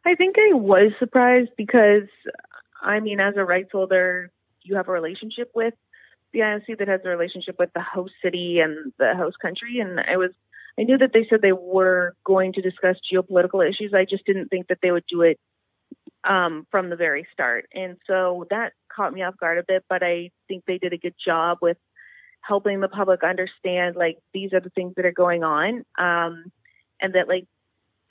I 0.05 0.15
think 0.15 0.35
I 0.37 0.53
was 0.53 0.91
surprised 0.99 1.51
because, 1.57 2.07
I 2.81 2.99
mean, 2.99 3.19
as 3.19 3.35
a 3.37 3.45
rights 3.45 3.69
holder, 3.71 4.31
you 4.63 4.75
have 4.75 4.87
a 4.87 4.91
relationship 4.91 5.51
with 5.53 5.73
the 6.33 6.39
IOC 6.39 6.79
that 6.79 6.87
has 6.87 7.01
a 7.05 7.09
relationship 7.09 7.57
with 7.59 7.71
the 7.73 7.81
host 7.81 8.13
city 8.23 8.59
and 8.59 8.93
the 8.97 9.13
host 9.15 9.37
country. 9.39 9.79
And 9.79 9.99
I 9.99 10.17
was, 10.17 10.31
I 10.79 10.83
knew 10.83 10.97
that 10.97 11.11
they 11.13 11.27
said 11.29 11.41
they 11.41 11.51
were 11.51 12.15
going 12.23 12.53
to 12.53 12.61
discuss 12.61 12.95
geopolitical 13.13 13.67
issues. 13.67 13.93
I 13.93 14.05
just 14.05 14.25
didn't 14.25 14.47
think 14.47 14.67
that 14.67 14.79
they 14.81 14.91
would 14.91 15.03
do 15.09 15.21
it 15.21 15.39
um, 16.23 16.65
from 16.71 16.89
the 16.89 16.95
very 16.95 17.27
start. 17.33 17.65
And 17.73 17.97
so 18.07 18.45
that 18.49 18.73
caught 18.93 19.13
me 19.13 19.23
off 19.23 19.37
guard 19.37 19.57
a 19.57 19.63
bit, 19.67 19.83
but 19.89 20.03
I 20.03 20.31
think 20.47 20.63
they 20.65 20.77
did 20.77 20.93
a 20.93 20.97
good 20.97 21.15
job 21.23 21.59
with 21.61 21.77
helping 22.41 22.79
the 22.79 22.87
public 22.87 23.23
understand 23.23 23.95
like 23.95 24.17
these 24.33 24.51
are 24.53 24.59
the 24.59 24.71
things 24.71 24.93
that 24.95 25.05
are 25.05 25.11
going 25.11 25.43
on. 25.43 25.85
Um, 25.97 26.51
and 27.01 27.13
that 27.15 27.27
like 27.27 27.45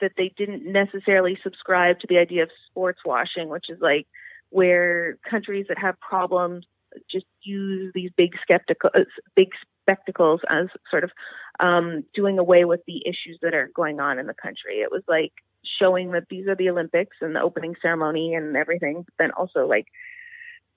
that 0.01 0.13
they 0.17 0.33
didn't 0.37 0.65
necessarily 0.65 1.37
subscribe 1.43 1.99
to 1.99 2.07
the 2.07 2.17
idea 2.17 2.43
of 2.43 2.49
sports 2.69 2.99
washing, 3.05 3.49
which 3.49 3.69
is 3.69 3.79
like 3.81 4.07
where 4.49 5.17
countries 5.29 5.65
that 5.69 5.77
have 5.77 5.99
problems 5.99 6.65
just 7.09 7.25
use 7.43 7.91
these 7.93 8.11
big 8.17 8.33
skeptical, 8.41 8.89
uh, 8.93 9.01
big 9.35 9.49
spectacles 9.81 10.41
as 10.49 10.67
sort 10.89 11.03
of 11.03 11.11
um, 11.59 12.03
doing 12.13 12.37
away 12.37 12.65
with 12.65 12.81
the 12.85 13.01
issues 13.05 13.39
that 13.41 13.53
are 13.53 13.71
going 13.73 13.99
on 13.99 14.19
in 14.19 14.27
the 14.27 14.33
country. 14.33 14.79
It 14.79 14.91
was 14.91 15.03
like 15.07 15.31
showing 15.79 16.11
that 16.11 16.25
these 16.29 16.47
are 16.47 16.55
the 16.55 16.69
Olympics 16.69 17.17
and 17.21 17.35
the 17.35 17.41
opening 17.41 17.75
ceremony 17.81 18.35
and 18.35 18.55
everything, 18.55 19.03
but 19.03 19.13
then 19.17 19.31
also 19.31 19.65
like 19.67 19.85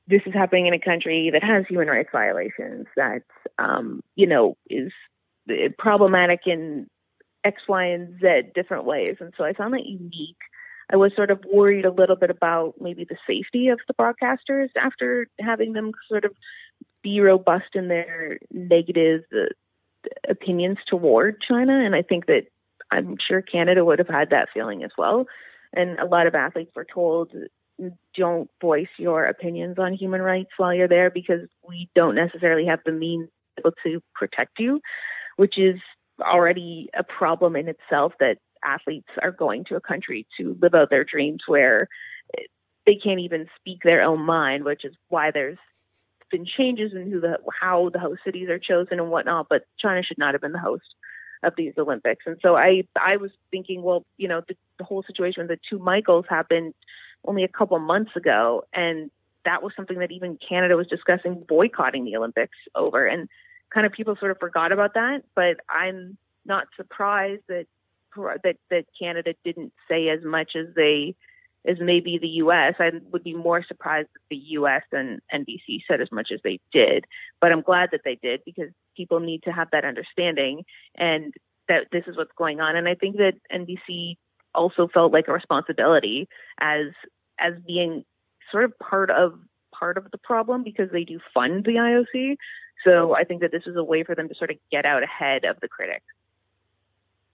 this 0.07 0.23
is 0.27 0.35
happening 0.35 0.67
in 0.67 0.75
a 0.75 0.79
country 0.79 1.31
that 1.33 1.43
has 1.43 1.65
human 1.67 1.89
rights 1.89 2.11
violations 2.13 2.87
that 2.97 3.23
um, 3.59 4.03
you 4.17 4.27
know 4.27 4.57
is 4.69 4.93
problematic 5.79 6.41
in 6.47 6.87
X, 7.45 7.63
Y, 7.69 7.85
and 7.85 8.19
Z 8.21 8.51
different 8.55 8.85
ways. 8.85 9.17
And 9.21 9.33
so 9.37 9.45
I 9.45 9.53
found 9.53 9.75
that 9.75 9.87
unique. 9.87 10.37
I 10.93 10.97
was 10.97 11.13
sort 11.17 11.31
of 11.31 11.43
worried 11.51 11.85
a 11.85 11.91
little 11.91 12.17
bit 12.17 12.31
about 12.31 12.75
maybe 12.81 13.05
the 13.05 13.17
safety 13.27 13.69
of 13.69 13.81
the 13.89 13.95
broadcasters 13.95 14.69
after 14.77 15.29
having 15.41 15.73
them 15.73 15.93
sort 16.09 16.25
of 16.25 16.33
be 17.03 17.21
robust 17.21 17.75
in 17.75 17.89
their 17.89 18.39
negative 18.51 19.23
uh, 19.35 19.47
opinions 20.29 20.79
toward 20.87 21.41
China. 21.41 21.73
And 21.73 21.95
I 21.95 22.03
think 22.03 22.27
that 22.27 22.47
I'm 22.91 23.17
sure 23.27 23.41
Canada 23.41 23.85
would 23.85 23.99
have 23.99 24.09
had 24.09 24.31
that 24.31 24.49
feeling 24.53 24.85
as 24.85 24.91
well. 24.97 25.27
And 25.73 25.99
a 25.99 26.07
lot 26.07 26.27
of 26.27 26.35
athletes 26.35 26.73
were 26.77 26.87
told, 26.87 27.33
don't 28.17 28.51
voice 28.61 28.89
your 28.99 29.25
opinions 29.25 29.79
on 29.79 29.95
human 29.95 30.23
rights 30.23 30.51
while 30.57 30.73
you're 30.73 30.89
there 30.89 31.11
because 31.11 31.49
we 31.67 31.89
don't 31.95 32.15
necessarily 32.15 32.67
have 32.67 32.81
the 32.85 32.93
means 32.93 33.29
to 33.85 34.01
protect 34.15 34.59
you, 34.59 34.81
which 35.37 35.59
is 35.59 35.77
already 36.21 36.89
a 36.97 37.03
problem 37.03 37.57
in 37.57 37.69
itself 37.69 38.13
that 38.21 38.39
athletes 38.65 39.09
are 39.23 39.31
going 39.31 39.65
to 39.65 39.77
a 39.77 39.81
country 39.81 40.27
to 40.39 40.57
live 40.61 40.75
out 40.75 40.91
their 40.91 41.05
dreams 41.05 41.43
where 41.47 41.89
they 42.87 42.97
can't 42.97 43.21
even 43.21 43.47
speak 43.57 43.83
their 43.83 44.03
own 44.03 44.21
mind, 44.21 44.65
which 44.65 44.85
is 44.85 44.95
why 45.09 45.31
there's 45.31 45.59
been 46.31 46.47
changes 46.47 46.93
in 46.95 47.11
who 47.11 47.21
the 47.21 47.39
how 47.61 47.91
the 47.93 47.99
host 47.99 48.21
cities 48.25 48.49
are 48.49 48.59
chosen 48.59 48.99
and 48.99 49.11
whatnot. 49.11 49.47
But 49.49 49.67
China 49.79 50.03
should 50.03 50.19
not 50.19 50.35
have 50.35 50.41
been 50.41 50.53
the 50.53 50.59
host 50.59 50.85
of 51.43 51.55
these 51.57 51.75
Olympics. 51.79 52.25
And 52.27 52.39
so 52.43 52.57
I 52.57 52.85
I 52.97 53.17
was 53.17 53.31
thinking, 53.51 53.83
well, 53.83 54.05
you 54.17 54.29
know, 54.29 54.43
the, 54.47 54.57
the 54.79 54.85
whole 54.85 55.03
situation 55.03 55.43
with 55.43 55.59
the 55.59 55.61
two 55.69 55.79
Michaels 55.79 56.27
happened 56.29 56.75
only 57.27 57.45
a 57.45 57.49
couple 57.49 57.79
months 57.79 58.13
ago, 58.17 58.65
and 58.73 59.11
that 59.45 59.63
was 59.63 59.73
something 59.77 59.99
that 59.99 60.11
even 60.11 60.39
Canada 60.47 60.77
was 60.77 60.87
discussing 60.87 61.45
boycotting 61.47 62.05
the 62.05 62.17
Olympics 62.17 62.57
over, 62.75 63.07
and 63.07 63.29
kind 63.73 63.87
of 63.87 63.93
people 63.93 64.17
sort 64.19 64.31
of 64.31 64.39
forgot 64.39 64.73
about 64.73 64.95
that. 64.95 65.23
But 65.35 65.59
I'm 65.69 66.17
not 66.45 66.67
surprised 66.77 67.43
that 67.49 67.67
that 68.17 68.57
that 68.71 68.85
Canada 68.99 69.35
didn't 69.45 69.73
say 69.89 70.09
as 70.09 70.21
much 70.23 70.53
as 70.57 70.67
they 70.77 71.15
as 71.67 71.79
maybe 71.81 72.19
the 72.19 72.29
U.S. 72.29 72.75
I 72.79 72.91
would 73.11 73.25
be 73.25 73.35
more 73.35 73.65
surprised 73.67 74.09
if 74.15 74.23
the 74.29 74.37
U.S. 74.53 74.83
and 74.93 75.21
NBC 75.33 75.81
said 75.89 76.01
as 76.01 76.13
much 76.13 76.29
as 76.33 76.41
they 76.45 76.61
did, 76.73 77.07
but 77.41 77.53
I'm 77.53 77.63
glad 77.63 77.91
that 77.93 78.03
they 78.05 78.17
did 78.17 78.43
because 78.45 78.69
people 78.97 79.21
need 79.21 79.43
to 79.45 79.51
have 79.51 79.69
that 79.73 79.85
understanding 79.85 80.65
and 80.95 81.33
that 81.69 81.87
this 81.91 82.05
is 82.07 82.17
what's 82.17 82.33
going 82.37 82.61
on. 82.61 82.77
And 82.77 82.87
I 82.87 82.95
think 82.95 83.17
that 83.17 83.35
NBC 83.53 84.17
also 84.55 84.89
felt 84.93 85.13
like 85.13 85.27
a 85.29 85.33
responsibility 85.33 86.29
as 86.61 86.87
as 87.41 87.55
being 87.67 88.05
sort 88.51 88.65
of 88.65 88.79
part 88.79 89.11
of 89.11 89.35
part 89.73 89.99
of 89.99 90.11
the 90.11 90.19
problem 90.19 90.63
because 90.63 90.91
they 90.93 91.05
do 91.05 91.19
fund 91.33 91.65
the 91.65 91.73
IOC. 91.73 92.37
So 92.85 93.17
I 93.17 93.25
think 93.25 93.41
that 93.41 93.53
this 93.53 93.63
is 93.67 93.77
a 93.77 93.85
way 93.85 94.05
for 94.05 94.15
them 94.15 94.29
to 94.29 94.35
sort 94.35 94.51
of 94.51 94.57
get 94.71 94.85
out 94.85 95.03
ahead 95.03 95.45
of 95.45 95.57
the 95.61 95.69
critics. 95.69 96.05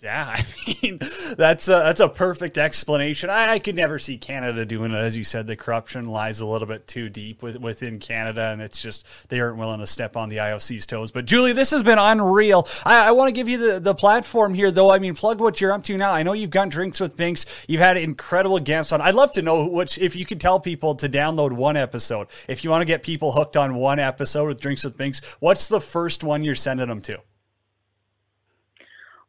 Yeah, 0.03 0.35
I 0.39 0.45
mean 0.83 0.99
that's 1.37 1.69
a, 1.69 1.73
that's 1.73 2.01
a 2.01 2.09
perfect 2.09 2.57
explanation. 2.57 3.29
I, 3.29 3.53
I, 3.53 3.59
could 3.59 3.77
never 3.77 3.99
see 3.99 4.17
Canada 4.17 4.65
doing 4.65 4.93
it, 4.93 4.97
as 4.97 5.15
you 5.15 5.25
said. 5.25 5.47
The 5.47 5.57
corruption 5.57 6.07
lies 6.07 6.41
a 6.41 6.47
little 6.47 6.67
bit 6.67 6.87
too 6.87 7.11
deep 7.11 7.43
with, 7.43 7.57
within 7.57 7.99
Canada, 7.99 8.49
and 8.51 8.63
it's 8.63 8.81
just 8.81 9.07
they 9.29 9.41
aren't 9.41 9.59
willing 9.59 9.81
to 9.81 9.87
step 9.87 10.17
on 10.17 10.31
the 10.31 10.39
IOC's 10.39 10.87
toes. 10.87 11.11
But 11.11 11.27
Julie, 11.27 11.53
this 11.53 11.71
has 11.73 11.83
been 11.83 11.99
unreal. 11.99 12.67
I, 12.85 13.09
I 13.09 13.11
want 13.11 13.29
to 13.29 13.33
give 13.33 13.47
you 13.47 13.59
the, 13.59 13.81
the 13.81 13.95
platform 13.95 14.55
here, 14.55 14.71
though. 14.71 14.91
I 14.91 15.01
mean, 15.01 15.15
plug 15.15 15.39
what 15.39 15.61
you're 15.61 15.73
up 15.73 15.85
to 15.85 15.97
now. 15.99 16.13
I 16.13 16.23
know 16.23 16.33
you've 16.33 16.49
got 16.49 16.71
drinks 16.71 16.99
with 16.99 17.15
Binks. 17.17 17.45
You've 17.69 17.83
had 17.83 17.99
incredible 17.99 18.59
guests 18.59 18.93
on. 18.93 19.03
I'd 19.03 19.15
love 19.15 19.33
to 19.33 19.43
know 19.43 19.67
which, 19.67 19.99
if 19.99 20.17
you 20.17 20.25
could 20.25 20.41
tell 20.41 20.61
people 20.61 20.95
to 20.95 21.11
download 21.11 21.53
one 21.53 21.77
episode. 21.77 22.29
If 22.49 22.65
you 22.65 22.71
want 22.71 22.81
to 22.81 22.87
get 22.87 23.03
people 23.03 23.33
hooked 23.33 23.59
on 23.59 23.75
one 23.75 23.99
episode 23.99 24.47
with 24.49 24.61
drinks 24.61 24.83
with 24.83 24.97
Binks, 24.97 25.21
what's 25.41 25.69
the 25.69 25.81
first 25.81 26.25
one 26.25 26.43
you're 26.43 26.55
sending 26.55 26.89
them 26.89 27.03
to? 27.03 27.21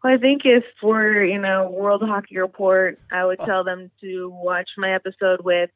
Well, 0.04 0.14
I 0.14 0.18
think 0.18 0.42
if 0.46 0.64
for 0.80 1.24
you 1.24 1.40
know 1.40 1.70
World 1.70 2.02
Hockey 2.06 2.38
Report, 2.40 3.00
I 3.12 3.26
would 3.26 3.40
oh. 3.40 3.46
tell 3.46 3.64
them 3.64 3.92
to 4.02 4.30
watch 4.34 4.70
my 4.78 4.94
episode 4.94 5.42
with 5.44 5.70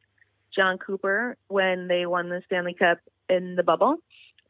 Jon 0.55 0.77
Cooper 0.77 1.37
when 1.47 1.87
they 1.87 2.05
won 2.05 2.29
the 2.29 2.41
Stanley 2.45 2.73
Cup 2.73 2.99
in 3.29 3.55
the 3.55 3.63
bubble, 3.63 3.97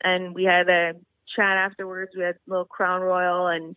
and 0.04 0.34
we 0.34 0.44
had 0.44 0.70
a 0.70 0.94
chat 1.36 1.58
afterwards. 1.58 2.12
We 2.16 2.24
had 2.24 2.36
a 2.36 2.50
little 2.50 2.66
crown 2.66 3.02
royal 3.02 3.48
and 3.48 3.76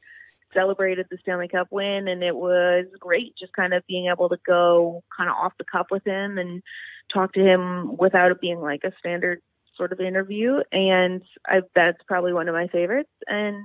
celebrated 0.54 1.06
the 1.10 1.18
Stanley 1.20 1.48
Cup 1.48 1.68
win, 1.70 2.08
and 2.08 2.22
it 2.22 2.34
was 2.34 2.86
great. 3.00 3.34
Just 3.38 3.52
kind 3.52 3.74
of 3.74 3.86
being 3.86 4.08
able 4.10 4.28
to 4.28 4.38
go 4.46 5.02
kind 5.16 5.28
of 5.28 5.36
off 5.36 5.52
the 5.58 5.64
cuff 5.64 5.88
with 5.90 6.06
him 6.06 6.38
and 6.38 6.62
talk 7.12 7.32
to 7.32 7.40
him 7.40 7.96
without 7.96 8.30
it 8.30 8.40
being 8.40 8.60
like 8.60 8.82
a 8.84 8.92
standard 8.98 9.40
sort 9.76 9.92
of 9.92 10.00
interview, 10.00 10.58
and 10.70 11.22
I, 11.46 11.62
that's 11.74 11.98
probably 12.06 12.32
one 12.32 12.48
of 12.48 12.54
my 12.54 12.68
favorites. 12.68 13.10
And 13.26 13.64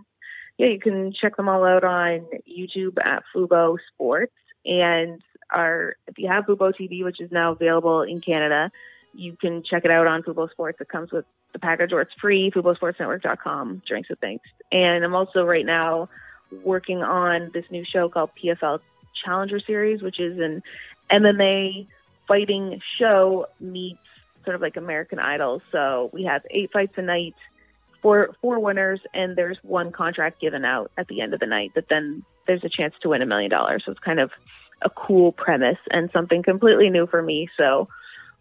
yeah, 0.58 0.68
you 0.68 0.80
can 0.80 1.14
check 1.14 1.36
them 1.36 1.50
all 1.50 1.66
out 1.66 1.84
on 1.84 2.28
YouTube 2.48 2.98
at 3.04 3.24
Fubo 3.36 3.78
Sports. 3.94 4.34
And 4.66 5.22
our 5.52 5.96
if 6.08 6.18
you 6.18 6.30
have 6.30 6.46
Fubo 6.46 6.72
TV, 6.74 7.04
which 7.04 7.20
is 7.20 7.32
now 7.32 7.52
available 7.52 8.02
in 8.02 8.22
Canada, 8.22 8.72
you 9.14 9.36
can 9.40 9.64
check 9.64 9.86
it 9.86 9.92
out 9.92 10.08
on 10.08 10.24
Fubo 10.24 10.50
Sports. 10.50 10.80
It 10.82 10.90
comes 10.90 11.12
with 11.12 11.26
the 11.54 11.60
package 11.60 11.94
or 11.94 12.02
it's 12.02 12.14
free, 12.20 12.52
FuboSportsNetwork.com, 12.52 13.84
drinks 13.88 14.10
with 14.10 14.20
Binks. 14.20 14.50
And 14.72 15.04
I'm 15.04 15.16
also 15.16 15.44
right 15.44 15.66
now 15.66 16.10
working 16.64 17.04
on 17.04 17.52
this 17.54 17.66
new 17.70 17.86
show 17.86 18.10
called 18.10 18.32
PFL 18.44 18.80
Challenger 19.24 19.60
Series, 19.60 20.02
which 20.02 20.20
is 20.20 20.40
an 20.40 20.64
MMA 21.12 21.88
fighting 22.28 22.82
show 23.00 23.48
meets 23.60 24.00
sort 24.44 24.56
of 24.56 24.62
like 24.62 24.78
American 24.78 25.20
Idol. 25.20 25.62
So 25.72 26.10
we 26.12 26.24
have 26.24 26.42
eight 26.50 26.72
fights 26.74 26.94
a 26.98 27.02
night 27.02 27.36
four 28.04 28.36
four 28.42 28.60
winners, 28.60 29.00
and 29.16 29.36
there's 29.36 29.58
one 29.64 29.92
contract 29.92 30.40
given 30.40 30.64
out 30.64 30.92
at 30.98 31.08
the 31.08 31.22
end 31.22 31.34
of 31.34 31.40
the 31.40 31.48
night 31.48 31.72
that 31.74 31.90
then 31.90 32.24
there's 32.46 32.64
a 32.64 32.70
chance 32.70 32.94
to 33.02 33.10
win 33.10 33.24
a 33.24 33.26
million 33.26 33.50
dollars. 33.50 33.82
So 33.84 33.92
it's 33.92 34.02
kind 34.02 34.20
of 34.20 34.30
a 34.84 34.90
cool 34.92 35.32
premise 35.32 35.80
and 35.90 36.12
something 36.12 36.44
completely 36.44 36.92
new 36.92 37.08
for 37.08 37.24
me. 37.24 37.50
So 37.58 37.88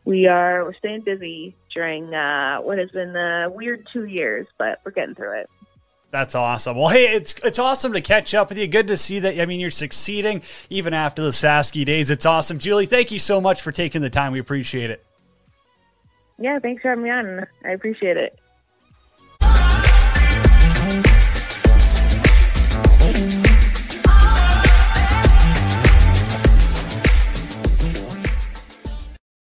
we 0.04 0.26
are 0.26 0.64
we're 0.64 0.74
staying 0.74 1.02
busy 1.02 1.56
during 1.72 2.12
uh, 2.12 2.58
what 2.58 2.76
has 2.76 2.90
been 2.90 3.16
a 3.16 3.48
weird 3.48 3.88
two 3.90 4.04
years, 4.04 4.46
but 4.58 4.80
we're 4.84 4.92
getting 4.92 5.14
through 5.14 5.40
it. 5.40 5.50
That's 6.10 6.34
awesome. 6.34 6.76
Well, 6.76 6.88
hey, 6.88 7.14
it's 7.14 7.34
it's 7.42 7.58
awesome 7.58 7.94
to 7.94 8.02
catch 8.02 8.34
up 8.34 8.50
with 8.50 8.58
you. 8.58 8.66
Good 8.66 8.88
to 8.88 8.98
see 8.98 9.20
that. 9.20 9.40
I 9.40 9.46
mean, 9.46 9.60
you're 9.60 9.70
succeeding 9.70 10.42
even 10.68 10.92
after 10.92 11.22
the 11.22 11.30
Sasky 11.30 11.86
days. 11.86 12.10
It's 12.10 12.26
awesome, 12.26 12.58
Julie. 12.58 12.84
Thank 12.84 13.12
you 13.12 13.18
so 13.18 13.40
much 13.40 13.62
for 13.62 13.72
taking 13.72 14.02
the 14.02 14.10
time. 14.10 14.32
We 14.32 14.38
appreciate 14.38 14.90
it. 14.90 15.02
Yeah, 16.38 16.58
thanks 16.58 16.82
for 16.82 16.88
having 16.90 17.04
me 17.04 17.10
on. 17.10 17.46
I 17.64 17.70
appreciate 17.70 18.16
it. 18.16 18.38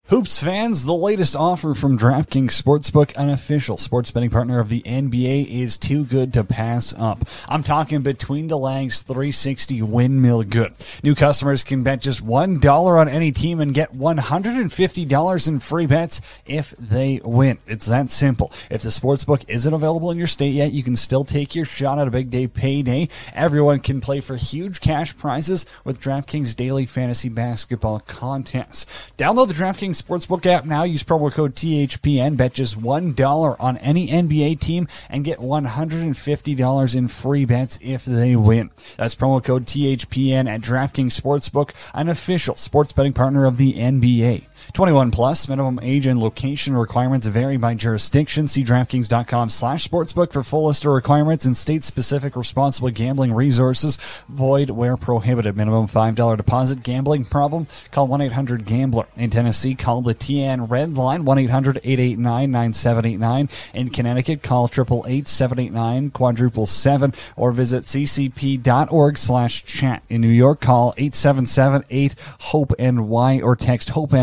Hoops 0.09 0.41
fans, 0.41 0.85
the 0.85 0.95
latest 0.95 1.35
offer 1.35 1.75
from 1.75 1.95
DraftKings 1.95 2.59
Sportsbook, 2.59 3.15
an 3.15 3.29
official 3.29 3.77
sports 3.77 4.09
betting 4.09 4.31
partner 4.31 4.59
of 4.59 4.67
the 4.67 4.81
NBA, 4.81 5.45
is 5.45 5.77
too 5.77 6.03
good 6.03 6.33
to 6.33 6.43
pass 6.43 6.95
up. 6.97 7.27
I'm 7.47 7.61
talking 7.61 8.01
between 8.01 8.47
the 8.47 8.57
legs 8.57 9.03
360 9.03 9.83
windmill 9.83 10.41
good. 10.45 10.73
New 11.03 11.13
customers 11.13 11.63
can 11.63 11.83
bet 11.83 12.01
just 12.01 12.25
$1 12.25 12.99
on 12.99 13.07
any 13.07 13.31
team 13.31 13.59
and 13.59 13.71
get 13.71 13.95
$150 13.95 15.47
in 15.47 15.59
free 15.59 15.85
bets 15.85 16.21
if 16.47 16.71
they 16.79 17.21
win. 17.23 17.59
It's 17.67 17.85
that 17.85 18.09
simple. 18.09 18.51
If 18.71 18.81
the 18.81 18.89
sportsbook 18.89 19.47
isn't 19.47 19.73
available 19.75 20.09
in 20.09 20.17
your 20.17 20.25
state 20.25 20.55
yet, 20.55 20.71
you 20.71 20.81
can 20.81 20.95
still 20.95 21.23
take 21.23 21.53
your 21.53 21.65
shot 21.65 21.99
at 21.99 22.07
a 22.07 22.11
big 22.11 22.31
day 22.31 22.47
payday. 22.47 23.09
Everyone 23.35 23.79
can 23.79 24.01
play 24.01 24.21
for 24.21 24.37
huge 24.37 24.81
cash 24.81 25.15
prizes 25.15 25.67
with 25.83 26.01
DraftKings 26.01 26.55
daily 26.55 26.87
fantasy 26.87 27.29
basketball 27.29 27.99
contests. 27.99 28.87
Download 29.15 29.47
the 29.47 29.53
DraftKings 29.53 29.98
Sportsbook 30.01 30.45
app 30.45 30.65
now. 30.65 30.83
Use 30.83 31.03
promo 31.03 31.31
code 31.31 31.55
THPN. 31.55 32.37
Bet 32.37 32.53
just 32.53 32.79
$1 32.79 33.55
on 33.59 33.77
any 33.77 34.07
NBA 34.07 34.59
team 34.59 34.87
and 35.09 35.23
get 35.23 35.39
$150 35.39 36.95
in 36.95 37.07
free 37.07 37.45
bets 37.45 37.79
if 37.81 38.05
they 38.05 38.35
win. 38.35 38.71
That's 38.97 39.15
promo 39.15 39.43
code 39.43 39.65
THPN 39.65 40.49
at 40.49 40.61
DraftKings 40.61 41.19
Sportsbook, 41.19 41.71
an 41.93 42.09
official 42.09 42.55
sports 42.55 42.93
betting 42.93 43.13
partner 43.13 43.45
of 43.45 43.57
the 43.57 43.73
NBA. 43.73 44.43
21 44.73 45.11
plus 45.11 45.47
minimum 45.47 45.79
age 45.81 46.05
and 46.05 46.19
location 46.19 46.75
requirements 46.75 47.27
vary 47.27 47.55
by 47.57 47.73
jurisdiction. 47.73 48.47
See 48.47 48.63
DraftKings.com 48.63 49.49
slash 49.49 49.87
sportsbook 49.87 50.33
for 50.33 50.43
full 50.43 50.67
list 50.67 50.85
of 50.85 50.91
requirements 50.91 51.45
and 51.45 51.57
state 51.57 51.83
specific 51.83 52.35
responsible 52.35 52.89
gambling 52.89 53.33
resources. 53.33 53.97
Void 54.27 54.69
where 54.69 54.97
prohibited. 54.97 55.55
Minimum 55.57 55.87
$5 55.87 56.37
deposit. 56.37 56.83
Gambling 56.83 57.25
problem? 57.25 57.67
Call 57.91 58.07
1-800-GAMBLER. 58.07 59.07
In 59.17 59.29
Tennessee, 59.29 59.75
call 59.75 60.01
the 60.01 60.15
TN 60.15 60.69
Red 60.69 60.97
Line 60.97 61.25
1-800-889-9789. 61.25 63.49
In 63.73 63.89
Connecticut, 63.89 64.43
call 64.43 64.69
888-789 64.69 66.13
quadruple 66.13 66.65
7 66.65 67.13
or 67.35 67.51
visit 67.51 67.83
ccp.org 67.83 69.17
slash 69.17 69.65
chat. 69.65 70.03
In 70.09 70.21
New 70.21 70.27
York, 70.27 70.61
call 70.61 70.93
877-8 70.93 72.15
HOPE 72.39 72.73
NY 72.79 73.41
or 73.41 73.55
text 73.55 73.89
HOPE 73.89 74.13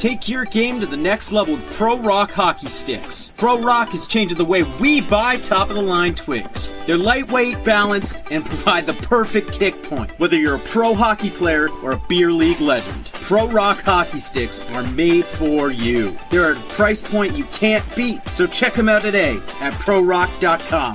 Take 0.00 0.30
your 0.30 0.46
game 0.46 0.80
to 0.80 0.86
the 0.86 0.96
next 0.96 1.30
level 1.30 1.56
with 1.56 1.76
Pro 1.76 1.98
Rock 1.98 2.30
hockey 2.30 2.68
sticks. 2.68 3.30
Pro 3.36 3.60
Rock 3.60 3.94
is 3.94 4.06
changing 4.06 4.38
the 4.38 4.44
way 4.46 4.62
we 4.62 5.02
buy 5.02 5.36
top 5.36 5.68
of 5.68 5.76
the 5.76 5.82
line 5.82 6.14
twigs. 6.14 6.72
They're 6.86 6.96
lightweight, 6.96 7.62
balanced, 7.66 8.22
and 8.30 8.42
provide 8.46 8.86
the 8.86 8.94
perfect 8.94 9.52
kick 9.52 9.74
point, 9.82 10.18
whether 10.18 10.38
you're 10.38 10.54
a 10.54 10.60
pro 10.60 10.94
hockey 10.94 11.28
player 11.28 11.68
or 11.82 11.92
a 11.92 12.00
beer 12.08 12.32
league 12.32 12.62
legend. 12.62 13.10
Pro 13.12 13.46
Rock 13.48 13.82
hockey 13.82 14.20
sticks 14.20 14.58
are 14.70 14.84
made 14.92 15.26
for 15.26 15.70
you. 15.70 16.16
They're 16.30 16.52
at 16.52 16.56
a 16.56 16.68
price 16.70 17.02
point 17.02 17.36
you 17.36 17.44
can't 17.44 17.84
beat, 17.94 18.24
so 18.28 18.46
check 18.46 18.72
them 18.72 18.88
out 18.88 19.02
today 19.02 19.36
at 19.60 19.74
prorock.com. 19.74 20.94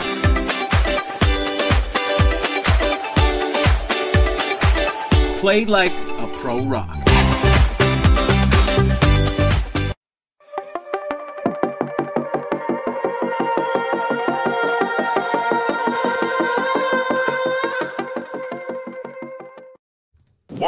Play 5.41 5.65
like 5.65 5.91
a 5.91 6.27
pro 6.39 6.63
rock. 6.63 7.04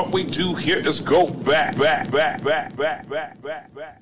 What 0.08 0.14
we 0.14 0.24
do 0.24 0.56
here 0.56 0.78
is 0.78 1.02
go 1.02 1.28
back, 1.30 1.78
back, 1.78 2.10
back, 2.10 2.42
back, 2.42 2.74
back, 2.78 3.10
back, 3.10 3.42
back, 3.42 3.76
back. 3.76 4.00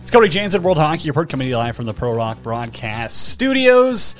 It's 0.00 0.10
Cody 0.10 0.30
Jansen, 0.30 0.62
World 0.62 0.78
Hockey 0.78 1.10
Report, 1.10 1.28
coming 1.28 1.44
to 1.44 1.50
you 1.50 1.58
live 1.58 1.76
from 1.76 1.84
the 1.84 1.92
Pro 1.92 2.14
Rock 2.14 2.42
Broadcast 2.42 3.28
Studios. 3.28 4.16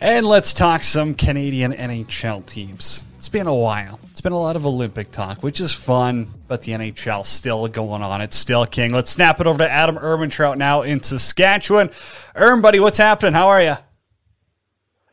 And 0.00 0.24
let's 0.24 0.54
talk 0.54 0.84
some 0.84 1.16
Canadian 1.16 1.72
NHL 1.72 2.46
teams. 2.46 3.04
It's 3.16 3.28
been 3.28 3.48
a 3.48 3.54
while. 3.54 3.98
It's 4.12 4.20
been 4.20 4.30
a 4.30 4.38
lot 4.38 4.54
of 4.54 4.64
Olympic 4.64 5.10
talk, 5.10 5.42
which 5.42 5.60
is 5.60 5.72
fun, 5.72 6.28
but 6.46 6.62
the 6.62 6.70
NHL 6.70 7.26
still 7.26 7.66
going 7.66 8.00
on. 8.00 8.20
It's 8.20 8.36
still 8.36 8.64
king. 8.64 8.92
Let's 8.92 9.10
snap 9.10 9.40
it 9.40 9.48
over 9.48 9.58
to 9.58 9.68
Adam 9.68 9.96
Ermintrout 9.96 10.56
now 10.56 10.82
in 10.82 11.02
Saskatchewan. 11.02 11.90
Erm, 12.36 12.62
buddy, 12.62 12.78
what's 12.78 12.98
happening? 12.98 13.32
How 13.32 13.48
are 13.48 13.60
you? 13.60 13.74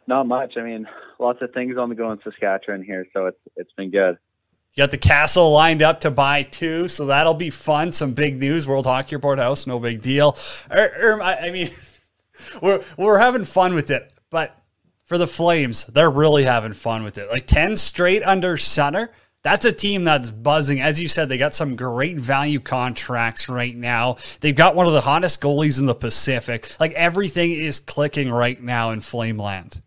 Not 0.06 0.28
much. 0.28 0.56
I 0.56 0.62
mean, 0.62 0.88
lots 1.24 1.41
of 1.41 1.51
things 1.53 1.78
on 1.78 1.89
the 1.89 1.95
go 1.95 2.11
in 2.11 2.19
Saskatchewan 2.24 2.84
here, 2.84 3.07
so 3.13 3.26
it's 3.26 3.39
it's 3.55 3.71
been 3.74 3.89
good. 3.89 4.17
You 4.74 4.82
got 4.82 4.91
the 4.91 4.97
castle 4.97 5.51
lined 5.51 5.82
up 5.82 5.99
to 6.01 6.11
buy 6.11 6.43
two, 6.43 6.88
so 6.88 7.05
that'll 7.05 7.36
be 7.36 7.51
fun. 7.51 7.91
Some 7.91 8.13
big 8.13 8.39
news. 8.39 8.67
World 8.67 8.86
Hockey 8.86 9.15
Report 9.15 9.38
House, 9.38 9.67
no 9.67 9.80
big 9.80 10.01
deal. 10.01 10.36
Er, 10.71 11.19
I, 11.21 11.51
mean, 11.51 11.69
we're 12.61 12.84
we're 12.97 13.19
having 13.19 13.43
fun 13.43 13.76
with 13.76 13.91
it, 13.91 14.11
but 14.30 14.59
for 15.05 15.17
the 15.17 15.28
Flames, 15.28 15.86
they're 15.86 16.09
really 16.09 16.43
having 16.43 16.74
fun 16.74 17.03
with 17.03 17.17
it. 17.17 17.30
Like 17.30 17.45
10 17.45 17.78
straight 17.78 18.24
under 18.24 18.57
center. 18.57 19.11
That's 19.43 19.65
a 19.65 19.74
team 19.74 20.05
that's 20.05 20.32
buzzing. 20.32 20.82
As 20.82 21.01
you 21.01 21.09
said, 21.09 21.28
they 21.28 21.38
got 21.38 21.53
some 21.53 21.76
great 21.76 22.17
value 22.17 22.61
contracts 22.61 23.49
right 23.49 23.76
now. 23.76 24.15
They've 24.39 24.55
got 24.55 24.74
one 24.74 24.88
of 24.88 24.93
the 24.93 25.01
hottest 25.01 25.41
goalies 25.41 25.80
in 25.80 25.86
the 25.86 25.93
Pacific. 25.93 26.71
Like 26.80 26.93
everything 26.93 27.51
is 27.51 27.80
clicking 27.80 28.32
right 28.32 28.59
now 28.59 28.91
in 28.91 29.01
Flameland. 29.01 29.82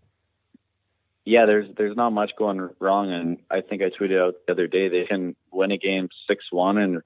Yeah, 1.26 1.44
there's 1.44 1.66
there's 1.76 1.96
not 1.96 2.10
much 2.10 2.30
going 2.38 2.70
wrong, 2.78 3.12
and 3.12 3.38
I 3.50 3.60
think 3.60 3.82
I 3.82 3.90
tweeted 3.90 4.24
out 4.24 4.34
the 4.46 4.52
other 4.52 4.68
day 4.68 4.88
they 4.88 5.06
can 5.06 5.34
win 5.52 5.72
a 5.72 5.76
game 5.76 6.08
six 6.28 6.44
one, 6.52 6.78
and 6.78 7.02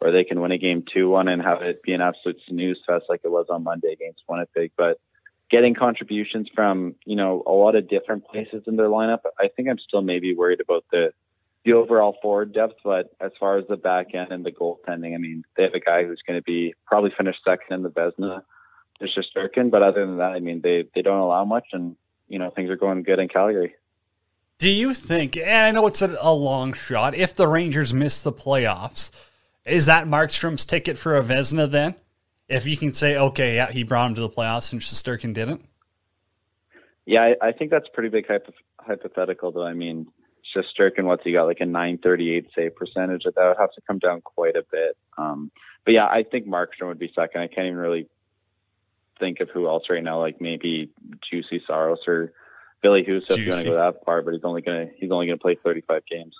or 0.00 0.10
they 0.10 0.24
can 0.24 0.40
win 0.40 0.50
a 0.50 0.58
game 0.58 0.82
two 0.92 1.08
one 1.08 1.28
and 1.28 1.40
have 1.40 1.62
it 1.62 1.80
be 1.84 1.92
an 1.92 2.00
absolute 2.00 2.40
snooze 2.48 2.80
fest 2.84 3.04
like 3.08 3.20
it 3.22 3.30
was 3.30 3.46
on 3.48 3.62
Monday 3.62 3.92
against 3.92 4.22
Winnipeg. 4.28 4.72
But 4.76 4.98
getting 5.52 5.76
contributions 5.76 6.48
from 6.52 6.96
you 7.04 7.14
know 7.14 7.44
a 7.46 7.52
lot 7.52 7.76
of 7.76 7.88
different 7.88 8.26
places 8.26 8.64
in 8.66 8.74
their 8.74 8.88
lineup. 8.88 9.20
I 9.38 9.46
think 9.48 9.68
I'm 9.68 9.78
still 9.78 10.02
maybe 10.02 10.34
worried 10.34 10.60
about 10.60 10.84
the 10.90 11.12
the 11.64 11.74
overall 11.74 12.16
forward 12.20 12.52
depth, 12.52 12.80
but 12.82 13.10
as 13.20 13.30
far 13.38 13.56
as 13.56 13.66
the 13.68 13.76
back 13.76 14.14
end 14.14 14.32
and 14.32 14.44
the 14.44 14.50
goaltending, 14.50 15.14
I 15.14 15.18
mean 15.18 15.44
they 15.56 15.62
have 15.62 15.74
a 15.74 15.80
guy 15.80 16.04
who's 16.04 16.22
going 16.26 16.40
to 16.40 16.42
be 16.42 16.74
probably 16.86 17.12
finished 17.16 17.40
second 17.44 17.72
in 17.72 17.82
the 17.84 17.90
Vezina, 17.90 18.42
Shesterkin. 19.00 19.70
But 19.70 19.84
other 19.84 20.04
than 20.04 20.16
that, 20.16 20.32
I 20.32 20.40
mean 20.40 20.60
they 20.60 20.86
they 20.92 21.02
don't 21.02 21.20
allow 21.20 21.44
much, 21.44 21.68
and 21.72 21.94
you 22.30 22.38
know 22.38 22.48
things 22.48 22.70
are 22.70 22.76
going 22.76 23.02
good 23.02 23.18
in 23.18 23.28
Calgary. 23.28 23.74
Do 24.58 24.70
you 24.70 24.94
think, 24.94 25.36
and 25.36 25.48
I 25.48 25.70
know 25.70 25.86
it's 25.86 26.02
a, 26.02 26.16
a 26.20 26.32
long 26.32 26.72
shot, 26.72 27.14
if 27.14 27.34
the 27.34 27.48
Rangers 27.48 27.94
miss 27.94 28.22
the 28.22 28.32
playoffs, 28.32 29.10
is 29.64 29.86
that 29.86 30.06
Markstrom's 30.06 30.64
ticket 30.64 30.98
for 30.98 31.16
a 31.16 31.22
Vezina 31.22 31.70
then? 31.70 31.94
if 32.50 32.66
you 32.66 32.76
can 32.76 32.92
say, 32.92 33.16
okay, 33.16 33.54
yeah, 33.54 33.70
he 33.70 33.84
brought 33.84 34.08
him 34.08 34.16
to 34.16 34.20
the 34.20 34.28
playoffs 34.28 34.72
and 34.72 34.82
Shesterkin 34.82 35.32
didn't. 35.32 35.64
Yeah, 37.06 37.32
I, 37.40 37.48
I 37.48 37.52
think 37.52 37.70
that's 37.70 37.86
pretty 37.94 38.08
big 38.08 38.26
hypo- 38.26 38.52
hypothetical, 38.80 39.52
though. 39.52 39.64
I 39.64 39.72
mean, 39.72 40.08
Shesterkin, 40.54 41.04
what's 41.04 41.22
he 41.22 41.32
got, 41.32 41.44
like 41.44 41.60
a 41.60 41.66
938 41.66 42.48
save 42.54 42.74
percentage? 42.74 43.22
That 43.24 43.36
would 43.36 43.56
have 43.58 43.72
to 43.72 43.80
come 43.86 44.00
down 44.00 44.20
quite 44.20 44.56
a 44.56 44.64
bit. 44.70 44.96
Um, 45.16 45.52
but 45.84 45.92
yeah, 45.92 46.06
I 46.06 46.24
think 46.24 46.46
Markstrom 46.46 46.88
would 46.88 46.98
be 46.98 47.12
second. 47.14 47.40
I 47.40 47.46
can't 47.46 47.66
even 47.66 47.78
really 47.78 48.08
think 49.20 49.40
of 49.40 49.48
who 49.50 49.68
else 49.68 49.84
right 49.88 50.02
now, 50.02 50.18
like 50.18 50.40
maybe 50.40 50.90
Juicy 51.30 51.62
Saros 51.66 52.00
or 52.08 52.32
Billy 52.82 53.04
Husso 53.04 53.30
if 53.30 53.38
you 53.38 53.50
want 53.50 53.62
to 53.62 53.68
go 53.68 53.74
that 53.76 54.04
far, 54.04 54.22
but 54.22 54.34
he's 54.34 54.44
only 54.44 54.62
gonna 54.62 54.88
he's 54.96 55.10
only 55.10 55.26
gonna 55.26 55.38
play 55.38 55.56
35 55.62 56.02
games. 56.06 56.34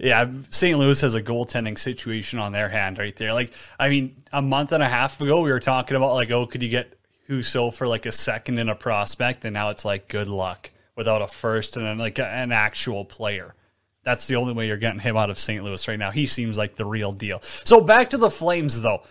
Yeah, 0.00 0.28
St. 0.50 0.76
Louis 0.76 1.00
has 1.02 1.14
a 1.14 1.22
goaltending 1.22 1.78
situation 1.78 2.40
on 2.40 2.52
their 2.52 2.68
hand 2.68 2.98
right 2.98 3.14
there. 3.14 3.32
Like, 3.32 3.52
I 3.78 3.88
mean, 3.88 4.16
a 4.32 4.42
month 4.42 4.72
and 4.72 4.82
a 4.82 4.88
half 4.88 5.20
ago, 5.20 5.40
we 5.40 5.52
were 5.52 5.60
talking 5.60 5.96
about 5.96 6.14
like, 6.14 6.32
oh, 6.32 6.46
could 6.46 6.64
you 6.64 6.68
get 6.68 6.98
Husso 7.28 7.72
for 7.72 7.86
like 7.86 8.04
a 8.06 8.10
second 8.10 8.58
in 8.58 8.68
a 8.68 8.74
prospect, 8.74 9.44
and 9.44 9.54
now 9.54 9.70
it's 9.70 9.84
like, 9.84 10.08
good 10.08 10.26
luck 10.26 10.70
without 10.96 11.22
a 11.22 11.28
first 11.28 11.76
and 11.76 11.86
then 11.86 11.96
like 11.96 12.18
an 12.18 12.50
actual 12.50 13.04
player. 13.04 13.54
That's 14.02 14.26
the 14.26 14.36
only 14.36 14.52
way 14.52 14.66
you're 14.66 14.76
getting 14.76 15.00
him 15.00 15.16
out 15.16 15.30
of 15.30 15.38
St. 15.38 15.62
Louis 15.62 15.86
right 15.86 15.98
now. 15.98 16.10
He 16.10 16.26
seems 16.26 16.58
like 16.58 16.74
the 16.74 16.84
real 16.84 17.12
deal. 17.12 17.40
So 17.64 17.80
back 17.80 18.10
to 18.10 18.16
the 18.16 18.30
Flames, 18.30 18.80
though. 18.80 19.02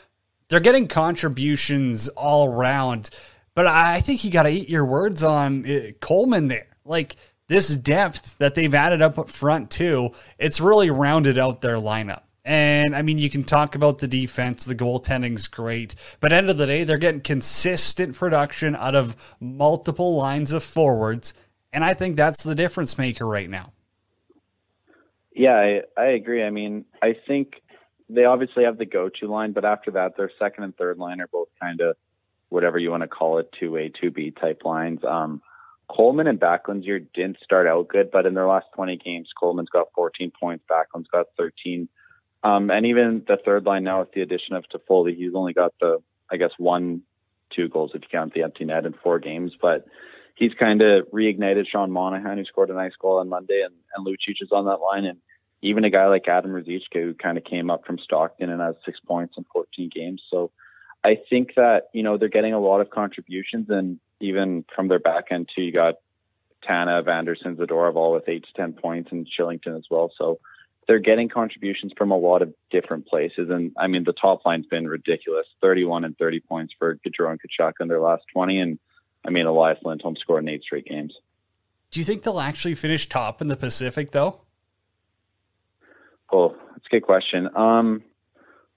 They're 0.49 0.59
getting 0.59 0.87
contributions 0.87 2.07
all 2.09 2.47
around, 2.47 3.09
but 3.53 3.67
I 3.67 3.99
think 4.01 4.23
you 4.23 4.31
got 4.31 4.43
to 4.43 4.49
eat 4.49 4.69
your 4.69 4.85
words 4.85 5.23
on 5.23 5.69
uh, 5.69 5.91
Coleman 5.99 6.47
there. 6.47 6.67
Like 6.85 7.17
this 7.47 7.69
depth 7.69 8.37
that 8.37 8.55
they've 8.55 8.73
added 8.73 9.01
up 9.01 9.19
up 9.19 9.29
front 9.29 9.69
too, 9.69 10.11
it's 10.37 10.61
really 10.61 10.89
rounded 10.89 11.37
out 11.37 11.61
their 11.61 11.77
lineup. 11.77 12.21
And 12.45 12.95
I 12.95 13.01
mean, 13.01 13.17
you 13.17 13.29
can 13.29 13.43
talk 13.43 13.75
about 13.75 13.97
the 13.97 14.07
defense, 14.07 14.63
the 14.63 14.73
goaltending's 14.73 15.49
great, 15.49 15.95
but 16.21 16.31
end 16.31 16.49
of 16.49 16.57
the 16.57 16.65
day, 16.65 16.85
they're 16.85 16.97
getting 16.97 17.19
consistent 17.19 18.15
production 18.15 18.73
out 18.73 18.95
of 18.95 19.35
multiple 19.41 20.15
lines 20.15 20.53
of 20.53 20.63
forwards, 20.63 21.33
and 21.73 21.83
I 21.83 21.93
think 21.93 22.15
that's 22.15 22.43
the 22.43 22.55
difference 22.55 22.97
maker 22.97 23.25
right 23.25 23.49
now. 23.49 23.73
Yeah, 25.35 25.55
I, 25.55 25.81
I 26.01 26.05
agree. 26.05 26.41
I 26.41 26.49
mean, 26.49 26.85
I 27.03 27.17
think 27.27 27.61
they 28.09 28.25
obviously 28.25 28.63
have 28.63 28.77
the 28.77 28.85
go-to 28.85 29.27
line, 29.27 29.51
but 29.51 29.65
after 29.65 29.91
that, 29.91 30.15
their 30.17 30.31
second 30.39 30.63
and 30.63 30.75
third 30.77 30.97
line 30.97 31.19
are 31.21 31.27
both 31.27 31.49
kind 31.61 31.81
of 31.81 31.95
whatever 32.49 32.77
you 32.77 32.91
want 32.91 33.01
to 33.01 33.07
call 33.07 33.39
it, 33.39 33.49
two 33.59 33.75
A, 33.75 33.89
two 33.89 34.11
B 34.11 34.31
type 34.31 34.61
lines. 34.63 35.03
Um, 35.03 35.41
Coleman 35.89 36.27
and 36.27 36.39
Backlund's 36.39 36.85
year 36.85 36.99
didn't 36.99 37.37
start 37.43 37.67
out 37.67 37.87
good, 37.87 38.11
but 38.11 38.25
in 38.25 38.33
their 38.33 38.47
last 38.47 38.67
20 38.75 38.97
games, 38.97 39.29
Coleman's 39.37 39.69
got 39.69 39.87
14 39.95 40.31
points, 40.37 40.63
Backlund's 40.67 41.07
got 41.09 41.27
13. 41.37 41.87
Um, 42.43 42.69
and 42.69 42.85
even 42.85 43.23
the 43.27 43.37
third 43.43 43.65
line 43.65 43.83
now 43.83 44.01
with 44.01 44.11
the 44.11 44.21
addition 44.21 44.55
of 44.55 44.65
Toffoli, 44.65 45.15
he's 45.15 45.33
only 45.33 45.53
got 45.53 45.73
the, 45.79 45.99
I 46.31 46.37
guess, 46.37 46.51
one, 46.57 47.01
two 47.55 47.67
goals 47.67 47.91
if 47.93 48.01
you 48.03 48.07
count 48.11 48.33
the 48.33 48.43
empty 48.43 48.65
net 48.65 48.85
in 48.85 48.93
four 48.93 49.19
games. 49.19 49.53
But 49.61 49.85
he's 50.35 50.53
kind 50.53 50.81
of 50.81 51.07
reignited 51.07 51.67
Sean 51.67 51.91
Monahan, 51.91 52.37
who 52.37 52.45
scored 52.45 52.69
a 52.69 52.73
nice 52.73 52.93
goal 52.99 53.19
on 53.19 53.29
Monday, 53.29 53.63
and, 53.65 53.73
and 53.95 54.05
Lucic 54.05 54.41
is 54.41 54.51
on 54.51 54.65
that 54.65 54.77
line. 54.77 55.05
And 55.05 55.19
even 55.61 55.83
a 55.83 55.89
guy 55.89 56.07
like 56.07 56.27
Adam 56.27 56.51
Ruzicka, 56.51 56.93
who 56.93 57.13
kind 57.13 57.37
of 57.37 57.43
came 57.43 57.69
up 57.69 57.85
from 57.85 57.99
Stockton 57.99 58.49
and 58.49 58.61
has 58.61 58.75
six 58.85 58.99
points 58.99 59.35
in 59.37 59.45
14 59.51 59.89
games. 59.93 60.21
So 60.29 60.51
I 61.03 61.17
think 61.29 61.55
that, 61.55 61.89
you 61.93 62.03
know, 62.03 62.17
they're 62.17 62.29
getting 62.29 62.53
a 62.53 62.59
lot 62.59 62.81
of 62.81 62.89
contributions 62.89 63.69
and 63.69 63.99
even 64.19 64.65
from 64.75 64.87
their 64.87 64.99
back 64.99 65.25
end 65.31 65.49
too, 65.55 65.61
you 65.61 65.71
got 65.71 65.95
Tanev, 66.67 67.07
Andersson, 67.07 67.55
Zadorov 67.55 67.95
all 67.95 68.13
with 68.13 68.27
eight 68.27 68.45
to 68.45 68.53
10 68.53 68.73
points 68.73 69.09
and 69.11 69.27
Kylington 69.27 69.77
as 69.77 69.85
well. 69.89 70.11
So 70.17 70.39
they're 70.87 70.99
getting 70.99 71.29
contributions 71.29 71.91
from 71.97 72.11
a 72.11 72.17
lot 72.17 72.41
of 72.41 72.53
different 72.71 73.07
places. 73.07 73.49
And 73.49 73.73
I 73.77 73.87
mean, 73.87 74.03
the 74.05 74.13
top 74.13 74.45
line's 74.45 74.65
been 74.65 74.87
ridiculous 74.87 75.45
31 75.61 76.05
and 76.05 76.17
30 76.17 76.39
points 76.41 76.73
for 76.77 76.95
Gaudreau 76.95 77.31
and 77.31 77.39
Tkachuk 77.39 77.73
in 77.79 77.87
their 77.87 77.99
last 77.99 78.23
20. 78.33 78.59
And 78.59 78.79
I 79.25 79.29
mean, 79.29 79.45
Elias 79.45 79.79
Lindholm 79.83 80.15
scored 80.15 80.43
in 80.43 80.49
eight 80.49 80.63
straight 80.63 80.85
games. 80.85 81.13
Do 81.91 81.99
you 81.99 82.05
think 82.05 82.23
they'll 82.23 82.39
actually 82.39 82.75
finish 82.75 83.07
top 83.07 83.41
in 83.41 83.47
the 83.47 83.55
Pacific, 83.55 84.11
though? 84.11 84.41
Oh, 86.31 86.55
that's 86.71 86.85
a 86.85 86.95
good 86.95 87.03
question. 87.03 87.49
Um, 87.55 88.03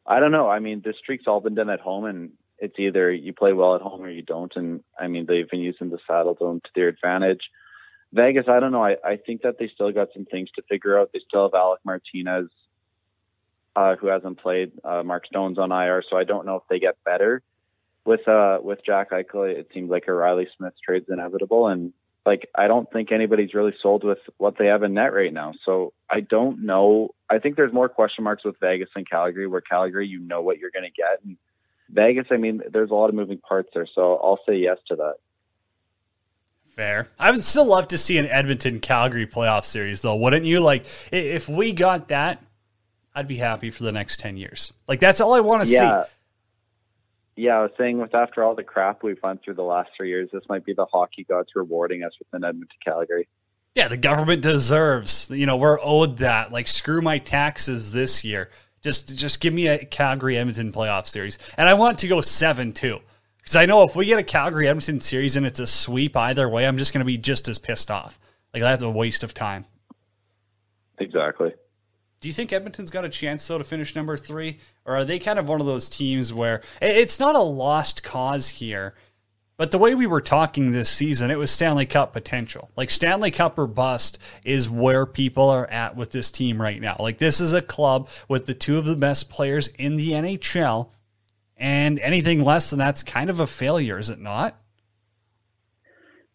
I 0.06 0.20
don't 0.20 0.32
know. 0.32 0.48
I 0.48 0.58
mean, 0.58 0.82
the 0.84 0.94
streak's 0.98 1.24
all 1.26 1.40
been 1.40 1.54
done 1.54 1.70
at 1.70 1.80
home, 1.80 2.04
and 2.04 2.30
it's 2.58 2.78
either 2.78 3.10
you 3.12 3.32
play 3.32 3.52
well 3.52 3.74
at 3.74 3.80
home 3.80 4.02
or 4.02 4.10
you 4.10 4.22
don't. 4.22 4.52
And 4.54 4.82
I 4.98 5.08
mean, 5.08 5.26
they've 5.26 5.48
been 5.48 5.60
using 5.60 5.90
the 5.90 5.98
Saddledome 6.08 6.62
to 6.62 6.70
their 6.74 6.88
advantage. 6.88 7.42
Vegas, 8.12 8.46
I 8.48 8.60
don't 8.60 8.72
know. 8.72 8.84
I, 8.84 8.96
I 9.04 9.16
think 9.16 9.42
that 9.42 9.58
they 9.58 9.70
still 9.72 9.92
got 9.92 10.08
some 10.12 10.26
things 10.26 10.48
to 10.56 10.62
figure 10.68 10.98
out. 10.98 11.10
They 11.12 11.20
still 11.26 11.44
have 11.44 11.54
Alec 11.54 11.80
Martinez, 11.84 12.48
uh, 13.76 13.96
who 13.96 14.08
hasn't 14.08 14.40
played. 14.40 14.72
Uh, 14.84 15.02
Mark 15.02 15.26
Stone's 15.26 15.58
on 15.58 15.70
IR, 15.70 16.02
so 16.08 16.16
I 16.16 16.24
don't 16.24 16.46
know 16.46 16.56
if 16.56 16.64
they 16.68 16.80
get 16.80 16.96
better 17.04 17.42
with 18.04 18.26
uh 18.26 18.58
with 18.62 18.80
Jack 18.84 19.10
Eichel. 19.10 19.50
It 19.50 19.68
seems 19.72 19.90
like 19.90 20.08
a 20.08 20.12
Reilly 20.12 20.48
Smith 20.56 20.74
trade's 20.84 21.08
inevitable, 21.08 21.68
and 21.68 21.92
like 22.26 22.48
I 22.54 22.68
don't 22.68 22.90
think 22.92 23.12
anybody's 23.12 23.54
really 23.54 23.74
sold 23.82 24.04
with 24.04 24.18
what 24.38 24.58
they 24.58 24.66
have 24.66 24.82
in 24.82 24.94
net 24.94 25.12
right 25.12 25.32
now. 25.32 25.54
So 25.64 25.92
I 26.08 26.20
don't 26.20 26.64
know 26.64 27.14
I 27.30 27.38
think 27.38 27.56
there's 27.56 27.72
more 27.72 27.88
question 27.88 28.24
marks 28.24 28.44
with 28.44 28.56
Vegas 28.60 28.88
and 28.96 29.08
Calgary, 29.08 29.46
where 29.46 29.60
Calgary, 29.60 30.08
you 30.08 30.18
know 30.18 30.42
what 30.42 30.58
you're 30.58 30.72
going 30.72 30.84
to 30.84 30.90
get. 30.90 31.20
And 31.24 31.36
Vegas, 31.88 32.26
I 32.30 32.36
mean, 32.36 32.60
there's 32.70 32.90
a 32.90 32.94
lot 32.94 33.08
of 33.08 33.14
moving 33.14 33.38
parts 33.38 33.70
there. 33.72 33.86
So 33.94 34.16
I'll 34.16 34.40
say 34.46 34.56
yes 34.56 34.78
to 34.88 34.96
that. 34.96 35.14
Fair. 36.74 37.08
I 37.18 37.30
would 37.30 37.44
still 37.44 37.66
love 37.66 37.88
to 37.88 37.98
see 37.98 38.18
an 38.18 38.26
Edmonton 38.26 38.80
Calgary 38.80 39.26
playoff 39.26 39.64
series, 39.64 40.02
though, 40.02 40.16
wouldn't 40.16 40.44
you? 40.44 40.60
Like, 40.60 40.84
if 41.12 41.48
we 41.48 41.72
got 41.72 42.08
that, 42.08 42.42
I'd 43.14 43.28
be 43.28 43.36
happy 43.36 43.70
for 43.70 43.84
the 43.84 43.92
next 43.92 44.18
10 44.18 44.36
years. 44.36 44.72
Like, 44.88 44.98
that's 44.98 45.20
all 45.20 45.34
I 45.34 45.40
want 45.40 45.64
to 45.64 45.70
yeah. 45.70 46.04
see. 46.04 46.10
Yeah, 47.40 47.56
I 47.56 47.62
was 47.62 47.70
saying 47.78 47.96
with 47.96 48.14
after 48.14 48.44
all 48.44 48.54
the 48.54 48.62
crap 48.62 49.02
we've 49.02 49.18
went 49.22 49.42
through 49.42 49.54
the 49.54 49.62
last 49.62 49.88
three 49.96 50.10
years, 50.10 50.28
this 50.30 50.42
might 50.50 50.62
be 50.62 50.74
the 50.74 50.84
hockey 50.84 51.24
gods 51.24 51.48
rewarding 51.54 52.02
us 52.02 52.12
with 52.18 52.28
an 52.34 52.44
Edmonton 52.44 52.76
Calgary. 52.84 53.28
Yeah, 53.74 53.88
the 53.88 53.96
government 53.96 54.42
deserves. 54.42 55.30
You 55.30 55.46
know, 55.46 55.56
we're 55.56 55.78
owed 55.80 56.18
that. 56.18 56.52
Like, 56.52 56.68
screw 56.68 57.00
my 57.00 57.16
taxes 57.16 57.92
this 57.92 58.24
year. 58.24 58.50
Just, 58.82 59.16
just 59.16 59.40
give 59.40 59.54
me 59.54 59.68
a 59.68 59.86
Calgary 59.86 60.36
Edmonton 60.36 60.70
playoff 60.70 61.06
series, 61.06 61.38
and 61.56 61.66
I 61.66 61.72
want 61.72 61.94
it 61.94 62.00
to 62.00 62.08
go 62.08 62.20
seven 62.20 62.74
too, 62.74 62.98
because 63.38 63.56
I 63.56 63.64
know 63.64 63.84
if 63.84 63.96
we 63.96 64.04
get 64.04 64.18
a 64.18 64.22
Calgary 64.22 64.68
Edmonton 64.68 65.00
series 65.00 65.36
and 65.36 65.46
it's 65.46 65.60
a 65.60 65.66
sweep 65.66 66.18
either 66.18 66.46
way, 66.46 66.66
I'm 66.66 66.76
just 66.76 66.92
going 66.92 67.00
to 67.00 67.06
be 67.06 67.16
just 67.16 67.48
as 67.48 67.58
pissed 67.58 67.90
off. 67.90 68.20
Like 68.52 68.62
that's 68.62 68.82
a 68.82 68.90
waste 68.90 69.22
of 69.22 69.32
time. 69.32 69.64
Exactly. 70.98 71.54
Do 72.20 72.28
you 72.28 72.34
think 72.34 72.52
Edmonton's 72.52 72.90
got 72.90 73.06
a 73.06 73.08
chance 73.08 73.46
though 73.46 73.56
to 73.56 73.64
finish 73.64 73.96
number 73.96 74.14
three, 74.18 74.58
or 74.84 74.96
are 74.96 75.04
they 75.06 75.18
kind 75.18 75.38
of 75.38 75.48
one 75.48 75.60
of 75.60 75.66
those 75.66 75.88
teams 75.88 76.34
where 76.34 76.60
it's 76.82 77.18
not 77.18 77.34
a 77.34 77.40
lost 77.40 78.02
cause 78.02 78.50
here? 78.50 78.94
But 79.56 79.70
the 79.70 79.78
way 79.78 79.94
we 79.94 80.06
were 80.06 80.20
talking 80.20 80.70
this 80.70 80.90
season, 80.90 81.30
it 81.30 81.38
was 81.38 81.50
Stanley 81.50 81.86
Cup 81.86 82.12
potential. 82.12 82.70
Like 82.76 82.90
Stanley 82.90 83.30
Cup 83.30 83.58
or 83.58 83.66
bust 83.66 84.18
is 84.44 84.68
where 84.68 85.06
people 85.06 85.48
are 85.48 85.66
at 85.66 85.96
with 85.96 86.12
this 86.12 86.30
team 86.30 86.60
right 86.60 86.80
now. 86.80 86.96
Like 86.98 87.16
this 87.16 87.40
is 87.40 87.54
a 87.54 87.62
club 87.62 88.10
with 88.28 88.44
the 88.44 88.54
two 88.54 88.76
of 88.76 88.84
the 88.84 88.96
best 88.96 89.30
players 89.30 89.68
in 89.68 89.96
the 89.96 90.10
NHL, 90.10 90.90
and 91.56 91.98
anything 92.00 92.44
less 92.44 92.68
than 92.68 92.78
that's 92.78 93.02
kind 93.02 93.30
of 93.30 93.40
a 93.40 93.46
failure, 93.46 93.98
is 93.98 94.10
it 94.10 94.20
not? 94.20 94.60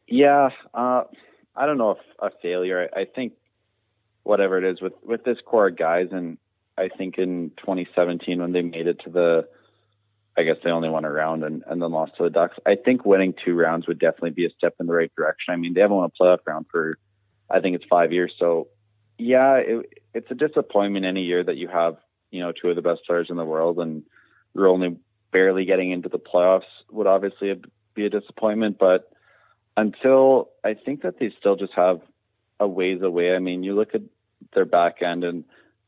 Yeah, 0.08 0.50
uh, 0.74 1.04
I 1.56 1.66
don't 1.68 1.78
know 1.78 1.92
if 1.92 2.00
a 2.20 2.30
failure. 2.42 2.90
I, 2.96 3.02
I 3.02 3.06
think 3.06 3.34
whatever 4.26 4.58
it 4.58 4.66
is 4.66 4.82
with 4.82 4.94
with 5.04 5.24
this 5.24 5.38
core 5.46 5.68
of 5.68 5.78
guys, 5.78 6.08
and 6.12 6.38
I 6.78 6.90
think 6.90 7.18
in 7.18 7.52
2017 7.58 8.42
when 8.42 8.52
they 8.52 8.62
made 8.62 8.88
it 8.88 9.00
to 9.06 9.10
the 9.10 9.48
I 10.38 10.44
guess 10.44 10.58
they 10.64 10.72
only 10.72 10.90
won 10.90 11.06
a 11.06 11.12
round 11.12 11.46
and, 11.46 11.64
and 11.66 11.82
then 11.82 11.92
lost 11.92 12.18
to 12.18 12.24
the 12.24 12.30
Ducks. 12.30 12.58
I 12.66 12.76
think 12.76 13.06
winning 13.06 13.34
two 13.46 13.54
rounds 13.54 13.88
would 13.88 14.00
definitely 14.00 14.32
be 14.32 14.46
a 14.46 14.50
step 14.50 14.76
in 14.82 14.88
the 14.88 14.94
right 14.94 15.12
direction. 15.16 15.54
I 15.54 15.56
mean, 15.56 15.74
they 15.74 15.80
haven't 15.80 15.96
won 15.96 16.10
a 16.14 16.24
playoff 16.24 16.40
round 16.46 16.66
for, 16.70 16.98
I 17.50 17.62
think 17.62 17.78
it's 17.78 17.86
five 17.90 18.12
years. 18.12 18.34
So, 18.38 18.68
yeah, 19.18 19.54
it, 19.54 19.94
it's 20.14 20.30
a 20.30 20.36
disappointment 20.36 21.06
any 21.06 21.22
year 21.22 21.42
that 21.42 21.56
you 21.56 21.70
have, 21.70 21.96
you 22.32 22.42
know, 22.42 22.52
two 22.52 22.70
of 22.70 22.76
the 22.76 22.82
best 22.82 23.06
players 23.08 23.28
in 23.30 23.38
the 23.38 23.46
world 23.46 23.80
and 23.80 24.04
you're 24.54 24.68
only 24.68 24.98
barely 25.32 25.64
getting 25.64 25.92
into 25.92 26.10
the 26.10 26.20
playoffs 26.20 26.64
would 26.92 27.08
obviously 27.08 27.54
be 27.94 28.06
a 28.06 28.10
disappointment. 28.10 28.78
But 28.78 29.10
until 29.78 30.50
I 30.66 30.74
think 30.74 31.04
that 31.04 31.18
they 31.18 31.34
still 31.40 31.56
just 31.56 31.74
have 31.76 32.02
a 32.60 32.68
ways 32.68 33.02
away. 33.02 33.36
I 33.36 33.40
mean, 33.40 33.64
you 33.64 33.76
look 33.76 33.96
at 33.96 34.02
their 34.54 34.66
back 34.66 35.02
end 35.02 35.24
and 35.24 35.44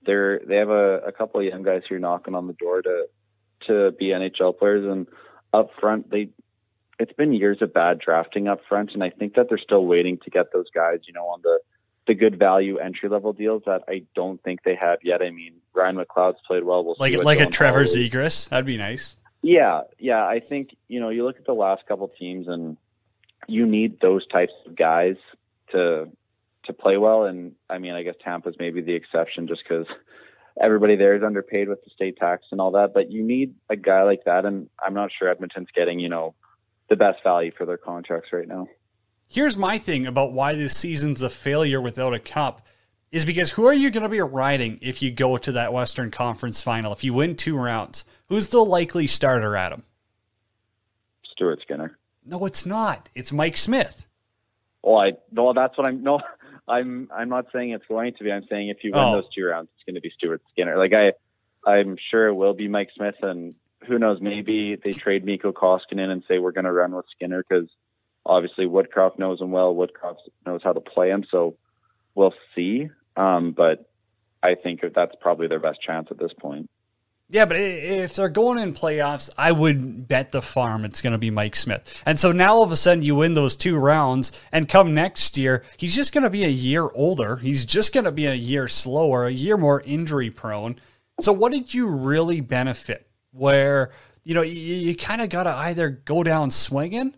they're, 0.06 0.40
they 0.40 0.56
have 0.56 0.70
a, 0.70 1.00
a 1.00 1.12
couple 1.12 1.40
of 1.40 1.46
young 1.46 1.64
guys 1.64 1.82
who 1.88 1.96
are 1.96 2.00
knocking 2.00 2.36
on 2.36 2.48
the 2.48 2.54
door 2.54 2.82
to, 2.82 3.08
to 3.68 3.92
be 3.92 4.08
NHL 4.08 4.58
players. 4.58 4.86
And 4.86 5.08
up 5.54 5.72
front, 5.80 6.10
they 6.10 6.30
it's 7.00 7.14
been 7.14 7.34
years 7.34 7.62
of 7.62 7.74
bad 7.74 8.00
drafting 8.00 8.48
up 8.48 8.62
front, 8.68 8.94
and 8.94 9.04
I 9.04 9.10
think 9.10 9.36
that 9.36 9.50
they're 9.50 9.58
still 9.58 9.86
waiting 9.86 10.18
to 10.24 10.30
get 10.30 10.52
those 10.52 10.70
guys, 10.74 11.02
you 11.08 11.14
know, 11.14 11.26
on 11.28 11.42
the 11.44 11.60
the 12.08 12.16
good 12.16 12.40
value 12.40 12.78
entry 12.78 13.10
level 13.10 13.34
deals 13.34 13.64
that 13.66 13.84
I 13.90 14.04
don't 14.16 14.42
think 14.42 14.64
they 14.64 14.76
have 14.76 15.00
yet. 15.04 15.22
I 15.22 15.30
mean, 15.30 15.56
Ryan 15.74 15.98
McLeod's 15.98 16.40
played 16.48 16.64
well. 16.64 16.84
We'll 16.84 16.96
like 17.00 17.22
like 17.24 17.40
a 17.40 17.48
Trevor 17.48 17.84
Zegras. 17.84 18.50
That'd 18.50 18.66
be 18.66 18.78
nice. 18.78 19.16
Yeah, 19.42 19.82
yeah. 20.00 20.26
I 20.26 20.40
think 20.40 20.76
you 20.88 21.00
know 21.00 21.10
you 21.10 21.24
look 21.24 21.38
at 21.38 21.46
the 21.46 21.54
last 21.54 21.86
couple 21.86 22.08
teams, 22.08 22.48
and 22.48 22.78
you 23.48 23.66
need 23.66 24.00
those 24.00 24.26
types 24.28 24.54
of 24.66 24.76
guys 24.76 25.18
to 25.72 26.10
to 26.68 26.74
play 26.74 26.98
well. 26.98 27.26
And 27.26 27.54
I 27.70 27.78
mean, 27.78 27.94
I 27.94 28.04
guess 28.04 28.16
Tampa's 28.24 28.56
maybe 28.60 28.82
the 28.82 28.94
exception, 28.94 29.48
just 29.48 29.64
because 29.68 29.88
everybody 30.62 30.96
there 30.96 31.16
is 31.16 31.24
underpaid 31.24 31.70
with 31.70 31.84
the 31.84 31.90
state 31.90 32.18
tax 32.18 32.46
and 32.52 32.62
all 32.62 32.72
that. 32.72 32.94
But 32.94 33.12
you 33.12 33.24
need 33.24 33.56
a 33.70 33.76
guy 33.76 34.04
like 34.04 34.24
that, 34.26 34.46
and 34.46 34.70
I'm 34.84 34.94
not 34.94 35.12
sure 35.18 35.30
Edmonton's 35.30 35.70
getting 35.76 36.00
you 36.00 36.10
know 36.10 36.36
the 36.90 36.96
best 36.96 37.24
value 37.24 37.52
for 37.58 37.66
their 37.66 37.78
contracts 37.78 38.30
right 38.32 38.48
now. 38.48 38.68
Here's 39.28 39.58
my 39.58 39.78
thing 39.78 40.08
about 40.08 40.32
why 40.32 40.54
this 40.54 40.78
season's 40.78 41.22
a 41.22 41.30
failure 41.30 41.82
without 41.82 42.14
a 42.14 42.20
cup 42.20 42.66
is 43.12 43.26
because 43.26 43.52
who 43.52 43.66
are 43.66 43.74
you 43.74 43.90
going 43.90 44.04
to 44.04 44.10
be 44.10 44.22
riding 44.22 44.80
if 44.82 45.02
you 45.02 45.12
go 45.12 45.38
to 45.38 45.52
that 45.54 45.74
Western 45.74 46.12
Conference 46.12 46.62
final? 46.62 46.94
If 46.94 47.04
you 47.04 47.14
win 47.14 47.36
two 47.36 47.58
rounds, 47.58 48.06
who's 48.30 48.48
the 48.48 48.64
likely 48.64 49.08
starter, 49.08 49.56
Adam? 49.56 49.84
Stuart 51.32 51.60
Skinner. 51.62 51.98
No, 52.26 52.46
it's 52.46 52.66
not. 52.66 53.10
It's 53.16 53.32
Mike 53.32 53.58
Smith. 53.58 54.08
Well, 54.84 54.98
I 54.98 55.12
no, 55.32 55.54
that's 55.54 55.78
what 55.78 55.88
I'm 55.88 56.04
no. 56.04 56.20
I'm 56.68 57.10
I'm 57.16 57.30
not 57.30 57.46
saying 57.54 57.72
it's 57.72 57.86
going 57.88 58.14
to 58.18 58.24
be. 58.24 58.32
I'm 58.32 58.46
saying 58.50 58.70
if 58.70 58.84
you 58.84 58.92
win 58.92 59.02
Oh. 59.04 59.12
those 59.22 59.34
two 59.34 59.46
rounds, 59.46 59.70
it's 59.76 59.84
going 59.86 59.96
to 59.96 60.02
be 60.02 60.12
Stuart 60.18 60.42
Skinner. 60.52 60.78
Like 60.78 60.94
I, 60.94 61.14
I'm 61.70 61.98
sure 62.12 62.28
it 62.28 62.34
will 62.34 62.54
be 62.54 62.68
Mike 62.68 62.90
Smith, 62.96 63.16
and 63.22 63.56
who 63.88 63.98
knows? 64.00 64.20
Maybe 64.22 64.76
they 64.82 64.92
trade 64.92 65.24
Mikko 65.26 65.52
Koskinen 65.54 66.04
in 66.04 66.10
and 66.12 66.24
say 66.28 66.40
we're 66.40 66.52
going 66.52 66.66
to 66.66 66.72
run 66.72 66.94
with 66.94 67.06
Skinner 67.16 67.44
because 67.48 67.70
obviously 68.26 68.66
Woodcroft 68.66 69.18
knows 69.20 69.40
him 69.42 69.52
well. 69.52 69.74
Woodcroft 69.74 70.18
knows 70.46 70.62
how 70.64 70.74
to 70.74 70.82
play 70.82 71.10
him, 71.10 71.24
so 71.32 71.56
we'll 72.16 72.34
see. 72.56 72.90
Um, 73.16 73.52
but 73.52 73.90
I 74.44 74.56
think 74.56 74.82
that's 74.94 75.14
probably 75.22 75.48
their 75.48 75.60
best 75.60 75.82
chance 75.82 76.08
at 76.12 76.20
this 76.20 76.34
point. 76.40 76.70
Yeah, 77.30 77.44
but 77.44 77.58
if 77.58 78.16
they're 78.16 78.30
going 78.30 78.58
in 78.58 78.74
playoffs, 78.74 79.30
I 79.38 79.52
would 79.52 80.08
bet 80.08 80.32
the 80.32 80.42
farm 80.42 80.86
it's 80.86 81.02
going 81.02 81.12
to 81.12 81.18
be 81.18 81.30
Mike 81.30 81.58
Smith. 81.58 82.02
And 82.06 82.18
so 82.18 82.32
now 82.32 82.54
all 82.56 82.64
of 82.64 82.72
a 82.72 82.78
sudden 82.78 83.04
you 83.04 83.16
win 83.16 83.34
those 83.34 83.58
two 83.58 83.78
rounds, 83.78 84.32
and 84.54 84.70
come 84.70 84.94
next 84.94 85.38
year, 85.38 85.66
he's 85.76 85.94
just 85.94 86.14
going 86.14 86.24
to 86.24 86.30
be 86.30 86.46
a 86.46 86.50
year 86.50 86.88
older. 86.96 87.36
He's 87.36 87.66
just 87.66 87.94
going 87.94 88.06
to 88.06 88.14
be 88.14 88.28
a 88.28 88.34
year 88.34 88.70
slower, 88.70 89.26
a 89.26 89.32
year 89.32 89.58
more 89.58 89.82
injury 89.82 90.30
prone. 90.30 90.80
So 91.20 91.34
what 91.34 91.52
did 91.52 91.74
you 91.74 91.88
really 91.88 92.40
benefit? 92.40 93.10
Where 93.32 93.92
you 94.24 94.34
know 94.34 94.42
you, 94.42 94.54
you 94.54 94.96
kind 94.96 95.22
of 95.22 95.30
got 95.30 95.44
to 95.44 95.52
either 95.52 95.90
go 95.90 96.24
down 96.24 96.50
swinging, 96.50 97.14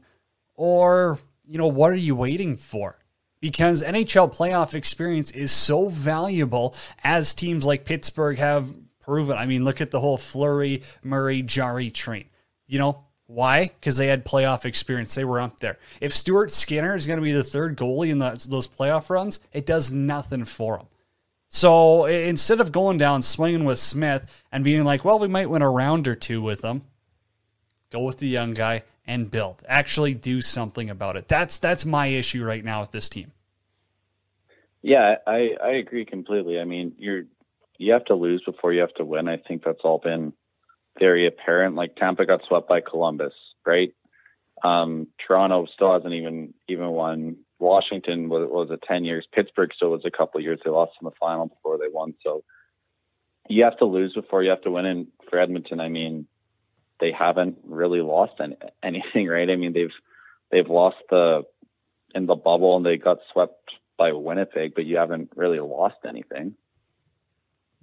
or 0.56 1.20
you 1.46 1.60
know 1.60 1.68
what 1.68 1.92
are 1.92 1.96
you 1.96 2.16
waiting 2.16 2.58
for? 2.58 3.00
because 3.42 3.84
NHL 3.84 4.36
playoff 4.36 4.74
experience 4.74 5.32
is 5.32 5.52
so 5.52 5.88
valuable 5.88 6.76
as 7.04 7.34
teams 7.34 7.66
like 7.66 7.86
Pittsburgh 7.86 8.38
have 8.38 8.74
proven. 9.10 9.36
I 9.36 9.48
mean, 9.48 9.66
look 9.66 9.82
at 9.82 9.90
the 9.90 10.00
whole 10.00 10.20
Fleury, 10.20 10.84
Murray, 11.02 11.42
Jarry 11.42 11.90
train. 11.90 12.26
You 12.68 12.78
know, 12.78 13.04
why? 13.26 13.72
Because 13.80 13.98
they 13.98 14.06
had 14.06 14.24
playoff 14.24 14.66
experience. 14.66 15.16
They 15.16 15.26
were 15.26 15.42
up 15.42 15.60
there. 15.60 15.80
If 16.00 16.16
Stuart 16.16 16.52
Skinner 16.52 16.96
is 16.96 17.08
going 17.08 17.18
to 17.18 17.24
be 17.24 17.32
the 17.32 17.44
third 17.44 17.76
goalie 17.76 18.10
in 18.10 18.20
the, 18.20 18.40
those 18.48 18.68
playoff 18.68 19.10
runs, 19.10 19.40
it 19.52 19.66
does 19.66 19.92
nothing 19.92 20.46
for 20.46 20.78
him. 20.78 20.86
So 21.48 22.06
instead 22.06 22.62
of 22.62 22.72
going 22.72 23.00
down 23.00 23.24
swinging 23.24 23.66
with 23.66 23.80
Smith 23.80 24.44
and 24.52 24.64
being 24.64 24.84
like, 24.84 25.04
well, 25.04 25.18
we 25.18 25.28
might 25.28 25.50
win 25.50 25.64
a 25.64 25.70
round 25.72 26.08
or 26.08 26.14
two 26.14 26.40
with 26.40 26.62
him, 26.62 26.84
go 27.90 28.04
with 28.04 28.20
the 28.20 28.28
young 28.28 28.54
guy 28.54 28.84
and 29.08 29.32
build. 29.32 29.64
Actually 29.68 30.14
do 30.14 30.40
something 30.40 30.92
about 30.92 31.16
it. 31.16 31.28
That's 31.28 31.58
that's 31.58 31.84
my 31.84 32.06
issue 32.06 32.44
right 32.44 32.64
now 32.64 32.82
with 32.82 32.92
this 32.92 33.10
team. 33.10 33.32
Yeah, 34.84 35.16
I, 35.26 35.56
I 35.62 35.72
agree 35.72 36.06
completely. 36.06 36.60
I 36.60 36.66
mean, 36.66 36.94
you're 37.00 37.24
you 37.80 37.94
have 37.94 38.06
to 38.06 38.14
lose 38.14 38.44
before 38.46 38.74
you 38.74 38.82
have 38.82 38.94
to 38.96 39.06
win. 39.06 39.28
I 39.28 39.38
think 39.38 39.64
that's 39.64 39.80
all 39.84 40.00
been 40.04 40.34
very 41.00 41.26
apparent. 41.26 41.76
Like 41.76 41.96
Tampa 41.96 42.26
got 42.26 42.42
swept 42.48 42.68
by 42.68 42.82
Columbus, 42.82 43.34
right? 43.66 43.94
Um, 44.64 45.08
Toronto 45.26 45.66
still 45.74 45.94
hasn't 45.94 46.14
even 46.14 46.54
even 46.68 46.90
won. 46.90 47.38
Washington 47.58 48.30
was, 48.30 48.48
was 48.52 48.70
a 48.70 48.86
ten 48.86 49.06
years. 49.06 49.26
Pittsburgh 49.34 49.72
still 49.74 49.92
was 49.92 50.04
a 50.06 50.12
couple 50.12 50.42
years. 50.42 50.60
They 50.64 50.70
lost 50.70 50.92
in 51.02 51.06
the 51.06 51.12
final 51.20 51.48
before 51.48 51.78
they 51.78 51.88
won. 51.92 52.14
So 52.24 52.44
you 53.48 53.64
have 53.64 53.78
to 53.78 53.86
lose 53.86 54.14
before 54.14 54.44
you 54.44 54.50
have 54.50 54.62
to 54.62 54.72
win. 54.72 54.86
And 54.86 55.08
for 55.30 55.40
Edmonton, 55.40 55.80
I 55.80 55.88
mean, 55.88 56.28
they 57.00 57.14
haven't 57.18 57.58
really 57.64 58.02
lost 58.02 58.34
any, 58.42 58.58
anything, 58.84 59.28
right? 59.28 59.50
I 59.50 59.56
mean, 59.56 59.72
they've 59.72 59.96
they've 60.52 60.70
lost 60.70 60.98
the 61.10 61.44
in 62.14 62.26
the 62.26 62.36
bubble 62.36 62.76
and 62.76 62.86
they 62.86 62.98
got 62.98 63.20
swept 63.32 63.72
by 63.98 64.12
Winnipeg, 64.12 64.74
but 64.76 64.86
you 64.86 64.98
haven't 64.98 65.32
really 65.36 65.60
lost 65.60 65.98
anything. 66.08 66.56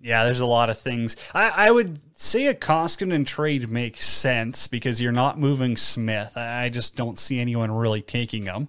Yeah, 0.06 0.24
there's 0.24 0.38
a 0.38 0.46
lot 0.46 0.70
of 0.70 0.78
things. 0.78 1.16
I, 1.34 1.48
I 1.48 1.70
would 1.72 1.98
say 2.16 2.46
a 2.46 2.54
Koskinen 2.54 3.26
trade 3.26 3.68
makes 3.68 4.06
sense 4.06 4.68
because 4.68 5.00
you're 5.00 5.10
not 5.10 5.36
moving 5.36 5.76
Smith. 5.76 6.36
I 6.36 6.68
just 6.68 6.94
don't 6.94 7.18
see 7.18 7.40
anyone 7.40 7.72
really 7.72 8.02
taking 8.02 8.44
him. 8.44 8.68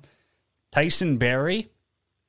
Tyson 0.72 1.18
Barrie, 1.18 1.70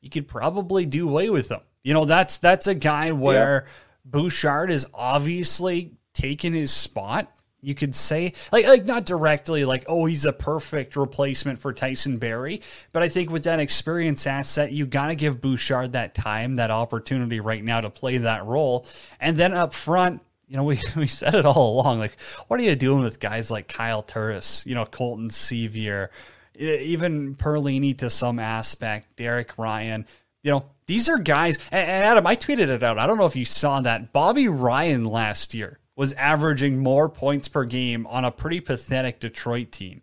you 0.03 0.11
could 0.11 0.29
probably 0.29 0.85
do 0.85 1.09
away 1.09 1.31
with 1.31 1.51
him. 1.51 1.61
You 1.83 1.95
know, 1.95 2.05
that's 2.05 2.37
that's 2.37 2.67
a 2.67 2.75
guy 2.75 3.13
where 3.13 3.65
Bouchard 4.05 4.71
is 4.71 4.87
obviously 4.93 5.93
taken 6.13 6.53
his 6.53 6.71
spot, 6.71 7.35
you 7.61 7.75
could 7.75 7.95
say 7.95 8.33
like 8.53 8.67
like 8.67 8.85
not 8.85 9.05
directly 9.05 9.65
like 9.65 9.85
oh 9.89 10.07
he's 10.07 10.25
a 10.25 10.33
perfect 10.33 10.97
replacement 10.97 11.59
for 11.59 11.73
Tyson 11.73 12.19
Barrie, 12.19 12.63
but 12.93 13.03
I 13.03 13.09
think 13.09 13.31
with 13.31 13.45
that 13.45 13.61
experience 13.61 14.27
asset 14.27 14.73
you 14.73 14.87
got 14.87 15.09
to 15.09 15.15
give 15.15 15.41
Bouchard 15.41 15.93
that 15.93 16.15
time, 16.15 16.57
that 16.57 16.71
opportunity 16.71 17.41
right 17.41 17.63
now 17.63 17.81
to 17.81 17.91
play 17.91 18.19
that 18.19 18.45
role, 18.45 18.87
and 19.21 19.37
then 19.37 19.53
up 19.55 19.75
front. 19.75 20.23
You 20.47 20.57
know, 20.57 20.65
we, 20.65 20.81
we 20.97 21.07
said 21.07 21.35
it 21.35 21.45
all 21.45 21.75
along. 21.75 21.99
Like, 21.99 22.17
what 22.47 22.59
are 22.59 22.63
you 22.63 22.77
doing 22.77 23.03
with 23.03 23.21
guys 23.21 23.51
like 23.51 23.69
Kyle 23.69 24.03
Turris, 24.03 24.65
you 24.67 24.75
know, 24.75 24.87
Colton 24.87 25.29
Sceviour, 25.29 26.09
even 26.55 27.35
Perlini 27.35 27.99
to 27.99 28.09
some 28.09 28.39
aspect, 28.39 29.17
Derek 29.17 29.59
Ryan? 29.59 30.07
You 30.43 30.53
know, 30.53 30.65
these 30.87 31.11
are 31.11 31.19
guys. 31.19 31.59
And 31.71 32.07
Adam, 32.07 32.27
I 32.27 32.35
tweeted 32.35 32.69
it 32.69 32.83
out. 32.83 32.97
I 32.97 33.07
don't 33.07 33.19
know 33.19 33.27
if 33.27 33.37
you 33.37 33.45
saw 33.45 33.81
that. 33.83 34.13
Bobby 34.15 34.49
Ryan 34.49 35.05
last 35.05 35.53
year 35.53 35.79
was 35.99 36.13
averaging 36.13 36.79
more 36.79 37.09
points 37.09 37.49
per 37.49 37.65
game 37.65 38.07
on 38.07 38.25
a 38.25 38.31
pretty 38.31 38.61
pathetic 38.61 39.19
Detroit 39.19 39.73
team 39.73 40.01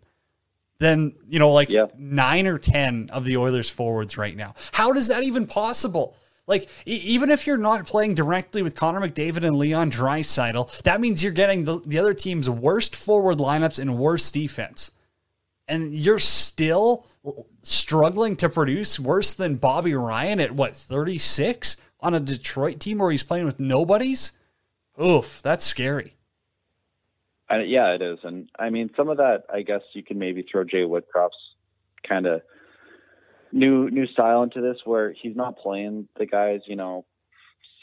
than, 0.78 1.14
you 1.26 1.38
know, 1.38 1.50
like 1.50 1.70
yeah. 1.70 1.86
nine 1.96 2.46
or 2.46 2.58
10 2.58 3.08
of 3.14 3.24
the 3.24 3.38
Oilers 3.38 3.70
forwards 3.70 4.18
right 4.18 4.36
now. 4.36 4.54
How 4.72 4.92
does 4.92 5.08
that 5.08 5.22
even 5.22 5.46
possible? 5.46 6.14
Like, 6.46 6.68
e- 6.86 6.96
even 6.96 7.30
if 7.30 7.46
you're 7.46 7.56
not 7.56 7.86
playing 7.86 8.12
directly 8.12 8.60
with 8.60 8.76
Connor 8.76 9.00
McDavid 9.00 9.42
and 9.42 9.56
Leon 9.56 9.90
Draisaitl, 9.90 10.82
that 10.82 11.00
means 11.00 11.24
you're 11.24 11.32
getting 11.32 11.64
the, 11.64 11.80
the 11.86 11.98
other 11.98 12.12
team's 12.12 12.50
worst 12.50 12.94
forward 12.94 13.38
lineups 13.38 13.78
and 13.78 13.96
worst 13.96 14.34
defense. 14.34 14.90
And 15.66 15.94
you're 15.94 16.18
still 16.18 17.06
struggling 17.62 18.36
to 18.36 18.50
produce 18.50 19.00
worse 19.00 19.32
than 19.32 19.56
Bobby 19.56 19.94
Ryan 19.94 20.40
at 20.40 20.52
what, 20.52 20.76
36 20.76 21.78
on 22.00 22.12
a 22.12 22.20
Detroit 22.20 22.80
team 22.80 22.98
where 22.98 23.10
he's 23.10 23.22
playing 23.22 23.46
with 23.46 23.58
nobodies? 23.58 24.32
Oof, 25.02 25.42
that's 25.42 25.64
scary. 25.64 26.14
Yeah, 27.50 27.94
it 27.94 28.02
is, 28.02 28.18
and 28.24 28.50
I 28.58 28.70
mean 28.70 28.90
some 28.96 29.08
of 29.08 29.18
that. 29.18 29.44
I 29.52 29.62
guess 29.62 29.82
you 29.92 30.02
can 30.02 30.18
maybe 30.18 30.44
throw 30.50 30.64
Jay 30.64 30.82
Woodcroft's 30.82 31.36
kind 32.06 32.26
of 32.26 32.42
new 33.52 33.88
new 33.90 34.06
style 34.06 34.42
into 34.42 34.60
this, 34.60 34.78
where 34.84 35.12
he's 35.12 35.36
not 35.36 35.58
playing 35.58 36.08
the 36.18 36.26
guys, 36.26 36.60
you 36.66 36.74
know, 36.74 37.04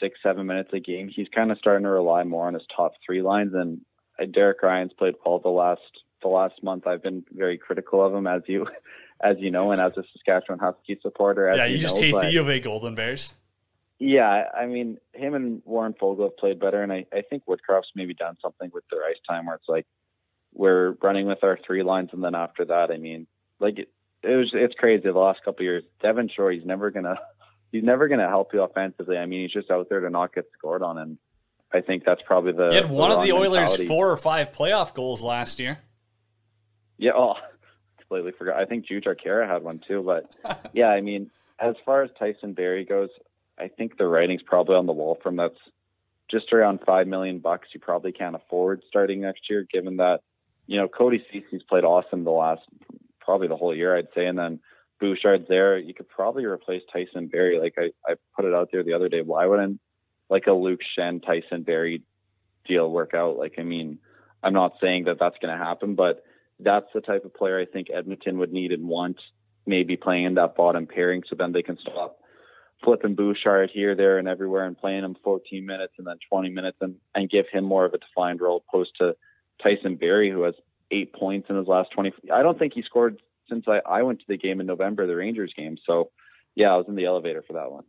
six 0.00 0.18
seven 0.22 0.46
minutes 0.46 0.70
a 0.72 0.80
game. 0.80 1.08
He's 1.08 1.28
kind 1.34 1.50
of 1.50 1.58
starting 1.58 1.84
to 1.84 1.90
rely 1.90 2.24
more 2.24 2.46
on 2.46 2.54
his 2.54 2.64
top 2.74 2.92
three 3.04 3.22
lines, 3.22 3.54
and 3.54 3.80
uh, 4.20 4.26
Derek 4.26 4.62
Ryan's 4.62 4.92
played 4.92 5.14
well 5.24 5.38
the 5.38 5.48
last 5.48 5.80
the 6.22 6.28
last 6.28 6.62
month. 6.62 6.86
I've 6.86 7.02
been 7.02 7.24
very 7.32 7.56
critical 7.58 8.04
of 8.04 8.14
him, 8.14 8.26
as 8.26 8.42
you 8.46 8.66
as 9.22 9.36
you 9.38 9.50
know, 9.50 9.70
and 9.70 9.80
as 9.80 9.92
a 9.96 10.04
Saskatchewan 10.12 10.58
Husky 10.58 10.98
supporter. 11.00 11.52
yeah, 11.54 11.64
you, 11.64 11.76
you 11.76 11.82
just 11.82 11.96
know, 11.96 12.02
hate 12.02 12.12
but, 12.12 12.22
the 12.22 12.32
U 12.32 12.40
of 12.40 12.50
A 12.50 12.60
Golden 12.60 12.94
Bears. 12.94 13.34
Yeah, 13.98 14.44
I 14.56 14.66
mean, 14.66 14.98
him 15.12 15.34
and 15.34 15.62
Warren 15.64 15.94
Foegele 15.94 16.24
have 16.24 16.36
played 16.36 16.58
better, 16.58 16.82
and 16.82 16.92
I, 16.92 17.06
I 17.12 17.22
think 17.22 17.44
Woodcroft's 17.46 17.92
maybe 17.94 18.14
done 18.14 18.36
something 18.42 18.70
with 18.74 18.84
their 18.90 19.04
ice 19.04 19.16
time 19.28 19.46
where 19.46 19.54
it's 19.54 19.68
like 19.68 19.86
we're 20.52 20.92
running 21.02 21.26
with 21.26 21.44
our 21.44 21.58
three 21.64 21.82
lines, 21.82 22.10
and 22.12 22.22
then 22.22 22.34
after 22.34 22.64
that, 22.64 22.90
I 22.90 22.96
mean, 22.96 23.26
like 23.60 23.78
it, 23.78 23.88
it 24.22 24.36
was 24.36 24.50
it's 24.52 24.74
crazy 24.74 25.02
the 25.04 25.12
last 25.12 25.44
couple 25.44 25.60
of 25.60 25.64
years. 25.64 25.84
Devin 26.02 26.28
Shore, 26.34 26.50
he's 26.50 26.64
never 26.64 26.90
gonna 26.90 27.16
he's 27.72 27.84
never 27.84 28.08
gonna 28.08 28.28
help 28.28 28.52
you 28.52 28.62
offensively. 28.62 29.16
I 29.16 29.26
mean, 29.26 29.42
he's 29.42 29.52
just 29.52 29.70
out 29.70 29.88
there 29.88 30.00
to 30.00 30.10
not 30.10 30.34
get 30.34 30.46
scored 30.58 30.82
on, 30.82 30.98
and 30.98 31.18
I 31.72 31.80
think 31.80 32.04
that's 32.04 32.22
probably 32.22 32.52
the. 32.52 32.70
He 32.70 32.76
had 32.76 32.90
one 32.90 33.10
the 33.10 33.16
of 33.16 33.22
the 33.22 33.32
Oilers' 33.32 33.52
mentality. 33.52 33.86
four 33.86 34.10
or 34.10 34.16
five 34.16 34.52
playoff 34.52 34.94
goals 34.94 35.22
last 35.22 35.58
year. 35.60 35.78
Yeah, 36.98 37.12
oh, 37.16 37.34
completely 37.98 38.32
forgot. 38.32 38.56
I 38.56 38.64
think 38.64 38.86
Jujhar 38.86 39.16
Khaira 39.16 39.48
had 39.48 39.62
one 39.62 39.80
too, 39.86 40.02
but 40.02 40.30
yeah, 40.72 40.88
I 40.88 41.00
mean, 41.00 41.30
as 41.58 41.74
far 41.84 42.02
as 42.02 42.10
Tyson 42.18 42.54
Barrie 42.54 42.84
goes, 42.84 43.10
I 43.58 43.68
think 43.68 43.96
the 43.96 44.06
writing's 44.06 44.42
probably 44.42 44.76
on 44.76 44.86
the 44.86 44.92
wall 44.92 45.18
from 45.22 45.36
that's 45.36 45.58
just 46.30 46.52
around 46.52 46.80
five 46.86 47.06
million 47.06 47.38
bucks. 47.38 47.68
You 47.72 47.80
probably 47.80 48.12
can't 48.12 48.36
afford 48.36 48.82
starting 48.88 49.20
next 49.20 49.48
year, 49.48 49.66
given 49.72 49.98
that 49.98 50.20
you 50.66 50.78
know 50.78 50.88
Cody 50.88 51.24
Ceci's 51.32 51.62
played 51.68 51.84
awesome 51.84 52.24
the 52.24 52.30
last 52.30 52.62
probably 53.20 53.48
the 53.48 53.56
whole 53.56 53.74
year, 53.74 53.96
I'd 53.96 54.08
say, 54.14 54.26
and 54.26 54.38
then 54.38 54.60
Bouchard's 55.00 55.48
there. 55.48 55.78
You 55.78 55.94
could 55.94 56.08
probably 56.08 56.44
replace 56.44 56.82
Tyson 56.92 57.28
Barrie. 57.28 57.58
Like 57.58 57.74
I, 57.78 57.90
I 58.10 58.14
put 58.36 58.44
it 58.44 58.54
out 58.54 58.70
there 58.72 58.82
the 58.82 58.94
other 58.94 59.08
day. 59.08 59.22
Why 59.22 59.46
wouldn't 59.46 59.80
like 60.28 60.46
a 60.46 60.52
Luke 60.52 60.80
Schenn 60.96 61.24
Tyson 61.24 61.62
Barrie 61.62 62.02
deal 62.66 62.90
work 62.90 63.14
out? 63.14 63.36
Like 63.36 63.54
I 63.58 63.62
mean, 63.62 63.98
I'm 64.42 64.54
not 64.54 64.74
saying 64.80 65.04
that 65.04 65.18
that's 65.18 65.38
going 65.40 65.56
to 65.56 65.64
happen, 65.64 65.94
but 65.94 66.24
that's 66.60 66.86
the 66.94 67.00
type 67.00 67.24
of 67.24 67.34
player 67.34 67.60
I 67.60 67.66
think 67.66 67.88
Edmonton 67.92 68.38
would 68.38 68.52
need 68.52 68.72
and 68.72 68.88
want. 68.88 69.18
Maybe 69.66 69.96
playing 69.96 70.24
in 70.24 70.34
that 70.34 70.56
bottom 70.56 70.86
pairing, 70.86 71.22
so 71.28 71.36
then 71.36 71.52
they 71.52 71.62
can 71.62 71.78
stop 71.78 72.18
flipping 72.82 73.14
Bouchard 73.14 73.70
here, 73.72 73.94
there, 73.94 74.18
and 74.18 74.28
everywhere 74.28 74.66
and 74.66 74.76
playing 74.76 75.04
him 75.04 75.16
14 75.22 75.64
minutes 75.64 75.94
and 75.98 76.06
then 76.06 76.16
20 76.28 76.50
minutes 76.50 76.78
and, 76.80 76.96
and 77.14 77.30
give 77.30 77.46
him 77.50 77.64
more 77.64 77.84
of 77.84 77.94
a 77.94 77.98
defined 77.98 78.40
role 78.40 78.64
opposed 78.68 78.92
to 78.98 79.16
Tyson 79.62 79.96
Barrie, 79.96 80.30
who 80.30 80.42
has 80.42 80.54
eight 80.90 81.12
points 81.12 81.48
in 81.48 81.56
his 81.56 81.66
last 81.66 81.90
20. 81.92 82.12
I 82.32 82.42
don't 82.42 82.58
think 82.58 82.74
he 82.74 82.82
scored 82.82 83.20
since 83.48 83.64
I, 83.68 83.80
I 83.86 84.02
went 84.02 84.20
to 84.20 84.26
the 84.28 84.36
game 84.36 84.60
in 84.60 84.66
November, 84.66 85.06
the 85.06 85.16
Rangers 85.16 85.52
game. 85.56 85.76
So, 85.86 86.10
yeah, 86.54 86.72
I 86.72 86.76
was 86.76 86.86
in 86.88 86.94
the 86.94 87.04
elevator 87.04 87.42
for 87.42 87.54
that 87.54 87.70
one. 87.70 87.84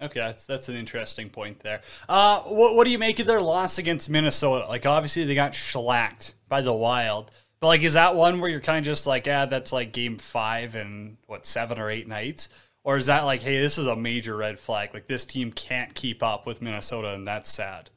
Okay, 0.00 0.18
that's 0.18 0.46
that's 0.46 0.68
an 0.68 0.74
interesting 0.74 1.30
point 1.30 1.60
there. 1.60 1.80
Uh, 2.08 2.40
what 2.40 2.74
what 2.74 2.84
do 2.84 2.90
you 2.90 2.98
make 2.98 3.20
of 3.20 3.26
their 3.26 3.40
loss 3.40 3.78
against 3.78 4.10
Minnesota? 4.10 4.66
Like, 4.66 4.84
obviously 4.84 5.24
they 5.24 5.36
got 5.36 5.54
shellacked 5.54 6.34
by 6.48 6.60
the 6.60 6.72
Wild, 6.72 7.30
but 7.60 7.68
like, 7.68 7.82
is 7.82 7.92
that 7.92 8.16
one 8.16 8.40
where 8.40 8.50
you're 8.50 8.58
kind 8.58 8.78
of 8.78 8.84
just 8.84 9.06
like, 9.06 9.28
ah, 9.28 9.46
that's 9.46 9.72
like 9.72 9.92
game 9.92 10.18
five 10.18 10.74
and 10.74 11.18
what 11.26 11.46
seven 11.46 11.78
or 11.78 11.88
eight 11.88 12.08
nights? 12.08 12.48
Or 12.84 12.96
is 12.96 13.06
that 13.06 13.22
like, 13.22 13.42
hey, 13.42 13.60
this 13.60 13.78
is 13.78 13.86
a 13.86 13.94
major 13.94 14.36
red 14.36 14.58
flag? 14.58 14.92
Like 14.92 15.06
this 15.06 15.24
team 15.24 15.52
can't 15.52 15.94
keep 15.94 16.22
up 16.22 16.46
with 16.46 16.60
Minnesota, 16.60 17.14
and 17.14 17.26
that's 17.26 17.52
sad. 17.52 17.90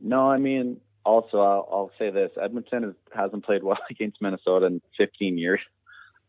No, 0.00 0.30
I 0.30 0.38
mean, 0.38 0.80
also 1.04 1.40
I'll, 1.40 1.68
I'll 1.70 1.90
say 1.98 2.10
this: 2.10 2.30
Edmonton 2.40 2.84
is, 2.84 2.94
hasn't 3.14 3.44
played 3.44 3.62
well 3.62 3.78
against 3.90 4.22
Minnesota 4.22 4.66
in 4.66 4.80
15 4.96 5.38
years. 5.38 5.60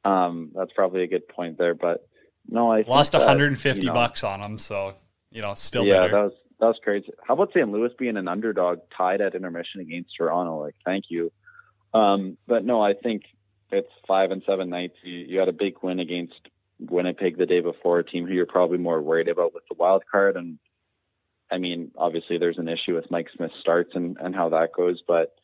Um, 0.05 0.51
that's 0.55 0.71
probably 0.73 1.03
a 1.03 1.07
good 1.07 1.27
point 1.27 1.57
there. 1.57 1.75
But 1.75 2.07
no, 2.49 2.71
I 2.71 2.83
lost 2.87 3.11
think 3.11 3.21
that, 3.21 3.27
150 3.27 3.81
you 3.81 3.87
know, 3.87 3.93
bucks 3.93 4.23
on 4.23 4.39
them, 4.39 4.57
so 4.57 4.95
you 5.31 5.41
know, 5.41 5.53
still 5.53 5.85
yeah, 5.85 6.07
that 6.07 6.11
was 6.11 6.33
that 6.59 6.67
was 6.67 6.79
crazy. 6.83 7.11
How 7.27 7.35
about 7.35 7.49
St. 7.49 7.69
Louis 7.69 7.91
being 7.97 8.17
an 8.17 8.27
underdog, 8.27 8.79
tied 8.95 9.21
at 9.21 9.35
intermission 9.35 9.81
against 9.81 10.11
Toronto? 10.17 10.61
Like, 10.61 10.75
thank 10.85 11.05
you. 11.09 11.31
Um, 11.93 12.37
but 12.47 12.65
no, 12.65 12.81
I 12.81 12.93
think 12.93 13.23
it's 13.71 13.89
five 14.07 14.31
and 14.31 14.41
seven 14.47 14.69
nights. 14.69 14.95
You, 15.03 15.13
you 15.13 15.39
had 15.39 15.49
a 15.49 15.53
big 15.53 15.75
win 15.81 15.99
against 15.99 16.39
Winnipeg 16.89 17.37
the 17.37 17.45
day 17.45 17.61
before, 17.61 17.99
a 17.99 18.03
team 18.03 18.25
who 18.25 18.33
you're 18.33 18.45
probably 18.45 18.77
more 18.77 19.01
worried 19.01 19.27
about 19.27 19.53
with 19.53 19.63
the 19.69 19.75
wild 19.77 20.03
card. 20.11 20.35
And 20.37 20.59
I 21.51 21.57
mean, 21.57 21.91
obviously 21.97 22.37
there's 22.37 22.57
an 22.57 22.69
issue 22.69 22.95
with 22.95 23.11
Mike 23.11 23.27
Smith 23.35 23.51
starts 23.59 23.91
and, 23.93 24.17
and 24.19 24.35
how 24.35 24.49
that 24.49 24.73
goes, 24.75 25.01
but 25.07 25.35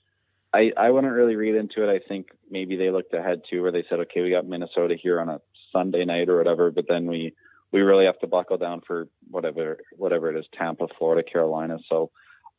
I, 0.54 0.72
I 0.76 0.90
wouldn't 0.90 1.14
really 1.14 1.36
read 1.36 1.56
into 1.56 1.88
it. 1.88 1.94
I 1.94 2.00
think 2.08 2.28
maybe 2.50 2.76
they 2.76 2.90
looked 2.90 3.14
ahead 3.14 3.42
too, 3.50 3.62
where 3.62 3.72
they 3.72 3.86
said, 3.88 4.00
okay, 4.00 4.22
we 4.22 4.32
got 4.32 4.48
Minnesota 4.48 4.96
here 5.00 5.22
on 5.22 5.30
a 5.30 5.42
Sunday 5.72 6.06
night 6.06 6.30
or 6.30 6.38
whatever, 6.38 6.72
but 6.72 6.86
then 6.88 7.06
we, 7.06 7.34
we 7.72 7.82
really 7.82 8.06
have 8.06 8.20
to 8.20 8.28
buckle 8.28 8.58
down 8.58 8.82
for 8.88 9.08
whatever, 9.30 9.78
whatever 9.96 10.32
it 10.32 10.40
is, 10.40 10.46
Tampa, 10.58 10.88
Florida, 10.98 11.30
Carolina. 11.30 11.78
So 11.88 12.10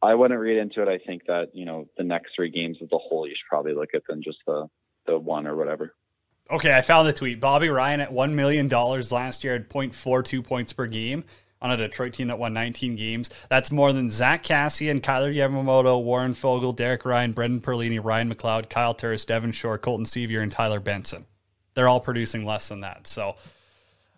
I 0.00 0.14
wouldn't 0.14 0.38
read 0.38 0.58
into 0.58 0.82
it. 0.82 0.88
I 0.88 0.98
think 1.04 1.26
that, 1.26 1.48
you 1.52 1.64
know, 1.64 1.88
the 1.98 2.04
next 2.04 2.30
three 2.36 2.50
games 2.50 2.78
as 2.80 2.88
a 2.92 2.98
whole, 2.98 3.26
you 3.26 3.34
should 3.34 3.48
probably 3.48 3.74
look 3.74 3.90
at 3.94 4.02
than 4.08 4.22
just 4.22 4.38
the, 4.46 4.68
the 5.06 5.18
one 5.18 5.48
or 5.48 5.56
whatever. 5.56 5.94
Okay, 6.50 6.76
I 6.76 6.80
found 6.80 7.06
the 7.06 7.12
tweet. 7.12 7.38
Bobby 7.38 7.68
Ryan 7.68 8.00
at 8.00 8.12
$1 8.12 8.32
million 8.32 8.68
last 8.68 9.44
year 9.44 9.52
had 9.52 9.68
0.42 9.68 10.44
points 10.44 10.72
per 10.72 10.86
game 10.86 11.24
on 11.62 11.70
a 11.70 11.76
Detroit 11.76 12.14
team 12.14 12.26
that 12.28 12.40
won 12.40 12.52
19 12.52 12.96
games. 12.96 13.30
That's 13.48 13.70
more 13.70 13.92
than 13.92 14.10
Zack 14.10 14.42
Kassian, 14.42 15.00
Kailer 15.00 15.32
Yamamoto, 15.32 16.02
Warren 16.02 16.34
Foegele, 16.34 16.74
Derek 16.74 17.04
Ryan, 17.04 17.32
Brendan 17.32 17.60
Perlini, 17.60 18.02
Ryan 18.02 18.34
McLeod, 18.34 18.68
Kyle 18.68 18.94
Turris, 18.94 19.24
Devin 19.24 19.52
Shore, 19.52 19.78
Colton 19.78 20.06
Sceviour, 20.06 20.42
and 20.42 20.50
Tyler 20.50 20.80
Benson. 20.80 21.24
They're 21.74 21.88
all 21.88 22.00
producing 22.00 22.44
less 22.44 22.68
than 22.68 22.80
that. 22.80 23.06
So 23.06 23.36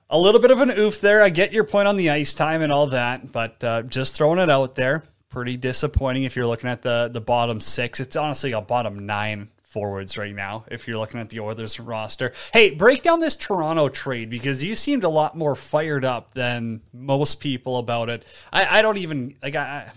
a 0.08 0.18
little 0.18 0.40
bit 0.40 0.50
of 0.50 0.60
an 0.60 0.70
oof 0.70 1.00
there. 1.02 1.22
I 1.22 1.28
get 1.28 1.52
your 1.52 1.64
point 1.64 1.88
on 1.88 1.96
the 1.96 2.10
ice 2.10 2.32
time 2.32 2.62
and 2.62 2.72
all 2.72 2.86
that, 2.88 3.30
but 3.30 3.62
uh, 3.62 3.82
just 3.82 4.14
throwing 4.14 4.38
it 4.38 4.48
out 4.48 4.74
there. 4.74 5.02
Pretty 5.28 5.58
disappointing 5.58 6.22
if 6.22 6.36
you're 6.36 6.46
looking 6.46 6.70
at 6.70 6.82
the 6.82 7.10
the 7.10 7.20
bottom 7.20 7.60
six. 7.60 8.00
It's 8.00 8.16
honestly 8.16 8.52
a 8.52 8.60
bottom 8.60 9.06
nine 9.06 9.48
forwards 9.72 10.18
right 10.18 10.34
now 10.34 10.64
if 10.70 10.86
you're 10.86 10.98
looking 10.98 11.18
at 11.18 11.30
the 11.30 11.40
Oilers 11.40 11.80
roster. 11.80 12.32
Hey, 12.52 12.70
break 12.70 13.02
down 13.02 13.20
this 13.20 13.36
Toronto 13.36 13.88
trade 13.88 14.28
because 14.28 14.62
you 14.62 14.74
seemed 14.74 15.02
a 15.02 15.08
lot 15.08 15.36
more 15.36 15.56
fired 15.56 16.04
up 16.04 16.34
than 16.34 16.82
most 16.92 17.40
people 17.40 17.78
about 17.78 18.10
it. 18.10 18.24
I, 18.52 18.78
I 18.78 18.82
don't 18.82 18.98
even 18.98 19.34
like 19.42 19.56
I 19.56 19.90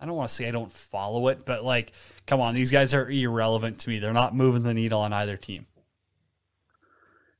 I 0.00 0.06
don't 0.06 0.16
want 0.16 0.28
to 0.28 0.34
say 0.34 0.48
I 0.48 0.50
don't 0.50 0.72
follow 0.72 1.28
it, 1.28 1.44
but 1.46 1.64
like, 1.64 1.92
come 2.26 2.40
on, 2.40 2.56
these 2.56 2.72
guys 2.72 2.92
are 2.92 3.08
irrelevant 3.08 3.78
to 3.80 3.88
me. 3.88 4.00
They're 4.00 4.12
not 4.12 4.34
moving 4.34 4.64
the 4.64 4.74
needle 4.74 5.00
on 5.00 5.12
either 5.12 5.36
team. 5.36 5.66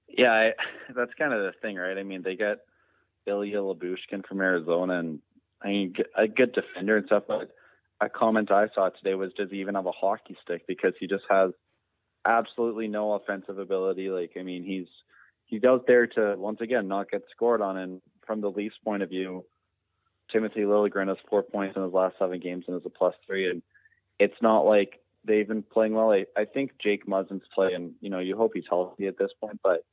Yeah, 0.06 0.30
I, 0.30 0.52
that's 0.94 1.12
kind 1.18 1.32
of 1.32 1.40
the 1.40 1.52
thing, 1.60 1.76
right? 1.76 1.98
I 1.98 2.04
mean, 2.04 2.22
they 2.22 2.36
get 2.36 2.58
Ilya 3.26 3.56
Lyubushkin 3.56 4.24
from 4.28 4.40
Arizona, 4.40 5.00
and 5.00 5.18
I 5.60 5.68
mean, 5.68 5.94
a 6.16 6.28
good 6.28 6.52
defender 6.52 6.98
and 6.98 7.06
stuff. 7.06 7.24
But 7.26 7.50
a 8.00 8.08
comment 8.08 8.52
I 8.52 8.68
saw 8.74 8.90
today 8.90 9.14
was, 9.14 9.32
does 9.36 9.50
he 9.50 9.60
even 9.60 9.74
have 9.74 9.86
a 9.86 9.92
hockey 9.92 10.36
stick? 10.42 10.66
Because 10.68 10.92
he 11.00 11.06
just 11.08 11.24
has 11.30 11.50
absolutely 12.24 12.88
no 12.88 13.14
offensive 13.14 13.58
ability. 13.58 14.10
Like, 14.10 14.32
I 14.38 14.42
mean, 14.42 14.64
he's 14.64 14.86
he's 15.46 15.64
out 15.64 15.86
there 15.86 16.06
to 16.06 16.34
once 16.36 16.60
again 16.60 16.88
not 16.88 17.10
get 17.10 17.22
scored 17.30 17.60
on. 17.60 17.76
And 17.76 18.00
from 18.26 18.40
the 18.40 18.50
Leafs' 18.50 18.76
point 18.84 19.02
of 19.02 19.08
view, 19.08 19.44
Timothy 20.30 20.60
Liljegren 20.60 21.08
has 21.08 21.18
four 21.28 21.42
points 21.42 21.76
in 21.76 21.82
his 21.82 21.92
last 21.92 22.16
seven 22.18 22.40
games 22.40 22.64
and 22.66 22.76
is 22.76 22.86
a 22.86 22.90
plus 22.90 23.14
three. 23.26 23.50
And 23.50 23.62
it's 24.18 24.40
not 24.40 24.60
like 24.60 25.00
they've 25.24 25.46
been 25.46 25.62
playing 25.62 25.94
well. 25.94 26.10
I, 26.10 26.26
I 26.36 26.44
think 26.44 26.72
Jake 26.82 27.06
Muzzin's 27.06 27.42
play, 27.54 27.72
and 27.74 27.92
you 28.00 28.10
know, 28.10 28.18
you 28.18 28.36
hope 28.36 28.52
he's 28.54 28.64
healthy 28.68 29.06
at 29.06 29.18
this 29.18 29.30
point, 29.40 29.60
but 29.62 29.84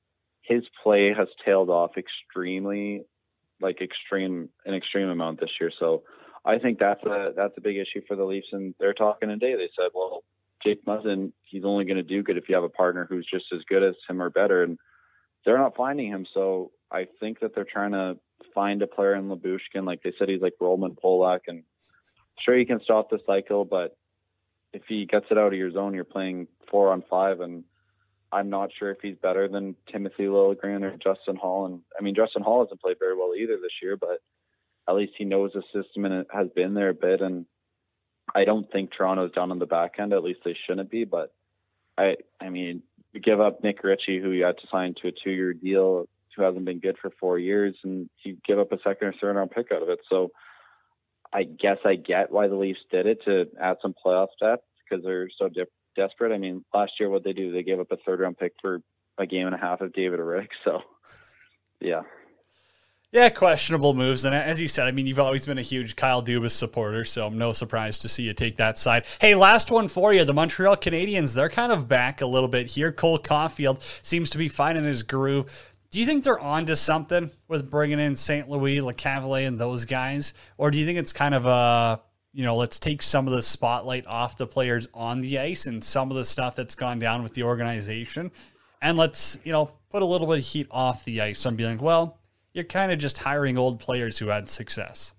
his 0.42 0.64
play 0.84 1.14
has 1.14 1.28
tailed 1.46 1.70
off 1.70 1.92
extremely, 1.98 3.04
like 3.62 3.82
extreme, 3.82 4.50
an 4.66 4.74
extreme 4.74 5.10
amount 5.10 5.40
this 5.40 5.52
year. 5.60 5.72
So 5.78 6.04
I 6.46 6.58
think 6.58 6.80
that's 6.80 7.04
a 7.04 7.34
that's 7.36 7.54
a 7.58 7.62
big 7.62 7.78
issue 7.78 8.02
for 8.08 8.16
the 8.16 8.24
Leafs, 8.24 8.48
and 8.52 8.74
they're 8.80 8.94
talking 8.94 9.30
today. 9.30 9.56
They 9.56 9.70
said, 9.78 9.92
well, 9.94 10.24
Jake 10.64 10.86
Muzzin, 10.86 11.32
he's 11.44 11.66
only 11.66 11.86
going 11.86 11.98
to 11.98 12.04
do 12.04 12.24
good 12.24 12.38
if 12.38 12.50
you 12.50 12.56
have 12.56 12.64
a 12.64 12.70
partner 12.70 13.06
who's 13.10 13.28
just 13.32 13.46
as 13.54 13.62
good 13.70 13.84
as 13.84 13.96
him 14.08 14.22
or 14.22 14.30
better, 14.30 14.64
and 14.64 14.78
they're 15.46 15.58
not 15.58 15.76
finding 15.76 16.08
him. 16.08 16.26
So 16.34 16.72
I 16.92 17.08
think 17.20 17.40
that 17.40 17.56
they're 17.56 17.66
trying 17.66 17.92
to 17.92 18.18
find 18.54 18.82
a 18.82 18.88
player 18.88 19.16
in 19.16 19.30
Lyubushkin. 19.30 19.86
Like 19.86 20.02
they 20.04 20.14
said, 20.18 20.30
he's 20.30 20.42
like 20.42 20.54
Roman 20.60 20.96
Polak, 20.96 21.42
and 21.48 21.64
sure 22.44 22.58
he 22.58 22.66
can 22.66 22.82
stop 22.84 23.10
the 23.10 23.20
cycle, 23.26 23.66
but 23.66 23.96
if 24.74 24.84
he 24.88 25.06
gets 25.06 25.26
it 25.32 25.38
out 25.38 25.54
of 25.54 25.60
your 25.60 25.72
zone, 25.72 25.94
you're 25.94 26.04
playing 26.04 26.48
four 26.70 26.92
on 26.92 27.04
five, 27.10 27.40
and 27.40 27.64
I'm 28.32 28.50
not 28.50 28.70
sure 28.78 28.92
if 28.92 29.00
he's 29.02 29.18
better 29.22 29.48
than 29.48 29.76
Timothy 29.92 30.24
Liljegren 30.24 30.84
or 30.84 30.92
Justin 30.98 31.36
Holl. 31.36 31.66
And 31.66 31.82
I 32.00 32.04
mean, 32.04 32.16
Justin 32.16 32.44
Holl 32.44 32.64
hasn't 32.64 32.82
played 32.82 32.98
very 33.00 33.16
well 33.16 33.34
either 33.36 33.58
this 33.58 33.72
year, 33.82 33.98
but 33.98 34.22
at 34.88 34.96
least 34.96 35.14
he 35.18 35.26
knows 35.26 35.52
the 35.54 35.64
system 35.74 36.06
and 36.06 36.14
it 36.14 36.28
has 36.32 36.48
been 36.56 36.74
there 36.74 36.90
a 36.90 36.94
bit. 36.94 37.22
And 37.22 37.46
I 38.36 38.46
don't 38.46 38.72
think 38.72 38.92
Toronto's 38.92 39.32
down 39.32 39.52
on 39.52 39.60
the 39.60 39.66
back 39.66 39.96
end. 40.00 40.14
At 40.14 40.24
least 40.24 40.42
they 40.46 40.56
shouldn't 40.66 40.90
be. 40.90 41.04
But 41.04 41.34
I, 41.98 42.18
I 42.40 42.50
mean, 42.50 42.84
give 43.22 43.42
up 43.42 43.64
Nick 43.64 43.84
Ritchie, 43.84 44.20
who 44.20 44.32
you 44.32 44.44
had 44.44 44.58
to 44.58 44.68
sign 44.72 44.96
to 45.02 45.08
a 45.08 45.12
two-year 45.12 45.54
deal, 45.54 46.08
who 46.36 46.44
hasn't 46.44 46.66
been 46.66 46.80
good 46.80 46.98
for 47.02 47.12
four 47.20 47.38
years, 47.38 47.76
and 47.84 48.10
you 48.24 48.38
give 48.48 48.60
up 48.60 48.72
a 48.72 48.78
second 48.78 49.08
or 49.08 49.14
third 49.20 49.36
round 49.36 49.52
pick 49.52 49.72
out 49.72 49.82
of 49.82 49.90
it. 49.90 50.00
So 50.10 50.32
I 51.34 51.44
guess 51.44 51.78
I 51.86 51.96
get 51.96 52.32
why 52.32 52.48
the 52.48 52.56
Leafs 52.56 52.80
did 52.92 53.06
it 53.06 53.24
to 53.26 53.48
add 53.60 53.78
some 53.82 53.94
playoff 53.94 54.30
depth 54.40 54.64
because 54.90 55.04
they're 55.04 55.30
so 55.38 55.50
de- 55.50 55.66
desperate. 55.96 56.34
I 56.34 56.38
mean, 56.38 56.64
last 56.74 56.94
year 57.00 57.10
what 57.10 57.24
they 57.24 57.34
do, 57.34 57.52
they 57.52 57.64
gave 57.64 57.80
up 57.80 57.92
a 57.92 57.98
third 57.98 58.20
round 58.20 58.38
pick 58.38 58.54
for 58.62 58.82
a 59.18 59.26
game 59.26 59.46
and 59.46 59.56
a 59.56 59.60
half 59.60 59.82
of 59.82 59.94
David 59.94 60.20
Rittich. 60.20 60.48
So, 60.64 60.82
yeah. 61.80 62.04
Yeah, 63.12 63.30
questionable 63.30 63.96
moves. 63.96 64.24
And 64.24 64.36
as 64.36 64.62
you 64.62 64.68
said, 64.68 64.86
I 64.86 64.92
mean, 64.92 65.08
you've 65.08 65.20
always 65.20 65.44
been 65.44 65.58
a 65.58 65.64
huge 65.64 65.96
Kyle 65.96 66.22
Dubas 66.22 66.52
supporter, 66.52 67.04
so 67.04 67.26
I'm 67.26 67.40
no 67.40 67.54
surprise 67.54 67.98
to 68.00 68.10
see 68.10 68.22
you 68.22 68.36
take 68.36 68.58
that 68.58 68.78
side. 68.78 69.06
Hey, 69.20 69.34
last 69.34 69.72
one 69.72 69.88
for 69.88 70.14
you. 70.14 70.24
The 70.26 70.34
Montreal 70.34 70.78
Canadiens, 70.78 71.34
they're 71.34 71.50
kind 71.50 71.72
of 71.72 71.88
back 71.88 72.22
a 72.22 72.28
little 72.28 72.48
bit 72.48 72.68
here. 72.68 72.92
Cole 72.92 73.18
Caufield 73.18 73.82
seems 74.06 74.30
to 74.30 74.38
be 74.38 74.48
finding 74.48 74.84
his 74.84 75.02
groove. 75.02 75.52
Do 75.90 75.98
you 75.98 76.06
think 76.06 76.24
they're 76.24 76.40
on 76.40 76.68
to 76.68 76.76
something 76.76 77.32
with 77.48 77.72
bringing 77.72 78.00
in 78.00 78.16
St. 78.16 78.48
Louis, 78.48 78.78
LeCavalier, 78.78 79.48
and 79.48 79.60
those 79.60 79.86
guys? 79.86 80.36
Or 80.60 80.70
do 80.70 80.78
you 80.78 80.86
think 80.86 81.00
it's 81.00 81.12
kind 81.12 81.34
of 81.34 81.48
a, 81.48 82.00
you 82.32 82.46
know, 82.46 82.58
let's 82.58 82.80
take 82.80 83.02
some 83.02 83.26
of 83.26 83.34
the 83.34 83.42
spotlight 83.42 84.06
off 84.06 84.38
the 84.38 84.46
players 84.46 84.88
on 84.94 85.22
the 85.22 85.40
ice 85.40 85.66
and 85.66 85.84
some 85.84 86.12
of 86.12 86.18
the 86.18 86.26
stuff 86.26 86.56
that's 86.56 86.76
gone 86.76 87.00
down 87.00 87.24
with 87.24 87.34
the 87.34 87.42
organization? 87.42 88.30
And 88.84 89.00
let's, 89.00 89.40
you 89.44 89.52
know, 89.52 89.72
put 89.90 90.04
a 90.04 90.06
little 90.06 90.28
bit 90.28 90.38
of 90.38 90.46
heat 90.46 90.68
off 90.70 91.06
the 91.06 91.22
ice 91.22 91.44
and 91.48 91.58
be 91.58 91.66
like, 91.66 91.82
well, 91.82 92.19
you're 92.54 92.66
kind 92.66 92.92
of 92.92 93.00
just 93.00 93.18
hiring 93.18 93.58
old 93.58 93.80
players 93.80 94.18
who 94.20 94.28
had 94.28 94.50
success. 94.50 95.14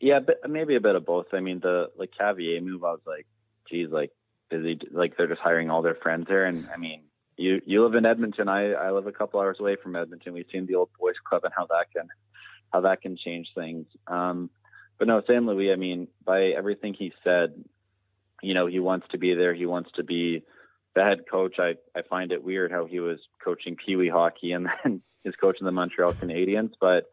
Yeah, 0.00 0.20
but 0.20 0.48
maybe 0.48 0.76
a 0.76 0.80
bit 0.80 0.94
of 0.94 1.04
both. 1.04 1.26
I 1.32 1.40
mean, 1.40 1.60
the 1.60 1.90
like 1.96 2.10
Cavier 2.18 2.62
move, 2.62 2.84
I 2.84 2.92
was 2.92 3.00
like, 3.06 3.26
geez, 3.68 3.88
like, 3.90 4.12
he 4.50 4.78
like 4.90 5.16
they're 5.16 5.26
just 5.26 5.40
hiring 5.40 5.70
all 5.70 5.82
their 5.82 5.96
friends 5.96 6.26
there? 6.28 6.46
And 6.46 6.68
I 6.72 6.78
mean, 6.78 7.02
you 7.36 7.60
you 7.66 7.84
live 7.84 7.94
in 7.94 8.06
Edmonton. 8.06 8.48
I 8.48 8.72
I 8.72 8.90
live 8.92 9.06
a 9.06 9.12
couple 9.12 9.40
hours 9.40 9.58
away 9.60 9.76
from 9.82 9.96
Edmonton. 9.96 10.32
We've 10.32 10.46
seen 10.52 10.66
the 10.66 10.76
old 10.76 10.90
boys 10.98 11.16
club 11.28 11.44
and 11.44 11.52
how 11.56 11.66
that 11.66 11.86
can 11.94 12.08
how 12.72 12.82
that 12.82 13.02
can 13.02 13.16
change 13.16 13.48
things. 13.54 13.86
Um, 14.06 14.50
but 14.98 15.08
no, 15.08 15.20
St. 15.22 15.44
Louis. 15.44 15.72
I 15.72 15.76
mean, 15.76 16.08
by 16.24 16.46
everything 16.46 16.94
he 16.94 17.12
said, 17.22 17.64
you 18.42 18.54
know, 18.54 18.66
he 18.66 18.80
wants 18.80 19.06
to 19.10 19.18
be 19.18 19.34
there. 19.34 19.54
He 19.54 19.66
wants 19.66 19.90
to 19.96 20.04
be 20.04 20.44
the 20.94 21.04
head 21.04 21.28
coach. 21.30 21.58
I 21.58 21.76
I 21.94 22.02
find 22.02 22.32
it 22.32 22.42
weird 22.42 22.70
how 22.70 22.86
he 22.86 23.00
was 23.00 23.18
coaching 23.42 23.76
Pee 23.76 23.96
Wee 23.96 24.08
hockey 24.08 24.52
and 24.52 24.68
then 24.84 25.02
is 25.24 25.36
coaching 25.36 25.64
the 25.64 25.72
Montreal 25.72 26.14
Canadiens. 26.14 26.72
But 26.80 27.10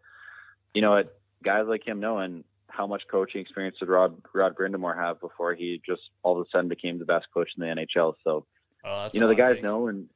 you 0.74 0.82
know, 0.82 0.92
what 0.92 1.18
guys 1.44 1.66
like 1.68 1.88
him 1.88 2.00
knowing 2.00 2.44
how 2.68 2.88
much 2.88 3.04
coaching 3.10 3.42
experience 3.42 3.78
did 3.80 3.90
Rod 3.90 4.22
Rod 4.34 4.56
Brind'Amour 4.56 4.96
have 4.96 5.20
before 5.20 5.54
he 5.54 5.82
just 5.86 6.02
all 6.24 6.40
of 6.40 6.46
a 6.46 6.50
sudden 6.50 6.70
became 6.70 7.00
the 7.00 7.06
best 7.06 7.28
coach 7.34 7.50
in 7.58 7.62
the 7.62 7.74
NHL. 7.74 8.16
So 8.24 8.46
oh, 8.84 9.10
you 9.14 9.20
know, 9.20 9.28
the 9.28 9.36
guys 9.36 9.62
know 9.62 9.88
and 9.88 10.10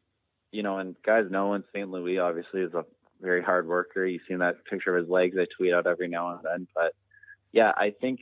you 0.51 0.63
know, 0.63 0.79
and 0.79 0.95
guys 1.05 1.25
know 1.29 1.53
and 1.53 1.63
St. 1.73 1.89
Louis 1.89 2.19
obviously 2.19 2.61
is 2.61 2.73
a 2.73 2.85
very 3.21 3.43
hard 3.43 3.67
worker. 3.67 4.05
You've 4.05 4.21
seen 4.27 4.39
that 4.39 4.65
picture 4.65 4.95
of 4.95 5.03
his 5.03 5.11
legs 5.11 5.37
I 5.39 5.45
tweet 5.55 5.73
out 5.73 5.87
every 5.87 6.07
now 6.07 6.31
and 6.31 6.39
then. 6.43 6.67
But 6.73 6.93
yeah, 7.51 7.71
I 7.75 7.91
think 7.91 8.21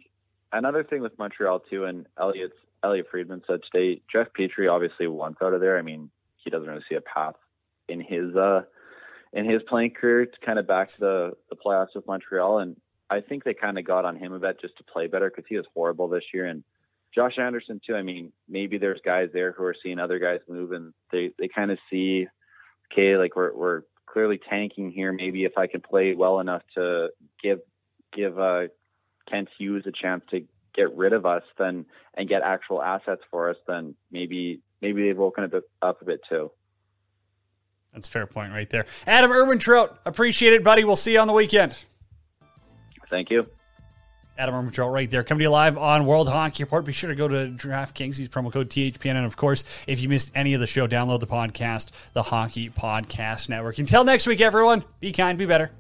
another 0.52 0.84
thing 0.84 1.02
with 1.02 1.18
Montreal 1.18 1.62
too, 1.62 1.86
and 1.86 2.06
Elliott's 2.20 2.56
Elliotte 2.84 3.08
Friedman 3.10 3.44
said 3.48 3.62
today, 3.64 4.02
Jeff 4.12 4.28
Petry 4.38 4.72
obviously 4.72 5.08
wants 5.08 5.42
out 5.42 5.54
of 5.54 5.62
there. 5.62 5.78
I 5.78 5.82
mean, 5.82 6.10
he 6.38 6.50
doesn't 6.50 6.68
really 6.68 6.84
see 6.88 6.96
a 6.96 7.02
path 7.02 7.36
in 7.88 8.02
his 8.02 8.36
uh 8.36 8.62
in 9.34 9.50
his 9.50 9.62
playing 9.68 9.92
career 9.92 10.26
to 10.26 10.46
kind 10.46 10.60
of 10.60 10.68
back 10.68 10.94
to 10.94 11.00
the 11.00 11.34
the 11.50 11.56
playoffs 11.56 11.96
with 11.96 12.08
Montreal, 12.08 12.60
and 12.60 12.76
I 13.10 13.22
think 13.22 13.44
they 13.44 13.54
kind 13.54 13.78
of 13.78 13.86
got 13.86 14.06
on 14.06 14.18
him 14.18 14.34
a 14.34 14.40
bit 14.40 14.62
just 14.62 14.78
to 14.78 14.84
play 14.84 15.08
better 15.08 15.30
because 15.30 15.46
he 15.48 15.58
was 15.58 15.66
horrible 15.74 16.08
this 16.08 16.24
year. 16.34 16.46
And 16.46 16.64
Josh 17.14 17.38
Anderson 17.38 17.82
too. 17.86 17.96
I 17.96 18.02
mean, 18.02 18.32
maybe 18.48 18.78
there's 18.78 19.00
guys 19.04 19.30
there 19.34 19.52
who 19.54 19.64
are 19.64 19.76
seeing 19.82 20.00
other 20.00 20.20
guys 20.20 20.40
move, 20.48 20.72
and 20.72 20.94
they 21.12 21.32
they 21.40 21.48
kind 21.48 21.72
of 21.72 21.80
see, 21.90 22.28
okay, 22.92 23.18
like 23.18 23.36
we're 23.36 23.56
we're 23.56 23.82
clearly 24.06 24.40
tanking 24.50 24.92
here. 24.92 25.12
Maybe 25.12 25.46
if 25.46 25.58
I 25.58 25.68
can 25.68 25.82
play 25.82 26.14
well 26.16 26.40
enough 26.40 26.64
to 26.76 27.10
give 27.42 27.60
give 28.14 28.40
uh, 28.40 28.68
Kent 29.30 29.50
Hughes 29.58 29.86
a 29.86 29.92
chance 29.92 30.24
to 30.32 30.46
get 30.78 30.96
rid 30.96 31.12
of 31.12 31.26
us, 31.26 31.44
then 31.58 31.86
and 32.14 32.30
get 32.30 32.42
actual 32.44 32.82
assets 32.82 33.22
for 33.30 33.50
us, 33.50 33.58
then 33.68 33.96
maybe 34.12 34.62
maybe 34.82 35.04
they've 35.04 35.18
woken 35.18 35.44
up, 35.44 35.64
up 35.82 36.02
a 36.02 36.06
bit 36.06 36.22
too. 36.30 36.52
That's 37.94 38.08
a 38.08 38.12
fair 38.12 38.28
point 38.28 38.54
right 38.54 38.70
there. 38.70 38.86
Adam 39.08 39.32
Ermintrout, 39.32 39.98
appreciate 40.06 40.54
it, 40.54 40.64
buddy. 40.64 40.84
We'll 40.84 40.96
see 40.96 41.14
you 41.14 41.20
on 41.20 41.28
the 41.28 41.34
weekend. 41.34 41.76
Thank 43.10 43.30
you. 43.32 43.48
Adam 44.38 44.54
Ermintrout 44.54 44.94
right 44.94 45.10
there. 45.10 45.24
Coming 45.24 45.40
to 45.40 45.44
you 45.44 45.50
live 45.50 45.78
on 45.78 46.06
World 46.06 46.28
Hockey 46.28 46.64
Report. 46.64 46.86
Be 46.86 46.92
sure 46.92 47.10
to 47.10 47.16
go 47.16 47.28
to 47.28 47.48
DraftKings. 47.48 48.20
Use 48.20 48.30
promo 48.30 48.52
code 48.52 48.70
THPN. 48.70 49.16
And 49.16 49.26
of 49.26 49.36
course, 49.36 49.64
if 49.88 50.00
you 50.00 50.10
missed 50.10 50.32
any 50.36 50.54
of 50.54 50.60
the 50.60 50.68
show, 50.68 50.88
download 50.88 51.22
the 51.22 51.28
podcast, 51.28 51.88
the 52.14 52.22
Hockey 52.22 52.70
Podcast 52.70 53.50
Network. 53.50 53.80
Until 53.80 54.04
next 54.04 54.28
week, 54.28 54.42
everyone, 54.42 54.84
be 55.00 55.12
kind, 55.12 55.40
be 55.40 55.48
better. 55.48 55.72